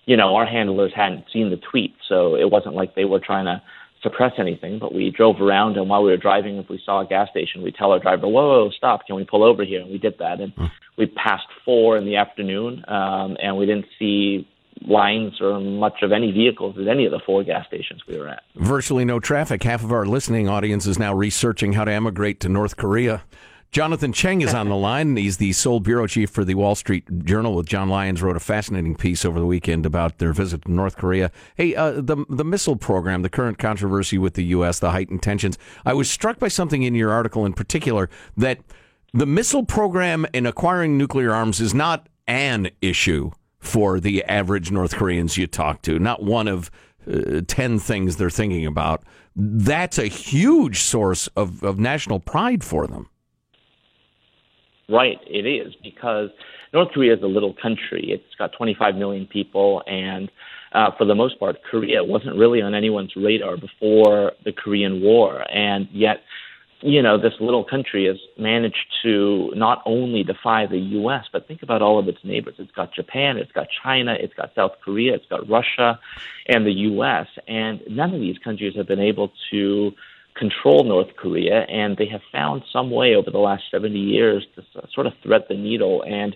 you 0.05 0.17
know, 0.17 0.35
our 0.35 0.45
handlers 0.45 0.91
hadn't 0.95 1.25
seen 1.31 1.49
the 1.49 1.57
tweet, 1.57 1.95
so 2.07 2.35
it 2.35 2.51
wasn't 2.51 2.75
like 2.75 2.95
they 2.95 3.05
were 3.05 3.19
trying 3.19 3.45
to 3.45 3.61
suppress 4.01 4.33
anything. 4.37 4.79
But 4.79 4.93
we 4.93 5.09
drove 5.09 5.39
around, 5.41 5.77
and 5.77 5.89
while 5.89 6.03
we 6.03 6.11
were 6.11 6.17
driving, 6.17 6.57
if 6.57 6.69
we 6.69 6.81
saw 6.85 7.01
a 7.01 7.05
gas 7.05 7.29
station, 7.29 7.63
we'd 7.63 7.75
tell 7.75 7.91
our 7.91 7.99
driver, 7.99 8.27
"Whoa, 8.27 8.65
whoa 8.65 8.69
stop! 8.71 9.05
Can 9.05 9.15
we 9.15 9.23
pull 9.23 9.43
over 9.43 9.63
here?" 9.63 9.81
And 9.81 9.89
we 9.89 9.97
did 9.97 10.17
that, 10.19 10.41
and 10.41 10.55
mm. 10.55 10.71
we 10.97 11.05
passed 11.07 11.47
four 11.63 11.97
in 11.97 12.05
the 12.05 12.17
afternoon, 12.17 12.83
um, 12.87 13.37
and 13.41 13.57
we 13.57 13.65
didn't 13.65 13.87
see 13.97 14.47
lines 14.85 15.39
or 15.39 15.59
much 15.59 16.01
of 16.01 16.11
any 16.11 16.31
vehicles 16.31 16.75
at 16.77 16.87
any 16.87 17.05
of 17.05 17.11
the 17.11 17.19
four 17.25 17.43
gas 17.43 17.65
stations 17.67 18.01
we 18.07 18.17
were 18.17 18.27
at. 18.27 18.43
Virtually 18.55 19.05
no 19.05 19.19
traffic. 19.19 19.63
Half 19.63 19.83
of 19.83 19.91
our 19.91 20.05
listening 20.05 20.49
audience 20.49 20.85
is 20.85 20.99
now 20.99 21.13
researching 21.13 21.73
how 21.73 21.85
to 21.85 21.91
emigrate 21.91 22.39
to 22.41 22.49
North 22.49 22.75
Korea. 22.75 23.23
Jonathan 23.73 24.13
Cheng 24.13 24.41
is 24.41 24.53
on 24.53 24.69
the 24.69 24.75
line. 24.89 25.17
He's 25.17 25.37
the 25.37 25.51
Seoul 25.51 25.79
bureau 25.79 26.05
chief 26.05 26.29
for 26.29 26.45
the 26.45 26.53
Wall 26.53 26.75
Street 26.75 27.25
Journal. 27.25 27.55
With 27.55 27.65
John 27.65 27.89
Lyons 27.89 28.21
wrote 28.21 28.37
a 28.37 28.39
fascinating 28.39 28.95
piece 28.95 29.25
over 29.25 29.39
the 29.39 29.47
weekend 29.47 29.87
about 29.87 30.19
their 30.19 30.31
visit 30.31 30.61
to 30.65 30.71
North 30.71 30.95
Korea. 30.95 31.31
Hey, 31.55 31.75
uh, 31.75 31.93
the 31.93 32.23
the 32.29 32.45
missile 32.45 32.75
program, 32.75 33.23
the 33.23 33.29
current 33.29 33.57
controversy 33.57 34.19
with 34.19 34.35
the 34.35 34.43
U.S., 34.45 34.77
the 34.77 34.91
heightened 34.91 35.23
tensions. 35.23 35.57
I 35.87 35.95
was 35.95 36.09
struck 36.09 36.37
by 36.37 36.49
something 36.49 36.83
in 36.83 36.93
your 36.93 37.11
article 37.11 37.47
in 37.47 37.53
particular 37.53 38.11
that 38.37 38.59
the 39.11 39.25
missile 39.25 39.65
program 39.65 40.27
in 40.33 40.45
acquiring 40.45 40.95
nuclear 40.95 41.33
arms 41.33 41.59
is 41.59 41.73
not 41.73 42.07
an 42.27 42.69
issue 42.79 43.31
for 43.57 43.99
the 43.99 44.23
average 44.25 44.69
North 44.69 44.95
Koreans 44.95 45.35
you 45.35 45.47
talk 45.47 45.81
to. 45.81 45.97
Not 45.97 46.21
one 46.21 46.47
of 46.47 46.69
uh, 47.11 47.41
10 47.47 47.79
things 47.79 48.17
they're 48.17 48.29
thinking 48.29 48.67
about. 48.67 49.03
That's 49.35 49.97
a 49.97 50.05
huge 50.05 50.81
source 50.81 51.25
of, 51.35 51.63
of 51.63 51.79
national 51.79 52.19
pride 52.19 52.63
for 52.63 52.85
them. 52.85 53.09
Right, 54.93 55.19
it 55.25 55.47
is 55.47 55.73
because 55.81 56.29
North 56.71 56.89
Korea 56.93 57.15
is 57.15 57.23
a 57.23 57.27
little 57.27 57.55
country. 57.59 58.11
It's 58.11 58.35
got 58.37 58.51
25 58.55 58.93
million 58.93 59.25
people, 59.25 59.81
and 59.87 60.29
uh, 60.71 60.91
for 60.95 61.05
the 61.05 61.15
most 61.15 61.39
part, 61.39 61.57
Korea 61.63 62.03
wasn't 62.03 62.37
really 62.37 62.61
on 62.61 62.75
anyone's 62.75 63.15
radar 63.15 63.57
before 63.57 64.33
the 64.45 64.51
Korean 64.51 65.01
War, 65.01 65.43
and 65.51 65.87
yet 65.91 66.17
you 66.85 67.01
know, 67.01 67.17
this 67.17 67.33
little 67.39 67.63
country 67.63 68.07
has 68.07 68.17
managed 68.37 68.85
to 69.03 69.53
not 69.55 69.81
only 69.85 70.21
defy 70.21 70.65
the 70.65 70.77
U.S., 70.77 71.23
but 71.31 71.47
think 71.47 71.63
about 71.63 71.81
all 71.81 71.97
of 71.97 72.09
its 72.09 72.17
neighbors. 72.25 72.55
It's 72.57 72.73
got 72.73 72.93
Japan, 72.93 73.37
it's 73.37 73.53
got 73.53 73.67
China, 73.83 74.13
it's 74.19 74.33
got 74.33 74.51
South 74.53 74.73
Korea, 74.83 75.15
it's 75.15 75.25
got 75.27 75.47
Russia, 75.49 75.97
and 76.45 76.65
the 76.65 76.73
U.S. 76.91 77.27
And 77.47 77.79
none 77.89 78.13
of 78.13 78.19
these 78.19 78.37
countries 78.37 78.75
have 78.75 78.85
been 78.85 78.99
able 78.99 79.31
to 79.51 79.93
control 80.35 80.83
North 80.83 81.15
Korea, 81.17 81.61
and 81.63 81.97
they 81.97 82.07
have 82.07 82.21
found 82.31 82.63
some 82.71 82.91
way 82.91 83.15
over 83.15 83.29
the 83.29 83.39
last 83.39 83.63
70 83.71 83.97
years 83.97 84.45
to 84.55 84.63
sort 84.93 85.07
of 85.07 85.13
thread 85.23 85.43
the 85.49 85.55
needle 85.55 86.03
and 86.03 86.35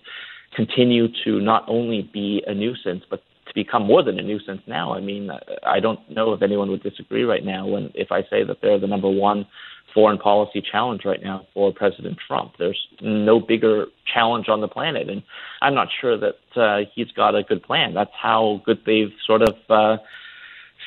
continue 0.56 1.08
to 1.24 1.40
not 1.40 1.66
only 1.68 2.10
be 2.14 2.44
a 2.48 2.54
nuisance, 2.54 3.04
but 3.10 3.22
to 3.48 3.54
become 3.54 3.86
more 3.86 4.04
than 4.04 4.20
a 4.20 4.24
nuisance 4.24 4.62
now. 4.68 4.94
I 4.94 5.02
mean, 5.02 5.30
I 5.64 5.80
don't 5.80 6.00
know 6.10 6.34
if 6.34 6.42
anyone 6.42 6.70
would 6.72 6.84
disagree 6.84 7.24
right 7.24 7.44
now 7.44 7.66
when 7.66 7.92
if 7.96 8.12
I 8.12 8.22
say 8.24 8.44
that 8.44 8.58
they're 8.62 8.80
the 8.80 8.88
number 8.88 9.10
one 9.10 9.46
foreign 9.94 10.18
policy 10.18 10.62
challenge 10.62 11.02
right 11.06 11.24
now 11.24 11.48
for 11.54 11.74
President 11.74 12.18
Trump. 12.28 12.54
There's 12.60 12.80
no 13.02 13.40
bigger 13.40 13.86
challenge 14.14 14.48
on 14.50 14.62
the 14.62 14.68
planet, 14.68 15.10
and 15.10 15.24
I'm 15.62 15.74
not 15.74 15.88
sure 16.00 16.18
that 16.20 16.62
uh, 16.62 16.90
he's 16.94 17.12
got 17.12 17.36
a 17.36 17.44
good 17.44 17.64
plan. 17.64 17.94
That's 17.94 18.12
how 18.14 18.62
good 18.66 18.80
they've 18.86 19.14
sort 19.26 19.42
of 19.42 19.56
uh, 19.70 19.98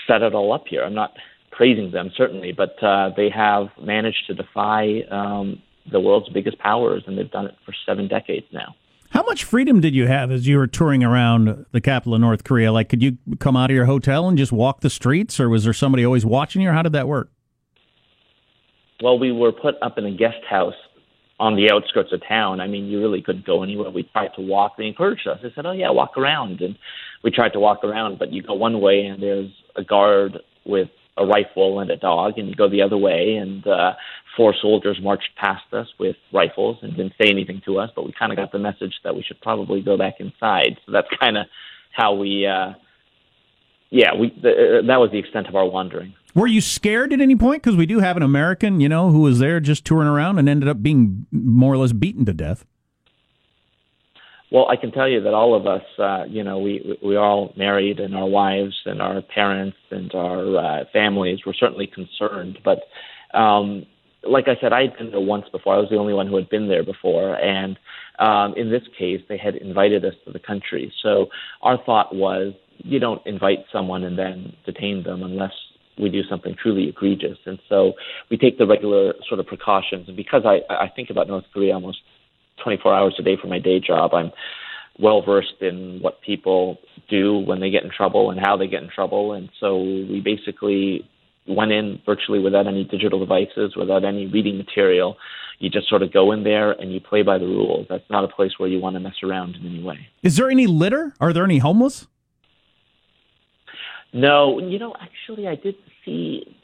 set 0.07 0.23
it 0.23 0.35
all 0.35 0.53
up 0.53 0.64
here. 0.68 0.85
I'm 0.85 0.94
not 0.94 1.14
praising 1.61 1.90
them 1.90 2.11
certainly, 2.16 2.53
but 2.57 2.83
uh, 2.83 3.11
they 3.18 3.29
have 3.29 3.66
managed 3.83 4.27
to 4.27 4.33
defy 4.33 5.03
um, 5.11 5.61
the 5.92 6.01
world's 6.01 6.31
biggest 6.31 6.59
powers, 6.59 7.03
and 7.07 7.18
they've 7.18 7.31
done 7.31 7.44
it 7.44 7.55
for 7.66 7.75
seven 7.85 8.09
decades 8.09 8.46
now. 8.51 8.75
How 9.11 9.23
much 9.25 9.44
freedom 9.44 9.79
did 9.79 9.94
you 9.94 10.07
have 10.07 10.31
as 10.31 10.46
you 10.46 10.57
were 10.57 10.66
touring 10.66 11.05
around 11.05 11.66
the 11.73 11.83
capital 11.83 12.14
of 12.14 12.23
North 12.23 12.44
Korea? 12.44 12.73
Like, 12.73 12.88
could 12.88 13.03
you 13.03 13.18
come 13.40 13.59
out 13.59 13.68
of 13.68 13.75
your 13.75 13.85
hotel 13.85 14.27
and 14.27 14.38
just 14.38 14.53
walk 14.53 14.81
the 14.81 14.88
streets, 14.88 15.38
or 15.38 15.51
was 15.51 15.64
there 15.64 15.75
somebody 15.75 16.03
always 16.03 16.25
watching 16.25 16.62
you, 16.62 16.70
or 16.70 16.73
how 16.73 16.81
did 16.81 16.94
that 16.94 17.07
work? 17.07 17.31
Well, 19.03 19.18
we 19.18 19.31
were 19.31 19.53
put 19.53 19.75
up 19.83 19.99
in 19.99 20.07
a 20.07 20.16
guest 20.16 20.42
house 20.49 20.73
on 21.38 21.57
the 21.57 21.70
outskirts 21.70 22.11
of 22.14 22.23
town. 22.27 22.61
I 22.61 22.68
mean, 22.68 22.87
you 22.87 23.01
really 23.03 23.20
couldn't 23.20 23.44
go 23.44 23.62
anywhere. 23.62 23.90
We 23.90 24.05
tried 24.05 24.31
to 24.37 24.40
walk. 24.40 24.79
They 24.79 24.87
encouraged 24.87 25.29
us. 25.29 25.40
They 25.42 25.53
said, 25.55 25.66
"Oh 25.66 25.73
yeah, 25.73 25.90
walk 25.90 26.16
around," 26.16 26.62
and 26.62 26.79
we 27.23 27.31
tried 27.31 27.53
to 27.53 27.61
walk 27.61 27.85
around. 27.85 28.18
But 28.18 28.33
you 28.33 28.42
go 28.42 28.55
one 28.55 28.81
way, 28.81 29.05
and 29.05 29.23
there's 29.23 29.51
a 29.77 29.85
guard 29.85 30.38
with 30.64 30.88
a 31.16 31.27
rifle 31.27 31.81
and 31.81 31.90
a 31.90 31.96
dog, 31.96 32.38
and 32.38 32.57
go 32.57 32.68
the 32.68 32.83
other 32.83 32.96
way, 32.96 33.37
and 33.37 33.66
uh, 33.66 33.92
four 34.37 34.55
soldiers 34.61 34.99
marched 35.03 35.29
past 35.37 35.64
us 35.73 35.88
with 35.99 36.16
rifles 36.33 36.79
and 36.83 36.96
didn't 36.96 37.12
say 37.20 37.29
anything 37.31 37.61
to 37.66 37.79
us. 37.79 37.90
But 37.94 38.07
we 38.07 38.12
kind 38.18 38.33
of 38.33 38.37
got 38.37 38.53
the 38.53 38.59
message 38.59 38.94
that 39.05 39.14
we 39.14 39.23
should 39.23 39.40
probably 39.40 39.83
go 39.83 39.96
back 39.96 40.14
inside. 40.18 40.79
So 40.87 40.92
that's 40.92 41.09
kind 41.18 41.37
of 41.37 41.46
how 41.92 42.14
we. 42.14 42.46
Uh, 42.46 42.75
yeah, 43.90 44.14
we 44.14 44.31
th- 44.31 44.87
that 44.87 45.01
was 45.01 45.11
the 45.11 45.18
extent 45.18 45.49
of 45.49 45.57
our 45.57 45.66
wandering. 45.66 46.14
Were 46.35 46.46
you 46.46 46.61
scared 46.61 47.12
at 47.12 47.20
any 47.20 47.35
point? 47.35 47.62
Because 47.62 47.77
we 47.77 47.87
do 47.87 47.99
have 47.99 48.16
an 48.16 48.23
American, 48.23 48.81
you 48.81 48.88
know, 48.88 49.11
who 49.11 49.20
was 49.23 49.40
there 49.40 49.59
just 49.59 49.85
touring 49.85 50.07
around 50.07 50.38
and 50.38 50.49
ended 50.49 50.68
up 50.68 50.81
being 50.81 51.27
more 51.33 51.75
or 51.75 51.79
less 51.79 51.92
beaten 51.92 52.25
to 52.27 52.33
death. 52.33 52.64
Well, 54.53 54.67
I 54.69 54.77
can 54.77 54.91
tell 54.91 55.09
you 55.09 55.23
that 55.23 55.33
all 55.33 55.55
of 55.55 55.67
us, 55.67 55.85
uh, 55.99 56.25
you 56.29 56.43
know, 56.43 56.59
we 56.59 56.99
we 57.03 57.17
all 57.17 57.53
married, 57.57 58.01
and 58.01 58.17
our 58.17 58.29
wives 58.29 58.75
and 58.85 59.01
our 59.01 59.23
parents 59.23 59.77
and 59.91 60.13
our 60.15 60.57
uh, 60.57 60.85
families 60.93 61.41
were 61.47 61.55
certainly 61.55 61.87
concerned. 61.87 62.59
But 62.65 62.81
um, 63.33 63.87
like 64.25 64.49
I 64.49 64.61
said, 64.61 64.73
I 64.73 64.83
had 64.83 64.97
been 64.99 65.13
there 65.13 65.21
once 65.21 65.47
before. 65.53 65.75
I 65.75 65.79
was 65.79 65.89
the 65.89 65.97
only 65.97 66.15
one 66.15 66.27
who 66.27 66.37
had 66.37 66.51
been 66.51 66.69
there 66.69 66.85
before, 66.85 67.37
and 67.37 67.79
um, 68.19 68.55
in 68.57 68.71
this 68.71 68.83
case, 68.99 69.21
they 69.29 69.39
had 69.39 69.55
invited 69.55 70.05
us 70.05 70.15
to 70.27 70.33
the 70.33 70.41
country. 70.41 70.93
So 71.03 71.29
our 71.63 71.79
thought 71.85 72.15
was, 72.15 72.53
you 72.79 72.99
don't 72.99 73.25
invite 73.27 73.61
someone 73.73 74.05
and 74.05 74.19
then 74.19 74.53
detain 74.67 75.05
them 75.05 75.23
unless 75.23 75.53
we 75.99 76.11
do 76.11 76.23
something 76.29 76.55
truly 76.61 76.89
egregious. 76.89 77.39
And 77.47 77.59
so 77.69 77.93
we 78.31 78.37
take 78.37 78.59
the 78.59 78.67
regular 78.67 79.15
sort 79.29 79.41
of 79.41 79.47
precautions. 79.47 80.09
And 80.09 80.17
because 80.17 80.43
I, 80.45 80.61
I 80.73 80.89
think 80.95 81.11
about 81.11 81.29
North 81.29 81.45
Korea 81.53 81.75
almost 81.75 81.99
24 82.62 82.94
hours 82.94 83.14
a 83.18 83.23
day 83.23 83.37
for 83.40 83.49
my 83.49 83.59
day 83.59 83.81
job, 83.81 84.14
I'm 84.14 84.33
well 84.99 85.23
versed 85.23 85.61
in 85.61 85.99
what 86.01 86.20
people 86.20 86.79
do 87.09 87.38
when 87.38 87.61
they 87.61 87.70
get 87.70 87.85
in 87.85 87.90
trouble 87.90 88.31
and 88.31 88.38
how 88.38 88.57
they 88.57 88.66
get 88.66 88.83
in 88.83 88.90
trouble. 88.90 89.33
And 89.33 89.49
so 89.59 89.79
we 89.79 90.20
basically 90.25 91.09
went 91.46 91.73
in 91.73 92.01
virtually 92.07 92.38
without 92.38 92.66
any 92.66 92.85
digital 92.85 93.18
devices, 93.18 93.75
without 93.77 94.05
any 94.05 94.27
reading 94.27 94.59
material. 94.59 95.16
You 95.59 95.68
just 95.68 95.88
sort 95.88 96.03
of 96.03 96.12
go 96.12 96.33
in 96.33 96.44
there 96.44 96.73
and 96.73 96.92
you 96.92 97.01
play 97.01 97.23
by 97.23 97.38
the 97.38 97.44
rules. 97.44 97.87
That's 97.88 98.09
not 98.09 98.25
a 98.25 98.29
place 98.29 98.53
where 98.59 98.68
you 98.68 98.81
want 98.81 98.96
to 98.96 99.01
mess 99.01 99.16
around 99.23 99.57
in 99.57 99.66
any 99.66 99.83
way. 99.83 100.09
Is 100.23 100.37
there 100.37 100.51
any 100.51 100.66
litter? 100.66 101.14
Are 101.20 101.33
there 101.33 101.44
any 101.44 101.59
homeless? 101.59 102.07
No, 104.12 104.59
you 104.59 104.79
know, 104.79 104.94
actually, 105.01 105.46
I 105.46 105.55
did 105.55 105.77
see. 106.05 106.57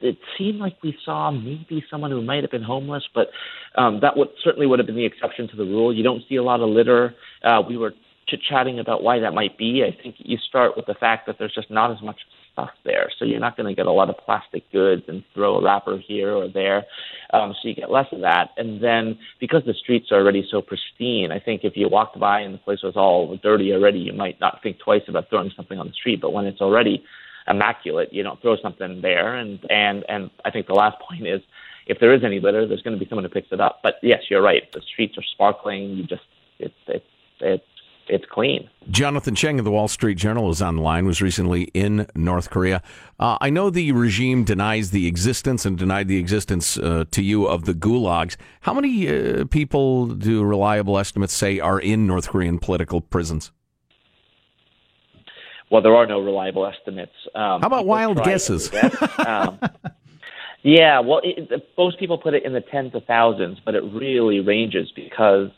It 0.00 0.18
seemed 0.36 0.58
like 0.58 0.76
we 0.82 0.96
saw 1.04 1.30
maybe 1.30 1.84
someone 1.90 2.10
who 2.10 2.22
might 2.22 2.42
have 2.42 2.50
been 2.50 2.62
homeless, 2.62 3.04
but 3.14 3.28
um, 3.76 4.00
that 4.00 4.16
would 4.16 4.28
certainly 4.42 4.66
would 4.66 4.78
have 4.78 4.86
been 4.86 4.96
the 4.96 5.06
exception 5.06 5.48
to 5.48 5.56
the 5.56 5.64
rule. 5.64 5.94
You 5.94 6.02
don't 6.02 6.22
see 6.28 6.36
a 6.36 6.42
lot 6.42 6.60
of 6.60 6.68
litter. 6.68 7.14
Uh, 7.42 7.62
we 7.66 7.76
were 7.76 7.92
chit 8.28 8.40
chatting 8.48 8.78
about 8.78 9.02
why 9.02 9.18
that 9.18 9.34
might 9.34 9.58
be. 9.58 9.84
I 9.84 10.02
think 10.02 10.16
you 10.18 10.38
start 10.48 10.76
with 10.76 10.86
the 10.86 10.94
fact 10.94 11.26
that 11.26 11.36
there's 11.38 11.54
just 11.54 11.70
not 11.70 11.90
as 11.90 12.02
much 12.02 12.18
stuff 12.52 12.70
there, 12.84 13.10
so 13.18 13.24
you're 13.24 13.40
not 13.40 13.56
going 13.56 13.68
to 13.68 13.74
get 13.74 13.86
a 13.86 13.92
lot 13.92 14.08
of 14.10 14.16
plastic 14.24 14.70
goods 14.72 15.02
and 15.08 15.24
throw 15.34 15.56
a 15.56 15.64
wrapper 15.64 15.98
here 15.98 16.32
or 16.32 16.48
there. 16.48 16.84
Um, 17.32 17.54
so 17.60 17.68
you 17.68 17.74
get 17.74 17.90
less 17.90 18.06
of 18.12 18.20
that, 18.20 18.50
and 18.56 18.82
then 18.82 19.18
because 19.40 19.62
the 19.66 19.74
streets 19.74 20.10
are 20.10 20.20
already 20.20 20.46
so 20.50 20.62
pristine, 20.62 21.32
I 21.32 21.40
think 21.40 21.62
if 21.64 21.76
you 21.76 21.88
walked 21.88 22.18
by 22.18 22.40
and 22.40 22.54
the 22.54 22.58
place 22.58 22.82
was 22.82 22.96
all 22.96 23.36
dirty 23.42 23.72
already, 23.72 23.98
you 24.00 24.12
might 24.12 24.40
not 24.40 24.60
think 24.62 24.78
twice 24.78 25.02
about 25.08 25.28
throwing 25.28 25.50
something 25.56 25.78
on 25.78 25.86
the 25.88 25.92
street. 25.92 26.20
But 26.20 26.32
when 26.32 26.46
it's 26.46 26.60
already 26.60 27.02
immaculate. 27.50 28.12
You 28.12 28.22
don't 28.22 28.40
throw 28.40 28.56
something 28.56 29.00
there, 29.02 29.36
and 29.36 29.58
and 29.68 30.04
and 30.08 30.30
I 30.44 30.50
think 30.50 30.66
the 30.66 30.74
last 30.74 30.98
point 31.00 31.26
is, 31.26 31.42
if 31.86 31.98
there 31.98 32.14
is 32.14 32.22
any 32.24 32.40
litter, 32.40 32.66
there's 32.66 32.82
going 32.82 32.96
to 32.96 33.04
be 33.04 33.08
someone 33.08 33.24
who 33.24 33.30
picks 33.30 33.52
it 33.52 33.60
up. 33.60 33.80
But 33.82 33.96
yes, 34.02 34.22
you're 34.30 34.42
right. 34.42 34.70
The 34.72 34.80
streets 34.80 35.18
are 35.18 35.24
sparkling. 35.34 35.90
You 35.90 36.04
just 36.04 36.22
it's 36.58 36.74
it's 36.86 37.04
it's 37.40 37.64
it's 38.08 38.24
clean. 38.30 38.68
Jonathan 38.90 39.34
Cheng 39.34 39.58
of 39.58 39.64
the 39.64 39.70
Wall 39.70 39.88
Street 39.88 40.16
Journal 40.16 40.50
is 40.50 40.60
online. 40.60 41.06
Was 41.06 41.22
recently 41.22 41.64
in 41.74 42.06
North 42.14 42.50
Korea. 42.50 42.82
Uh, 43.18 43.38
I 43.40 43.50
know 43.50 43.70
the 43.70 43.92
regime 43.92 44.44
denies 44.44 44.90
the 44.90 45.06
existence 45.06 45.64
and 45.64 45.78
denied 45.78 46.08
the 46.08 46.18
existence 46.18 46.76
uh, 46.78 47.04
to 47.10 47.22
you 47.22 47.46
of 47.46 47.64
the 47.64 47.74
gulags. 47.74 48.36
How 48.62 48.74
many 48.74 49.08
uh, 49.08 49.44
people 49.46 50.06
do 50.06 50.42
reliable 50.44 50.98
estimates 50.98 51.32
say 51.32 51.60
are 51.60 51.80
in 51.80 52.06
North 52.06 52.28
Korean 52.28 52.58
political 52.58 53.00
prisons? 53.00 53.52
Well, 55.70 55.82
there 55.82 55.94
are 55.94 56.06
no 56.06 56.20
reliable 56.20 56.66
estimates. 56.66 57.12
Um, 57.34 57.60
How 57.60 57.68
about 57.68 57.86
wild 57.86 58.22
guesses? 58.24 58.70
um, 59.18 59.58
yeah, 60.62 60.98
well, 61.00 61.20
it, 61.22 61.48
most 61.78 61.98
people 61.98 62.18
put 62.18 62.34
it 62.34 62.44
in 62.44 62.52
the 62.52 62.60
tens 62.60 62.94
of 62.94 63.04
thousands, 63.04 63.58
but 63.64 63.74
it 63.74 63.84
really 63.84 64.40
ranges 64.40 64.92
because 64.94 65.50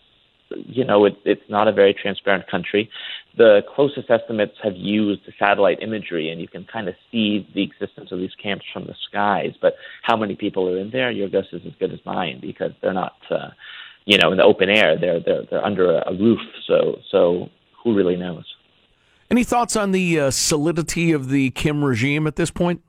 you 0.54 0.84
know 0.84 1.06
it, 1.06 1.16
it's 1.24 1.48
not 1.48 1.66
a 1.66 1.72
very 1.72 1.94
transparent 1.94 2.46
country. 2.50 2.90
The 3.38 3.62
closest 3.74 4.10
estimates 4.10 4.52
have 4.62 4.76
used 4.76 5.22
satellite 5.38 5.82
imagery, 5.82 6.30
and 6.30 6.38
you 6.38 6.48
can 6.48 6.66
kind 6.70 6.88
of 6.88 6.94
see 7.10 7.48
the 7.54 7.62
existence 7.62 8.12
of 8.12 8.18
these 8.18 8.34
camps 8.42 8.66
from 8.70 8.84
the 8.84 8.94
skies. 9.08 9.54
But 9.62 9.76
how 10.02 10.18
many 10.18 10.36
people 10.36 10.68
are 10.68 10.76
in 10.76 10.90
there? 10.90 11.10
Your 11.10 11.30
guess 11.30 11.46
is 11.52 11.62
as 11.66 11.72
good 11.80 11.92
as 11.92 12.00
mine 12.04 12.40
because 12.42 12.72
they're 12.82 12.92
not, 12.92 13.16
uh, 13.30 13.48
you 14.04 14.18
know, 14.18 14.30
in 14.30 14.36
the 14.36 14.44
open 14.44 14.68
air. 14.68 14.98
They're 14.98 15.20
they're 15.20 15.44
they're 15.50 15.64
under 15.64 16.00
a 16.00 16.12
roof. 16.12 16.40
So 16.66 16.98
so 17.10 17.48
who 17.82 17.96
really 17.96 18.16
knows? 18.16 18.44
Any 19.32 19.44
thoughts 19.44 19.76
on 19.76 19.92
the 19.92 20.20
uh, 20.20 20.30
solidity 20.30 21.10
of 21.10 21.30
the 21.30 21.52
Kim 21.52 21.82
regime 21.82 22.26
at 22.26 22.36
this 22.36 22.50
point? 22.50 22.82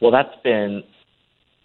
Well, 0.00 0.12
that's 0.12 0.40
been 0.44 0.84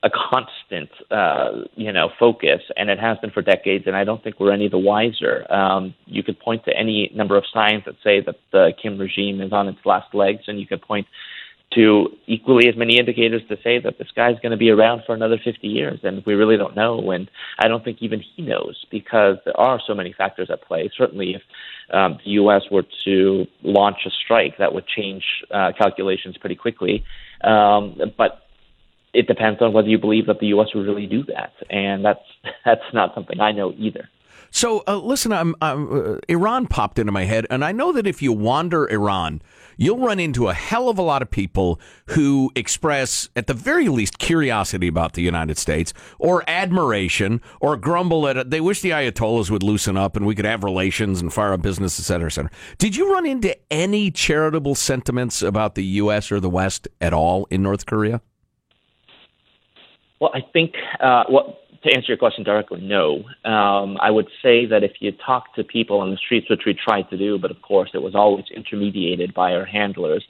a 0.02 0.10
constant, 0.10 0.90
uh, 1.12 1.66
you 1.76 1.92
know, 1.92 2.10
focus, 2.20 2.62
and 2.76 2.90
it 2.90 2.98
has 2.98 3.20
been 3.20 3.30
for 3.30 3.44
decades. 3.44 3.84
And 3.86 3.96
I 3.96 4.04
don't 4.04 4.24
think 4.24 4.40
we're 4.40 4.52
any 4.52 4.68
the 4.68 4.80
wiser. 4.80 5.46
Um, 5.54 5.94
you 6.08 6.24
could 6.24 6.40
point 6.40 6.66
to 6.66 6.76
any 6.76 7.12
number 7.14 7.38
of 7.38 7.44
signs 7.54 7.84
that 7.86 7.98
say 8.04 8.22
that 8.22 8.38
the 8.52 8.74
Kim 8.82 8.98
regime 8.98 9.42
is 9.42 9.54
on 9.54 9.68
its 9.68 9.86
last 9.86 10.16
legs, 10.16 10.46
and 10.48 10.60
you 10.60 10.66
could 10.66 10.82
point 10.82 11.06
to 11.74 12.08
equally 12.26 12.68
as 12.70 12.76
many 12.78 12.98
indicators 12.98 13.42
to 13.50 13.58
say 13.64 13.80
that 13.80 13.98
this 13.98 14.08
guy's 14.16 14.40
going 14.40 14.52
to 14.52 14.58
be 14.58 14.70
around 14.70 15.04
for 15.06 15.14
another 15.14 15.38
50 15.44 15.68
years, 15.68 16.00
and 16.04 16.24
we 16.26 16.34
really 16.34 16.58
don't 16.58 16.76
know. 16.76 17.12
And 17.12 17.30
I 17.60 17.68
don't 17.68 17.84
think 17.84 17.98
even 18.02 18.22
he 18.36 18.44
knows 18.44 18.86
because 18.92 19.38
there 19.46 19.60
are 19.60 19.80
so 19.86 19.94
many 19.94 20.14
factors 20.14 20.50
at 20.52 20.62
play. 20.62 20.90
Certainly, 20.98 21.36
if 21.36 21.42
um, 21.94 22.18
the 22.24 22.32
U.S. 22.32 22.64
were 22.72 22.86
to 23.06 23.46
launch 23.64 23.98
a 24.06 24.10
strike, 24.10 24.58
that 24.58 24.74
would 24.74 24.88
change 24.88 25.24
uh, 25.52 25.72
calculations 25.78 26.38
pretty 26.38 26.56
quickly. 26.56 27.04
Um, 27.44 28.00
but 28.18 28.44
it 29.14 29.28
depends 29.28 29.62
on 29.62 29.74
whether 29.74 29.88
you 29.88 29.98
believe 29.98 30.28
that 30.28 30.40
the 30.40 30.48
U.S. 30.48 30.68
would 30.76 30.86
really 30.86 31.08
do 31.08 31.24
that, 31.26 31.54
and 31.70 32.06
that's 32.06 32.24
that's 32.66 32.94
not 32.94 33.14
something 33.16 33.40
I 33.40 33.52
know 33.52 33.74
either. 33.78 34.10
So, 34.52 34.84
uh, 34.88 34.96
listen, 34.98 35.34
I'm, 35.34 35.54
I'm, 35.62 36.14
uh, 36.16 36.18
Iran 36.30 36.68
popped 36.68 36.98
into 36.98 37.12
my 37.12 37.26
head, 37.26 37.46
and 37.50 37.66
I 37.66 37.74
know 37.74 37.92
that 37.92 38.08
if 38.08 38.22
you 38.22 38.32
wander 38.32 38.90
Iran, 38.90 39.42
you'll 39.78 40.00
run 40.00 40.20
into 40.20 40.48
a 40.48 40.54
hell 40.54 40.90
of 40.90 40.98
a 40.98 41.02
lot 41.02 41.22
of 41.22 41.30
people 41.30 41.80
who 42.08 42.52
express, 42.56 43.30
at 43.36 43.48
the 43.48 43.54
very 43.54 43.88
least, 43.88 44.20
curiosity 44.20 44.88
about 44.88 45.14
the 45.14 45.22
United 45.22 45.58
States 45.58 45.94
or 46.20 46.44
admiration 46.48 47.42
or 47.60 47.78
grumble 47.78 48.28
at 48.28 48.38
it. 48.38 48.50
They 48.50 48.62
wish 48.62 48.82
the 48.82 48.92
Ayatollahs 48.92 49.50
would 49.50 49.64
loosen 49.64 49.98
up 49.98 50.16
and 50.16 50.26
we 50.26 50.36
could 50.36 50.46
have 50.46 50.64
relations 50.64 51.22
and 51.22 51.34
fire 51.34 51.54
up 51.54 51.62
business, 51.62 52.00
et 52.00 52.04
cetera, 52.04 52.28
et 52.28 52.34
cetera. 52.34 52.52
Did 52.78 52.96
you 52.96 53.12
run 53.12 53.26
into 53.26 53.56
any 53.72 54.12
charitable 54.12 54.76
sentiments 54.76 55.42
about 55.42 55.76
the 55.76 55.84
U.S. 55.84 56.32
or 56.32 56.40
the 56.40 56.50
West 56.50 56.88
at 57.02 57.14
all 57.14 57.48
in 57.50 57.62
North 57.64 57.86
Korea? 57.86 58.22
Well, 60.20 60.32
I 60.34 60.42
think 60.54 60.74
uh, 61.02 61.24
what 61.28 61.65
to 61.86 61.96
answer 61.96 62.08
your 62.08 62.18
question 62.18 62.44
directly, 62.44 62.82
no. 62.82 63.24
Um, 63.50 63.98
I 64.02 64.12
would 64.12 64.28
say 64.42 64.66
that 64.66 64.84
if 64.84 64.94
you 65.00 65.12
talk 65.12 65.54
to 65.56 65.64
people 65.64 66.00
on 66.00 66.12
the 66.12 66.18
streets, 66.18 66.50
which 66.50 66.64
we 66.66 66.74
tried 66.74 67.10
to 67.10 67.18
do, 67.18 67.38
but 67.38 67.52
of 67.52 67.62
course 67.62 67.92
it 67.94 68.02
was 68.02 68.16
always 68.16 68.46
intermediated 68.56 69.34
by 69.34 69.54
our 69.54 69.66
handlers, 69.66 70.26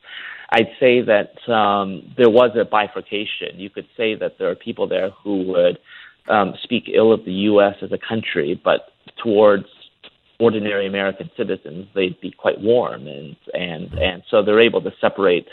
I'd 0.52 0.70
say 0.80 1.02
that 1.02 1.52
um, 1.52 2.14
there 2.18 2.30
was 2.30 2.52
a 2.60 2.66
bifurcation. 2.66 3.60
You 3.60 3.70
could 3.70 3.88
say 3.98 4.16
that 4.16 4.38
there 4.38 4.50
are 4.50 4.56
people 4.56 4.88
there 4.88 5.10
who 5.10 5.44
would 5.44 5.80
um, 6.28 6.54
speak 6.64 6.90
ill 6.94 7.12
of 7.12 7.26
the 7.26 7.34
U.S. 7.34 7.76
as 7.82 7.92
a 7.92 7.98
country, 7.98 8.60
but 8.64 8.92
towards 9.22 9.66
ordinary 10.40 10.86
American 10.86 11.32
citizens, 11.38 11.88
they'd 11.96 12.20
be 12.20 12.32
quite 12.32 12.60
warm, 12.60 13.08
and 13.08 13.36
and 13.54 13.94
and 13.94 14.24
so 14.30 14.44
they're 14.44 14.60
able 14.60 14.82
to 14.82 14.92
separate 15.00 15.48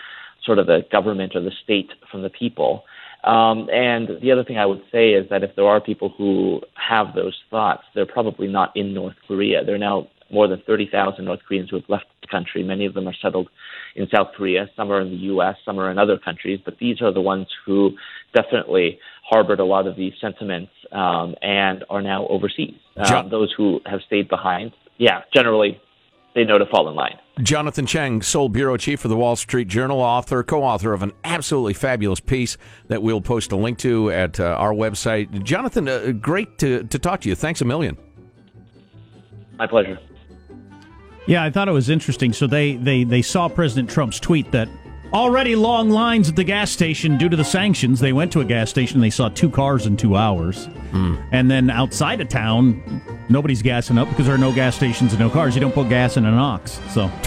sort 0.45 0.59
of 0.59 0.67
the 0.67 0.85
government 0.91 1.37
or 1.37 1.41
the 1.41 1.53
state 1.63 1.91
from 2.11 2.23
the 2.23 2.31
people. 2.31 2.85
Um, 3.25 3.69
and 3.73 4.09
the 4.21 4.33
other 4.33 4.45
thing 4.45 4.59
I 4.59 4.67
would 4.67 4.83
say 4.91 5.11
is 5.11 5.29
that 5.31 5.45
if 5.45 5.55
there 5.55 5.67
are 5.67 5.81
people 5.81 6.13
who 6.19 6.61
have 6.75 7.15
those 7.15 7.39
thoughts, 7.51 7.85
they're 7.95 8.07
probably 8.07 8.49
not 8.49 8.77
in 8.77 8.93
North 8.93 9.15
Korea. 9.27 9.65
There 9.65 9.77
are 9.77 9.79
now 9.79 10.09
more 10.31 10.49
than 10.49 10.63
30,000 10.67 11.25
North 11.25 11.41
Koreans 11.47 11.71
who 11.71 11.77
have 11.77 11.89
left 11.89 12.07
the 12.23 12.27
country. 12.27 12.63
Many 12.63 12.87
of 12.87 12.95
them 12.95 13.07
are 13.07 13.15
settled 13.23 13.49
in 13.95 14.09
South 14.13 14.29
Korea. 14.37 14.69
Some 14.75 14.91
are 14.91 15.01
in 15.01 15.11
the 15.11 15.17
U.S., 15.17 15.57
some 15.65 15.79
are 15.79 15.91
in 15.91 15.99
other 15.99 16.19
countries. 16.19 16.59
But 16.65 16.79
these 16.79 17.01
are 17.03 17.13
the 17.13 17.21
ones 17.21 17.47
who 17.65 17.91
definitely 18.35 18.99
harbored 19.29 19.61
a 19.61 19.65
lot 19.65 19.87
of 19.87 19.97
these 19.97 20.15
sentiments 20.21 20.73
um, 20.91 21.35
and 21.43 21.85
are 21.91 22.03
now 22.03 22.27
overseas. 22.29 22.75
Um, 22.97 23.29
those 23.31 23.53
who 23.57 23.81
have 23.87 24.01
stayed 24.07 24.29
behind, 24.29 24.73
yeah, 24.99 25.23
generally 25.33 25.81
they 26.35 26.45
know 26.45 26.59
to 26.59 26.67
fall 26.67 26.89
in 26.89 26.95
line. 26.95 27.19
Jonathan 27.41 27.87
Cheng, 27.87 28.23
Seoul 28.23 28.49
Bureau 28.49 28.77
Chief 28.77 29.01
for 29.01 29.09
the 29.09 29.17
Wall 29.17 29.37
Street 29.37 29.69
Journal, 29.69 30.01
author, 30.01 30.43
co 30.43 30.63
author 30.63 30.93
of 30.93 31.03
an 31.03 31.13
absolutely 31.25 31.75
fabulous 31.75 32.21
piece 32.21 32.57
that 32.89 33.03
we'll 33.03 33.21
post 33.21 33.53
a 33.53 33.57
link 33.57 33.79
to 33.79 34.11
at 34.11 34.39
uh, 34.39 34.45
our 34.45 34.73
website. 34.73 35.43
Jonathan, 35.43 35.89
uh, 35.89 36.13
great 36.13 36.59
to, 36.59 36.85
to 36.85 36.99
talk 36.99 37.21
to 37.23 37.29
you. 37.29 37.35
Thanks 37.35 37.61
a 37.61 37.65
million. 37.65 37.97
My 39.59 39.67
pleasure. 39.67 39.99
Yeah, 41.27 41.45
I 41.45 41.51
thought 41.51 41.69
it 41.69 41.73
was 41.73 41.89
interesting. 41.89 42.33
So 42.33 42.47
they, 42.47 42.77
they, 42.77 43.05
they 43.05 43.23
saw 43.23 43.49
President 43.49 43.89
Trump's 43.89 44.19
tweet 44.19 44.51
that 44.53 44.69
already 45.13 45.57
long 45.57 45.91
lines 45.91 46.29
at 46.29 46.37
the 46.37 46.45
gas 46.45 46.71
station 46.71 47.19
due 47.19 47.29
to 47.29 47.37
the 47.37 47.45
sanctions. 47.45 48.01
They 48.01 48.13
went 48.13 48.33
to 48.33 48.41
a 48.41 48.45
gas 48.45 48.71
station, 48.71 49.01
they 49.01 49.11
saw 49.11 49.29
two 49.29 49.51
cars 49.51 49.87
in 49.87 49.97
two 49.97 50.17
hours. 50.17 50.69
Mm. 50.93 51.23
And 51.33 51.51
then 51.51 51.71
outside 51.71 52.21
of 52.21 52.29
town, 52.29 53.03
nobody's 53.29 53.63
gassing 53.63 53.99
up 53.99 54.09
because 54.09 54.27
there 54.27 54.35
are 54.35 54.39
no 54.39 54.53
gas 54.53 54.77
stations 54.77 55.13
and 55.13 55.21
no 55.21 55.31
cars. 55.31 55.55
You 55.55 55.61
don't 55.61 55.75
put 55.75 55.89
gas 55.89 56.17
in 56.17 56.25
an 56.25 56.35
ox. 56.35 56.81
So 56.91 57.07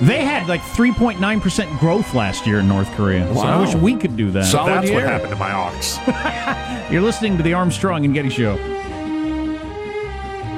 they 0.00 0.24
had 0.24 0.48
like 0.48 0.60
3.9% 0.60 1.78
growth 1.78 2.14
last 2.14 2.46
year 2.46 2.60
in 2.60 2.68
North 2.68 2.90
Korea. 2.92 3.32
So 3.34 3.40
I 3.40 3.60
wish 3.60 3.74
we 3.74 3.96
could 3.96 4.16
do 4.16 4.30
that. 4.32 4.44
Solid 4.44 4.82
That's 4.82 4.90
what 4.90 5.02
happened 5.02 5.30
to 5.30 5.36
my 5.36 5.52
ox. 5.52 5.98
You're 6.92 7.02
listening 7.02 7.36
to 7.36 7.42
the 7.42 7.54
Armstrong 7.54 8.04
and 8.04 8.14
Getty 8.14 8.30
Show. 8.30 8.56